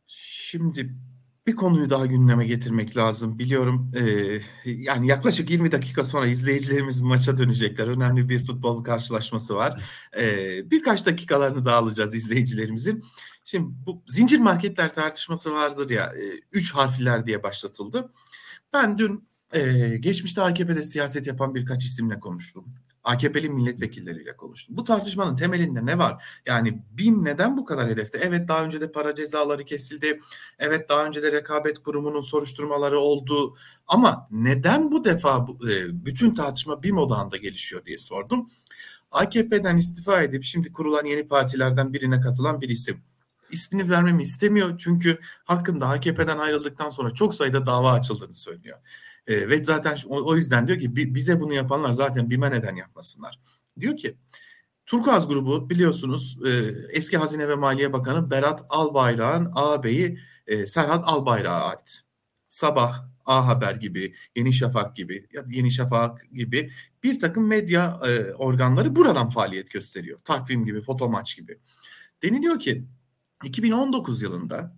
Şimdi 0.06 0.94
bir 1.48 1.56
konuyu 1.56 1.90
daha 1.90 2.06
gündeme 2.06 2.46
getirmek 2.46 2.96
lazım. 2.96 3.38
Biliyorum 3.38 3.92
e, 3.94 4.02
yani 4.64 5.08
yaklaşık 5.08 5.50
20 5.50 5.72
dakika 5.72 6.04
sonra 6.04 6.26
izleyicilerimiz 6.26 7.00
maça 7.00 7.36
dönecekler. 7.36 7.88
Önemli 7.88 8.28
bir 8.28 8.44
futbol 8.44 8.84
karşılaşması 8.84 9.54
var. 9.54 9.82
E, 10.18 10.70
birkaç 10.70 11.06
dakikalarını 11.06 11.64
daha 11.64 11.76
alacağız 11.76 12.14
izleyicilerimizin. 12.14 13.04
Şimdi 13.44 13.74
bu 13.86 14.02
zincir 14.06 14.38
marketler 14.38 14.94
tartışması 14.94 15.52
vardır 15.52 15.90
ya. 15.90 16.04
E, 16.04 16.22
üç 16.52 16.74
harfler 16.74 17.26
diye 17.26 17.42
başlatıldı. 17.42 18.12
Ben 18.72 18.98
dün 18.98 19.28
e, 19.52 19.96
geçmişte 20.00 20.42
AKP'de 20.42 20.82
siyaset 20.82 21.26
yapan 21.26 21.54
birkaç 21.54 21.84
isimle 21.84 22.20
konuştum. 22.20 22.64
AKP'li 23.08 23.50
milletvekilleriyle 23.50 24.36
konuştum. 24.36 24.76
Bu 24.76 24.84
tartışmanın 24.84 25.36
temelinde 25.36 25.86
ne 25.86 25.98
var? 25.98 26.24
Yani 26.46 26.82
BİM 26.90 27.24
neden 27.24 27.56
bu 27.56 27.64
kadar 27.64 27.88
hedefte? 27.88 28.18
Evet 28.22 28.48
daha 28.48 28.64
önce 28.64 28.80
de 28.80 28.92
para 28.92 29.14
cezaları 29.14 29.64
kesildi. 29.64 30.18
Evet 30.58 30.88
daha 30.88 31.06
önce 31.06 31.22
de 31.22 31.32
rekabet 31.32 31.78
kurumunun 31.78 32.20
soruşturmaları 32.20 32.98
oldu. 32.98 33.56
Ama 33.86 34.28
neden 34.30 34.92
bu 34.92 35.04
defa 35.04 35.46
e, 35.70 36.04
bütün 36.06 36.34
tartışma 36.34 36.82
BİM 36.82 36.98
odağında 36.98 37.36
gelişiyor 37.36 37.84
diye 37.84 37.98
sordum. 37.98 38.50
AKP'den 39.10 39.76
istifa 39.76 40.22
edip 40.22 40.44
şimdi 40.44 40.72
kurulan 40.72 41.04
yeni 41.04 41.28
partilerden 41.28 41.92
birine 41.92 42.20
katılan 42.20 42.60
bir 42.60 42.68
isim. 42.68 43.02
İsmini 43.50 43.90
vermemi 43.90 44.22
istemiyor 44.22 44.78
çünkü 44.78 45.18
hakkında 45.44 45.88
AKP'den 45.88 46.38
ayrıldıktan 46.38 46.90
sonra 46.90 47.10
çok 47.14 47.34
sayıda 47.34 47.66
dava 47.66 47.92
açıldığını 47.92 48.34
söylüyor. 48.34 48.78
E, 49.28 49.48
ve 49.48 49.64
zaten 49.64 49.96
o, 50.06 50.30
o 50.30 50.36
yüzden 50.36 50.68
diyor 50.68 50.78
ki 50.78 51.14
bize 51.14 51.40
bunu 51.40 51.54
yapanlar 51.54 51.92
zaten 51.92 52.30
BİM'e 52.30 52.50
neden 52.50 52.76
yapmasınlar. 52.76 53.40
Diyor 53.80 53.96
ki 53.96 54.16
Turkuaz 54.86 55.28
grubu 55.28 55.70
biliyorsunuz 55.70 56.38
e, 56.46 56.50
eski 56.90 57.16
Hazine 57.16 57.48
ve 57.48 57.54
Maliye 57.54 57.92
Bakanı 57.92 58.30
Berat 58.30 58.64
Albayrak'ın 58.68 59.52
ağabeyi 59.54 60.18
e, 60.46 60.66
Serhat 60.66 61.04
Albayrak'a 61.06 61.64
ait. 61.64 62.00
Sabah, 62.48 63.08
A 63.26 63.46
Haber 63.46 63.74
gibi, 63.74 64.14
Yeni 64.36 64.52
Şafak 64.52 64.96
gibi, 64.96 65.28
Yeni 65.48 65.70
Şafak 65.70 66.30
gibi 66.32 66.72
bir 67.02 67.20
takım 67.20 67.46
medya 67.46 68.00
e, 68.08 68.32
organları 68.32 68.96
buradan 68.96 69.28
faaliyet 69.28 69.70
gösteriyor. 69.70 70.18
Takvim 70.18 70.64
gibi, 70.64 70.80
fotomaç 70.80 71.36
gibi. 71.36 71.58
Deniliyor 72.22 72.58
ki 72.58 72.84
2019 73.44 74.22
yılında 74.22 74.76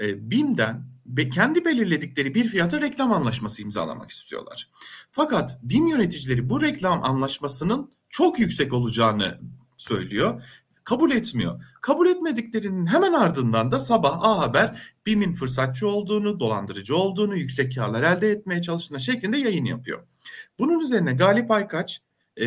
e, 0.00 0.30
BİM'den 0.30 0.84
kendi 1.30 1.64
belirledikleri 1.64 2.34
bir 2.34 2.44
fiyata 2.44 2.80
reklam 2.80 3.12
anlaşması 3.12 3.62
imzalamak 3.62 4.10
istiyorlar. 4.10 4.70
Fakat 5.10 5.58
BİM 5.62 5.86
yöneticileri 5.86 6.50
bu 6.50 6.62
reklam 6.62 7.04
anlaşmasının 7.04 7.92
çok 8.08 8.38
yüksek 8.38 8.72
olacağını 8.72 9.40
söylüyor. 9.76 10.42
Kabul 10.84 11.10
etmiyor. 11.10 11.64
Kabul 11.80 12.06
etmediklerinin 12.06 12.86
hemen 12.86 13.12
ardından 13.12 13.70
da 13.70 13.80
sabah 13.80 14.22
A 14.22 14.38
Haber 14.38 14.82
BİM'in 15.06 15.34
fırsatçı 15.34 15.88
olduğunu, 15.88 16.40
dolandırıcı 16.40 16.96
olduğunu, 16.96 17.36
yüksek 17.36 17.74
karlar 17.74 18.02
elde 18.02 18.30
etmeye 18.30 18.62
çalıştığını 18.62 19.00
şeklinde 19.00 19.38
yayın 19.38 19.64
yapıyor. 19.64 20.06
Bunun 20.58 20.80
üzerine 20.80 21.12
Galip 21.12 21.50
Aykaç 21.50 22.02
e, 22.40 22.46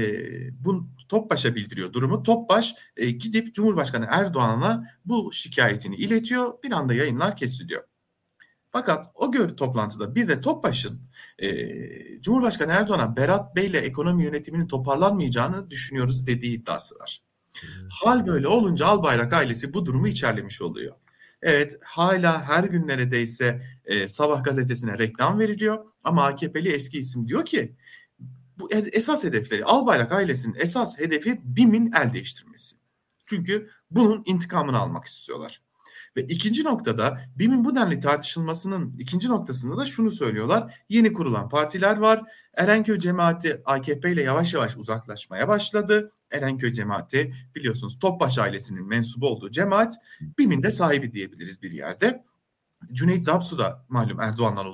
bu 0.63 0.87
Topbaş'a 1.09 1.55
bildiriyor 1.55 1.93
durumu. 1.93 2.23
Topbaş 2.23 2.75
e, 2.97 3.09
gidip 3.09 3.53
Cumhurbaşkanı 3.53 4.07
Erdoğan'a 4.09 4.83
bu 5.05 5.31
şikayetini 5.33 5.95
iletiyor. 5.95 6.53
Bir 6.63 6.71
anda 6.71 6.93
yayınlar 6.93 7.37
kesiliyor. 7.37 7.83
Fakat 8.73 9.11
o 9.15 9.31
gör 9.31 9.49
toplantıda 9.49 10.15
bir 10.15 10.27
de 10.27 10.41
Topbaş'ın 10.41 11.01
e, 11.39 12.21
Cumhurbaşkanı 12.21 12.71
Erdoğan'a 12.71 13.15
Berat 13.15 13.55
Bey 13.55 13.67
ile 13.67 13.79
ekonomi 13.79 14.23
yönetiminin 14.23 14.67
toparlanmayacağını 14.67 15.69
düşünüyoruz 15.69 16.27
dediği 16.27 16.55
iddiası 16.59 16.95
var. 16.99 17.21
Hal 17.89 18.27
böyle 18.27 18.47
olunca 18.47 18.85
Albayrak 18.85 19.33
ailesi 19.33 19.73
bu 19.73 19.85
durumu 19.85 20.07
içerlemiş 20.07 20.61
oluyor. 20.61 20.95
Evet 21.41 21.79
hala 21.83 22.43
her 22.43 22.63
gün 22.63 22.87
neredeyse 22.87 23.63
e, 23.85 24.07
Sabah 24.07 24.43
gazetesine 24.43 24.97
reklam 24.97 25.39
veriliyor 25.39 25.85
ama 26.03 26.25
AKP'li 26.25 26.69
eski 26.69 26.99
isim 26.99 27.27
diyor 27.27 27.45
ki 27.45 27.75
bu 28.59 28.69
esas 28.71 29.23
hedefleri 29.23 29.65
Albayrak 29.65 30.11
ailesinin 30.11 30.55
esas 30.59 30.99
hedefi 30.99 31.41
BİM'in 31.43 31.91
el 31.91 32.13
değiştirmesi. 32.13 32.75
Çünkü 33.25 33.69
bunun 33.91 34.23
intikamını 34.25 34.79
almak 34.79 35.05
istiyorlar. 35.05 35.61
Ve 36.17 36.21
ikinci 36.21 36.63
noktada 36.63 37.19
BİM'in 37.35 37.65
bu 37.65 37.75
denli 37.75 37.99
tartışılmasının 37.99 38.97
ikinci 38.99 39.29
noktasında 39.29 39.77
da 39.77 39.85
şunu 39.85 40.11
söylüyorlar. 40.11 40.79
Yeni 40.89 41.13
kurulan 41.13 41.49
partiler 41.49 41.97
var. 41.97 42.21
Erenköy 42.53 42.99
cemaati 42.99 43.61
AKP 43.65 44.11
ile 44.11 44.23
yavaş 44.23 44.53
yavaş 44.53 44.77
uzaklaşmaya 44.77 45.47
başladı. 45.47 46.11
Erenköy 46.31 46.73
cemaati 46.73 47.33
biliyorsunuz 47.55 47.99
Topbaş 47.99 48.37
ailesinin 48.37 48.87
mensubu 48.87 49.27
olduğu 49.27 49.51
cemaat 49.51 49.93
BİM'in 50.21 50.63
de 50.63 50.71
sahibi 50.71 51.11
diyebiliriz 51.11 51.61
bir 51.61 51.71
yerde. 51.71 52.23
Cüneyt 52.91 53.23
Zapsu 53.23 53.57
da 53.57 53.85
malum 53.89 54.19
Erdoğan'dan 54.19 54.67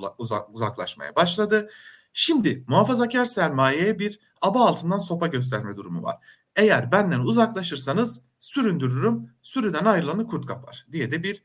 uzaklaşmaya 0.48 1.16
başladı. 1.16 1.70
Şimdi 2.12 2.64
muhafazakar 2.68 3.24
sermayeye 3.24 3.98
bir 3.98 4.20
aba 4.40 4.66
altından 4.66 4.98
sopa 4.98 5.26
gösterme 5.26 5.76
durumu 5.76 6.02
var. 6.02 6.16
Eğer 6.56 6.92
benden 6.92 7.20
uzaklaşırsanız 7.20 8.22
süründürürüm, 8.40 9.30
sürüden 9.42 9.84
ayrılanı 9.84 10.26
kurt 10.26 10.46
kapar 10.46 10.86
diye 10.92 11.10
de 11.10 11.22
bir 11.22 11.42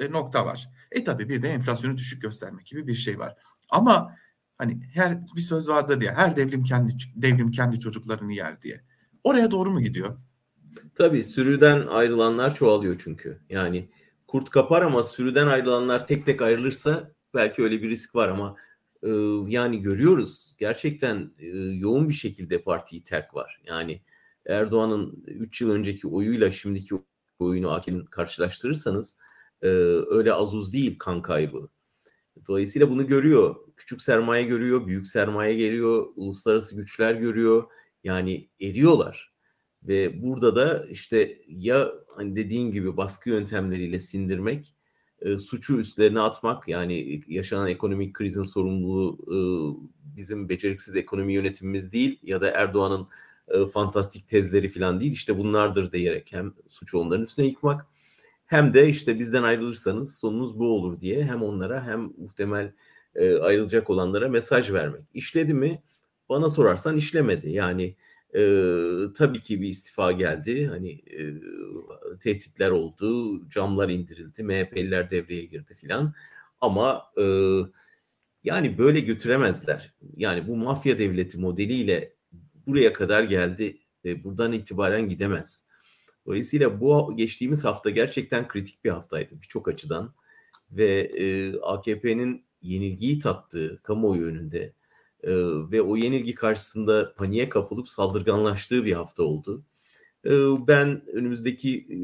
e, 0.00 0.10
nokta 0.10 0.46
var. 0.46 0.70
E 0.92 1.04
tabi 1.04 1.28
bir 1.28 1.42
de 1.42 1.48
enflasyonu 1.48 1.96
düşük 1.96 2.22
göstermek 2.22 2.66
gibi 2.66 2.86
bir 2.86 2.94
şey 2.94 3.18
var. 3.18 3.36
Ama 3.70 4.14
hani 4.58 4.80
her 4.94 5.26
bir 5.36 5.40
söz 5.40 5.68
vardır 5.68 6.02
ya 6.02 6.14
her 6.16 6.36
devrim 6.36 6.62
kendi 6.62 6.92
devrim 7.16 7.50
kendi 7.50 7.80
çocuklarını 7.80 8.32
yer 8.32 8.62
diye. 8.62 8.80
oraya 9.24 9.50
doğru 9.50 9.70
mu 9.70 9.80
gidiyor? 9.80 10.18
Tabii 10.94 11.24
sürüden 11.24 11.86
ayrılanlar 11.86 12.54
çoğalıyor 12.54 13.00
çünkü. 13.04 13.40
Yani 13.50 13.90
kurt 14.26 14.50
kapar 14.50 14.82
ama 14.82 15.02
sürüden 15.02 15.46
ayrılanlar 15.46 16.06
tek 16.06 16.26
tek 16.26 16.42
ayrılırsa 16.42 17.12
belki 17.34 17.62
öyle 17.62 17.82
bir 17.82 17.90
risk 17.90 18.14
var 18.14 18.28
ama 18.28 18.56
e, 19.02 19.08
yani 19.46 19.82
görüyoruz 19.82 20.54
gerçekten 20.58 21.32
e, 21.38 21.46
yoğun 21.56 22.08
bir 22.08 22.14
şekilde 22.14 22.62
partiyi 22.62 23.04
terk 23.04 23.34
var. 23.34 23.60
Yani 23.64 24.02
Erdoğan'ın 24.48 25.24
3 25.26 25.60
yıl 25.60 25.70
önceki 25.70 26.08
oyuyla 26.08 26.50
şimdiki 26.50 26.94
oyunu 27.38 27.70
AKP'nin 27.70 28.04
karşılaştırırsanız 28.04 29.16
e, 29.62 29.68
öyle 30.10 30.32
az 30.32 30.54
uz 30.54 30.72
değil 30.72 30.98
kan 30.98 31.22
kaybı. 31.22 31.68
Dolayısıyla 32.48 32.90
bunu 32.90 33.06
görüyor. 33.06 33.56
Küçük 33.76 34.02
sermaye 34.02 34.44
görüyor, 34.44 34.86
büyük 34.86 35.06
sermaye 35.06 35.54
geliyor, 35.54 36.06
uluslararası 36.16 36.76
güçler 36.76 37.14
görüyor. 37.14 37.64
Yani 38.04 38.48
eriyorlar. 38.60 39.32
Ve 39.82 40.22
burada 40.22 40.56
da 40.56 40.86
işte 40.86 41.38
ya 41.48 41.92
hani 42.16 42.36
dediğin 42.36 42.70
gibi 42.70 42.96
baskı 42.96 43.30
yöntemleriyle 43.30 43.98
sindirmek, 43.98 44.74
e, 45.20 45.38
suçu 45.38 45.78
üstlerine 45.78 46.20
atmak 46.20 46.68
yani 46.68 47.22
yaşanan 47.28 47.68
ekonomik 47.68 48.14
krizin 48.14 48.42
sorumluluğu 48.42 49.18
e, 49.26 49.38
bizim 50.16 50.48
beceriksiz 50.48 50.96
ekonomi 50.96 51.32
yönetimimiz 51.32 51.92
değil 51.92 52.18
ya 52.22 52.40
da 52.40 52.50
Erdoğan'ın 52.50 53.08
e, 53.50 53.66
fantastik 53.66 54.28
tezleri 54.28 54.68
falan 54.68 55.00
değil 55.00 55.12
işte 55.12 55.38
bunlardır 55.38 55.92
diyerek 55.92 56.32
hem 56.32 56.54
suçu 56.68 56.98
onların 56.98 57.24
üstüne 57.24 57.46
yıkmak 57.46 57.86
hem 58.46 58.74
de 58.74 58.88
işte 58.88 59.18
bizden 59.18 59.42
ayrılırsanız 59.42 60.18
sonunuz 60.18 60.58
bu 60.58 60.74
olur 60.74 61.00
diye 61.00 61.24
hem 61.24 61.42
onlara 61.42 61.86
hem 61.86 62.00
muhtemel 62.00 62.72
e, 63.14 63.36
ayrılacak 63.36 63.90
olanlara 63.90 64.28
mesaj 64.28 64.72
vermek. 64.72 65.02
İşledi 65.14 65.54
mi? 65.54 65.82
Bana 66.28 66.50
sorarsan 66.50 66.96
işlemedi. 66.96 67.50
Yani 67.50 67.96
e, 68.34 68.40
tabii 69.16 69.40
ki 69.40 69.60
bir 69.60 69.68
istifa 69.68 70.12
geldi. 70.12 70.66
Hani 70.66 70.90
e, 70.92 71.22
tehditler 72.20 72.70
oldu, 72.70 73.40
camlar 73.48 73.88
indirildi, 73.88 74.42
MHP'liler 74.42 75.10
devreye 75.10 75.44
girdi 75.44 75.74
filan. 75.74 76.14
Ama 76.60 77.02
e, 77.20 77.24
yani 78.44 78.78
böyle 78.78 79.00
götüremezler. 79.00 79.94
Yani 80.16 80.48
bu 80.48 80.56
mafya 80.56 80.98
devleti 80.98 81.40
modeliyle 81.40 82.12
buraya 82.68 82.92
kadar 82.92 83.22
geldi 83.22 83.78
ve 84.04 84.24
buradan 84.24 84.52
itibaren 84.52 85.08
gidemez. 85.08 85.64
Dolayısıyla 86.26 86.80
bu 86.80 87.16
geçtiğimiz 87.16 87.64
hafta 87.64 87.90
gerçekten 87.90 88.48
kritik 88.48 88.84
bir 88.84 88.90
haftaydı 88.90 89.40
birçok 89.40 89.68
açıdan 89.68 90.14
ve 90.70 91.00
e, 91.00 91.56
AKP'nin 91.60 92.44
yenilgiyi 92.62 93.18
tattığı 93.18 93.80
kamuoyu 93.82 94.26
önünde 94.26 94.74
e, 95.22 95.32
ve 95.70 95.82
o 95.82 95.96
yenilgi 95.96 96.34
karşısında 96.34 97.14
paniğe 97.14 97.48
kapılıp 97.48 97.88
saldırganlaştığı 97.88 98.84
bir 98.84 98.92
hafta 98.92 99.22
oldu. 99.22 99.64
E, 100.24 100.30
ben 100.66 101.08
önümüzdeki 101.12 101.78
e, 101.78 101.98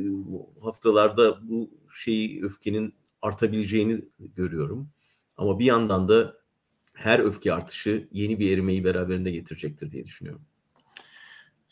haftalarda 0.61 1.49
bu 1.49 1.71
şeyi 1.97 2.45
öfkenin 2.45 2.95
artabileceğini 3.23 4.01
görüyorum. 4.19 4.91
Ama 5.37 5.59
bir 5.59 5.65
yandan 5.65 6.09
da 6.09 6.37
her 6.95 7.19
öfke 7.19 7.53
artışı 7.53 8.09
yeni 8.13 8.39
bir 8.39 8.53
erimeyi 8.53 8.85
beraberinde 8.85 9.31
getirecektir 9.31 9.91
diye 9.91 10.05
düşünüyorum. 10.05 10.43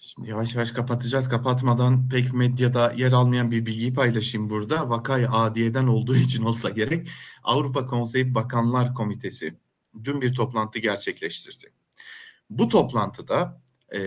Şimdi 0.05 0.31
yavaş 0.31 0.55
yavaş 0.55 0.71
kapatacağız. 0.71 1.29
Kapatmadan 1.29 2.09
pek 2.09 2.35
medyada 2.35 2.93
yer 2.93 3.13
almayan 3.13 3.51
bir 3.51 3.67
bilgiyi 3.67 3.95
paylaşayım 3.95 4.51
burada. 4.51 4.91
Vakay 4.91 5.27
adiyeden 5.31 5.87
olduğu 5.87 6.17
için 6.27 6.43
olsa 6.43 6.71
gerek. 6.71 7.09
Avrupa 7.43 7.87
Konseyi 7.87 8.35
Bakanlar 8.35 8.95
Komitesi 8.95 9.55
dün 10.05 10.21
bir 10.21 10.35
toplantı 10.35 10.79
gerçekleştirdi. 10.79 11.73
Bu 12.51 12.69
toplantıda 12.69 13.61
e, 13.89 14.01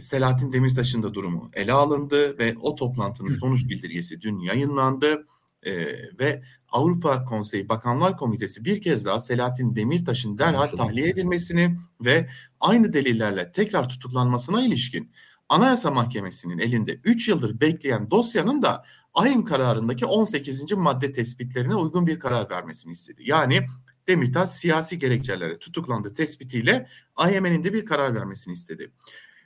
Selahattin 0.00 0.52
Demirtaş'ın 0.52 1.02
da 1.02 1.14
durumu 1.14 1.50
ele 1.54 1.72
alındı 1.72 2.38
ve 2.38 2.56
o 2.60 2.74
toplantının 2.74 3.30
sonuç 3.30 3.68
bildirgesi 3.68 4.20
dün 4.20 4.38
yayınlandı. 4.38 5.26
E, 5.62 5.72
ve 6.18 6.42
Avrupa 6.68 7.24
Konseyi 7.24 7.68
Bakanlar 7.68 8.16
Komitesi 8.16 8.64
bir 8.64 8.82
kez 8.82 9.04
daha 9.04 9.18
Selahattin 9.18 9.76
Demirtaş'ın 9.76 10.38
derhal 10.38 10.66
tahliye 10.66 11.08
edilmesini 11.08 11.78
ve 12.00 12.28
aynı 12.60 12.92
delillerle 12.92 13.52
tekrar 13.52 13.88
tutuklanmasına 13.88 14.62
ilişkin 14.62 15.12
Anayasa 15.52 15.90
Mahkemesi'nin 15.90 16.58
elinde 16.58 17.00
3 17.04 17.28
yıldır 17.28 17.60
bekleyen 17.60 18.10
dosyanın 18.10 18.62
da 18.62 18.84
ahim 19.14 19.44
kararındaki 19.44 20.06
18. 20.06 20.72
madde 20.72 21.12
tespitlerine 21.12 21.74
uygun 21.74 22.06
bir 22.06 22.20
karar 22.20 22.50
vermesini 22.50 22.92
istedi. 22.92 23.22
Yani 23.26 23.66
Demirtaş 24.08 24.50
siyasi 24.50 24.98
gerekçelere 24.98 25.58
tutuklandı 25.58 26.14
tespitiyle 26.14 26.88
AYM'nin 27.16 27.64
de 27.64 27.72
bir 27.72 27.84
karar 27.84 28.14
vermesini 28.14 28.54
istedi. 28.54 28.92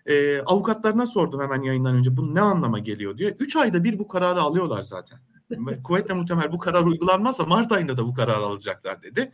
Ee, 0.07 0.41
avukatlarına 0.41 1.07
sordum 1.07 1.41
hemen 1.41 1.63
yayından 1.63 1.95
önce 1.95 2.17
bu 2.17 2.35
ne 2.35 2.41
anlama 2.41 2.79
geliyor 2.79 3.19
diye. 3.19 3.31
3 3.31 3.57
ayda 3.57 3.85
bir 3.85 3.99
bu 3.99 4.09
kararı 4.09 4.41
alıyorlar 4.41 4.83
zaten. 4.83 5.19
Kuvvetle 5.85 6.15
muhtemel 6.15 6.53
bu 6.53 6.59
karar 6.59 6.83
uygulanmazsa 6.83 7.45
Mart 7.45 7.73
ayında 7.73 7.97
da 7.97 8.07
bu 8.07 8.15
kararı 8.15 8.45
alacaklar 8.45 9.03
dedi. 9.03 9.33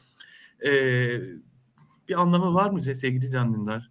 Ee, 0.67 1.21
bir 2.09 2.21
anlamı 2.21 2.55
var 2.55 2.71
mı 2.71 2.83
sevgili 2.83 3.31
Can? 3.31 3.83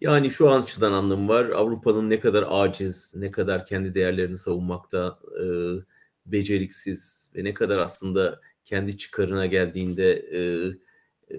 Yani 0.00 0.30
şu 0.30 0.50
an 0.50 0.62
açıdan 0.62 0.92
anlamı 0.92 1.28
var. 1.28 1.44
Avrupa'nın 1.44 2.10
ne 2.10 2.20
kadar 2.20 2.44
aciz, 2.48 3.14
ne 3.16 3.30
kadar 3.30 3.66
kendi 3.66 3.94
değerlerini 3.94 4.38
savunmakta 4.38 5.18
e, 5.42 5.44
beceriksiz 6.26 7.30
ve 7.36 7.44
ne 7.44 7.54
kadar 7.54 7.78
aslında 7.78 8.40
kendi 8.64 8.98
çıkarına 8.98 9.46
geldiğinde 9.46 10.12
e, 10.12 10.40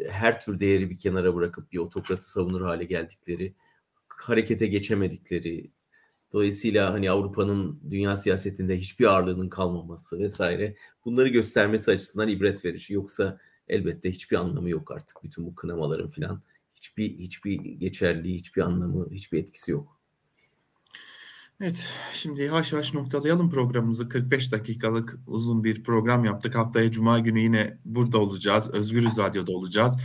her 0.09 0.41
tür 0.41 0.59
değeri 0.59 0.89
bir 0.89 0.99
kenara 0.99 1.35
bırakıp 1.35 1.71
bir 1.71 1.77
otokratı 1.77 2.31
savunur 2.31 2.61
hale 2.61 2.83
geldikleri, 2.83 3.55
harekete 4.07 4.67
geçemedikleri, 4.67 5.71
dolayısıyla 6.33 6.93
hani 6.93 7.11
Avrupa'nın 7.11 7.81
dünya 7.91 8.17
siyasetinde 8.17 8.77
hiçbir 8.77 9.05
ağırlığının 9.05 9.49
kalmaması 9.49 10.19
vesaire 10.19 10.75
bunları 11.05 11.27
göstermesi 11.27 11.91
açısından 11.91 12.27
ibret 12.27 12.65
verici. 12.65 12.93
Yoksa 12.93 13.39
elbette 13.67 14.11
hiçbir 14.11 14.37
anlamı 14.37 14.69
yok 14.69 14.91
artık 14.91 15.23
bütün 15.23 15.45
bu 15.45 15.55
kınamaların 15.55 16.09
filan 16.09 16.41
hiçbir 16.79 17.17
hiçbir 17.17 17.55
geçerliği, 17.55 18.37
hiçbir 18.37 18.61
anlamı, 18.61 19.07
hiçbir 19.11 19.39
etkisi 19.39 19.71
yok. 19.71 19.99
Evet, 21.61 21.93
şimdi 22.13 22.41
yavaş 22.41 22.71
yavaş 22.73 22.93
noktalayalım 22.93 23.49
programımızı. 23.49 24.09
45 24.09 24.51
dakikalık 24.51 25.19
uzun 25.27 25.63
bir 25.63 25.83
program 25.83 26.25
yaptık. 26.25 26.55
Haftaya 26.55 26.91
Cuma 26.91 27.19
günü 27.19 27.39
yine 27.39 27.77
burada 27.85 28.17
olacağız. 28.17 28.69
Özgürüz 28.73 29.17
Radyo'da 29.17 29.51
olacağız. 29.51 29.97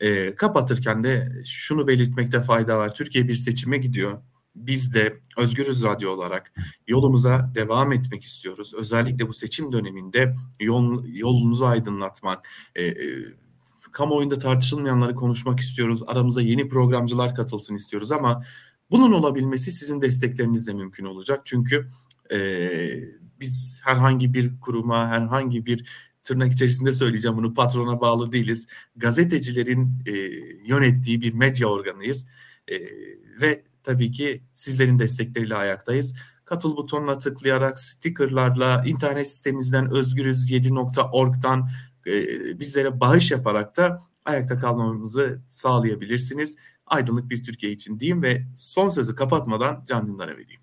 E, 0.00 0.34
kapatırken 0.34 1.04
de 1.04 1.28
şunu 1.44 1.88
belirtmekte 1.88 2.42
fayda 2.42 2.78
var. 2.78 2.94
Türkiye 2.94 3.28
bir 3.28 3.34
seçime 3.34 3.78
gidiyor. 3.78 4.22
Biz 4.54 4.94
de 4.94 5.20
Özgürüz 5.38 5.84
Radyo 5.84 6.10
olarak 6.10 6.52
yolumuza 6.88 7.52
devam 7.54 7.92
etmek 7.92 8.22
istiyoruz. 8.24 8.74
Özellikle 8.74 9.28
bu 9.28 9.32
seçim 9.32 9.72
döneminde 9.72 10.36
yol, 10.60 11.04
yolumuzu 11.06 11.64
aydınlatmak, 11.64 12.48
e, 12.74 12.86
e, 12.86 12.94
kamuoyunda 13.92 14.38
tartışılmayanları 14.38 15.14
konuşmak 15.14 15.60
istiyoruz. 15.60 16.02
Aramıza 16.06 16.42
yeni 16.42 16.68
programcılar 16.68 17.34
katılsın 17.34 17.74
istiyoruz 17.74 18.12
ama 18.12 18.42
bunun 18.90 19.12
olabilmesi 19.12 19.72
sizin 19.72 20.00
desteklerinizle 20.00 20.72
mümkün 20.72 21.04
olacak. 21.04 21.40
Çünkü 21.44 21.90
e, 22.32 22.38
biz 23.40 23.80
herhangi 23.84 24.34
bir 24.34 24.60
kuruma, 24.60 25.08
herhangi 25.08 25.66
bir 25.66 25.88
tırnak 26.24 26.52
içerisinde 26.52 26.92
söyleyeceğim 26.92 27.36
bunu 27.36 27.54
patrona 27.54 28.00
bağlı 28.00 28.32
değiliz. 28.32 28.66
Gazetecilerin 28.96 30.02
e, 30.06 30.12
yönettiği 30.66 31.20
bir 31.20 31.34
medya 31.34 31.68
organıyız. 31.68 32.26
E, 32.68 32.74
ve 33.40 33.62
tabii 33.82 34.10
ki 34.10 34.42
sizlerin 34.52 34.98
destekleriyle 34.98 35.54
ayaktayız. 35.54 36.14
Katıl 36.44 36.76
butonuna 36.76 37.18
tıklayarak, 37.18 37.80
stickerlarla, 37.80 38.84
internet 38.86 39.30
sitemizden 39.30 39.86
özgürüz7.org'dan 39.86 41.70
e, 42.06 42.60
bizlere 42.60 43.00
bağış 43.00 43.30
yaparak 43.30 43.76
da 43.76 44.02
ayakta 44.24 44.58
kalmamızı 44.58 45.42
sağlayabilirsiniz. 45.48 46.56
Aydınlık 46.86 47.30
bir 47.30 47.42
Türkiye 47.42 47.72
için 47.72 48.00
diyeyim 48.00 48.22
ve 48.22 48.42
son 48.56 48.88
sözü 48.88 49.14
kapatmadan 49.14 49.84
Can 49.88 50.08
Dündar'a 50.08 50.32
vereyim. 50.32 50.60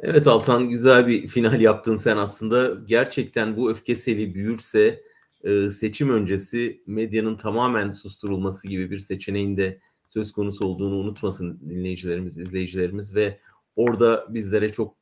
Evet 0.00 0.26
Altan 0.26 0.68
güzel 0.68 1.06
bir 1.06 1.28
final 1.28 1.60
yaptın 1.60 1.96
sen 1.96 2.16
aslında. 2.16 2.74
Gerçekten 2.86 3.56
bu 3.56 3.70
öfke 3.70 3.94
seli 3.94 4.34
büyürse 4.34 5.02
e, 5.44 5.70
seçim 5.70 6.10
öncesi 6.10 6.82
medyanın 6.86 7.36
tamamen 7.36 7.90
susturulması 7.90 8.68
gibi 8.68 8.90
bir 8.90 8.98
seçeneğin 8.98 9.56
de 9.56 9.80
söz 10.06 10.32
konusu 10.32 10.66
olduğunu 10.66 10.94
unutmasın 10.94 11.60
dinleyicilerimiz, 11.68 12.38
izleyicilerimiz 12.38 13.14
ve 13.14 13.40
orada 13.76 14.26
bizlere 14.28 14.72
çok 14.72 14.96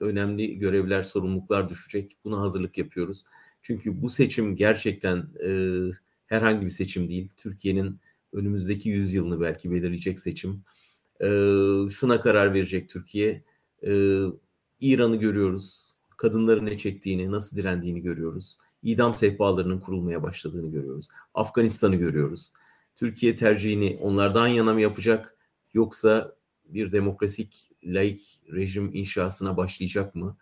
önemli 0.00 0.58
görevler, 0.58 1.02
sorumluluklar 1.02 1.68
düşecek. 1.68 2.16
Buna 2.24 2.40
hazırlık 2.40 2.78
yapıyoruz. 2.78 3.24
Çünkü 3.64 4.02
bu 4.02 4.08
seçim 4.08 4.56
gerçekten 4.56 5.28
e, 5.46 5.50
herhangi 6.26 6.66
bir 6.66 6.70
seçim 6.70 7.08
değil. 7.08 7.28
Türkiye'nin 7.36 8.00
önümüzdeki 8.32 8.88
yüzyılını 8.88 9.40
belki 9.40 9.70
belirleyecek 9.70 10.20
seçim. 10.20 10.64
E, 11.20 11.26
şuna 11.90 12.20
karar 12.20 12.54
verecek 12.54 12.88
Türkiye. 12.88 13.44
E, 13.86 14.20
İran'ı 14.80 15.16
görüyoruz. 15.16 15.94
Kadınların 16.16 16.66
ne 16.66 16.78
çektiğini, 16.78 17.32
nasıl 17.32 17.56
direndiğini 17.56 18.02
görüyoruz. 18.02 18.58
İdam 18.82 19.14
sehpalarının 19.14 19.80
kurulmaya 19.80 20.22
başladığını 20.22 20.70
görüyoruz. 20.70 21.08
Afganistan'ı 21.34 21.96
görüyoruz. 21.96 22.52
Türkiye 22.96 23.36
tercihini 23.36 23.98
onlardan 24.00 24.48
yana 24.48 24.74
mı 24.74 24.80
yapacak 24.80 25.36
yoksa 25.74 26.36
bir 26.64 26.92
demokratik, 26.92 27.70
laik 27.84 28.40
rejim 28.52 28.90
inşasına 28.94 29.56
başlayacak 29.56 30.14
mı? 30.14 30.36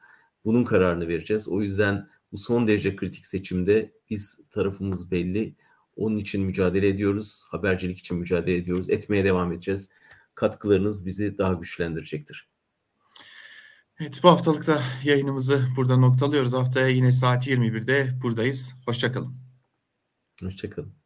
Bunun 0.44 0.64
kararını 0.64 1.08
vereceğiz. 1.08 1.48
O 1.48 1.62
yüzden 1.62 2.08
bu 2.32 2.38
son 2.38 2.66
derece 2.68 2.96
kritik 2.96 3.26
seçimde 3.26 3.92
biz 4.10 4.40
tarafımız 4.50 5.10
belli. 5.10 5.56
Onun 5.96 6.16
için 6.16 6.42
mücadele 6.42 6.88
ediyoruz. 6.88 7.44
Habercilik 7.50 7.98
için 7.98 8.16
mücadele 8.16 8.56
ediyoruz. 8.56 8.90
Etmeye 8.90 9.24
devam 9.24 9.52
edeceğiz. 9.52 9.90
Katkılarınız 10.34 11.06
bizi 11.06 11.38
daha 11.38 11.52
güçlendirecektir. 11.52 12.48
Evet 14.00 14.20
bu 14.22 14.28
haftalık 14.28 14.66
da 14.66 14.82
yayınımızı 15.04 15.68
burada 15.76 15.96
noktalıyoruz. 15.96 16.52
Haftaya 16.52 16.88
yine 16.88 17.12
saat 17.12 17.48
21'de 17.48 18.18
buradayız. 18.22 18.74
Hoşçakalın. 18.86 19.36
Hoşçakalın. 20.42 21.01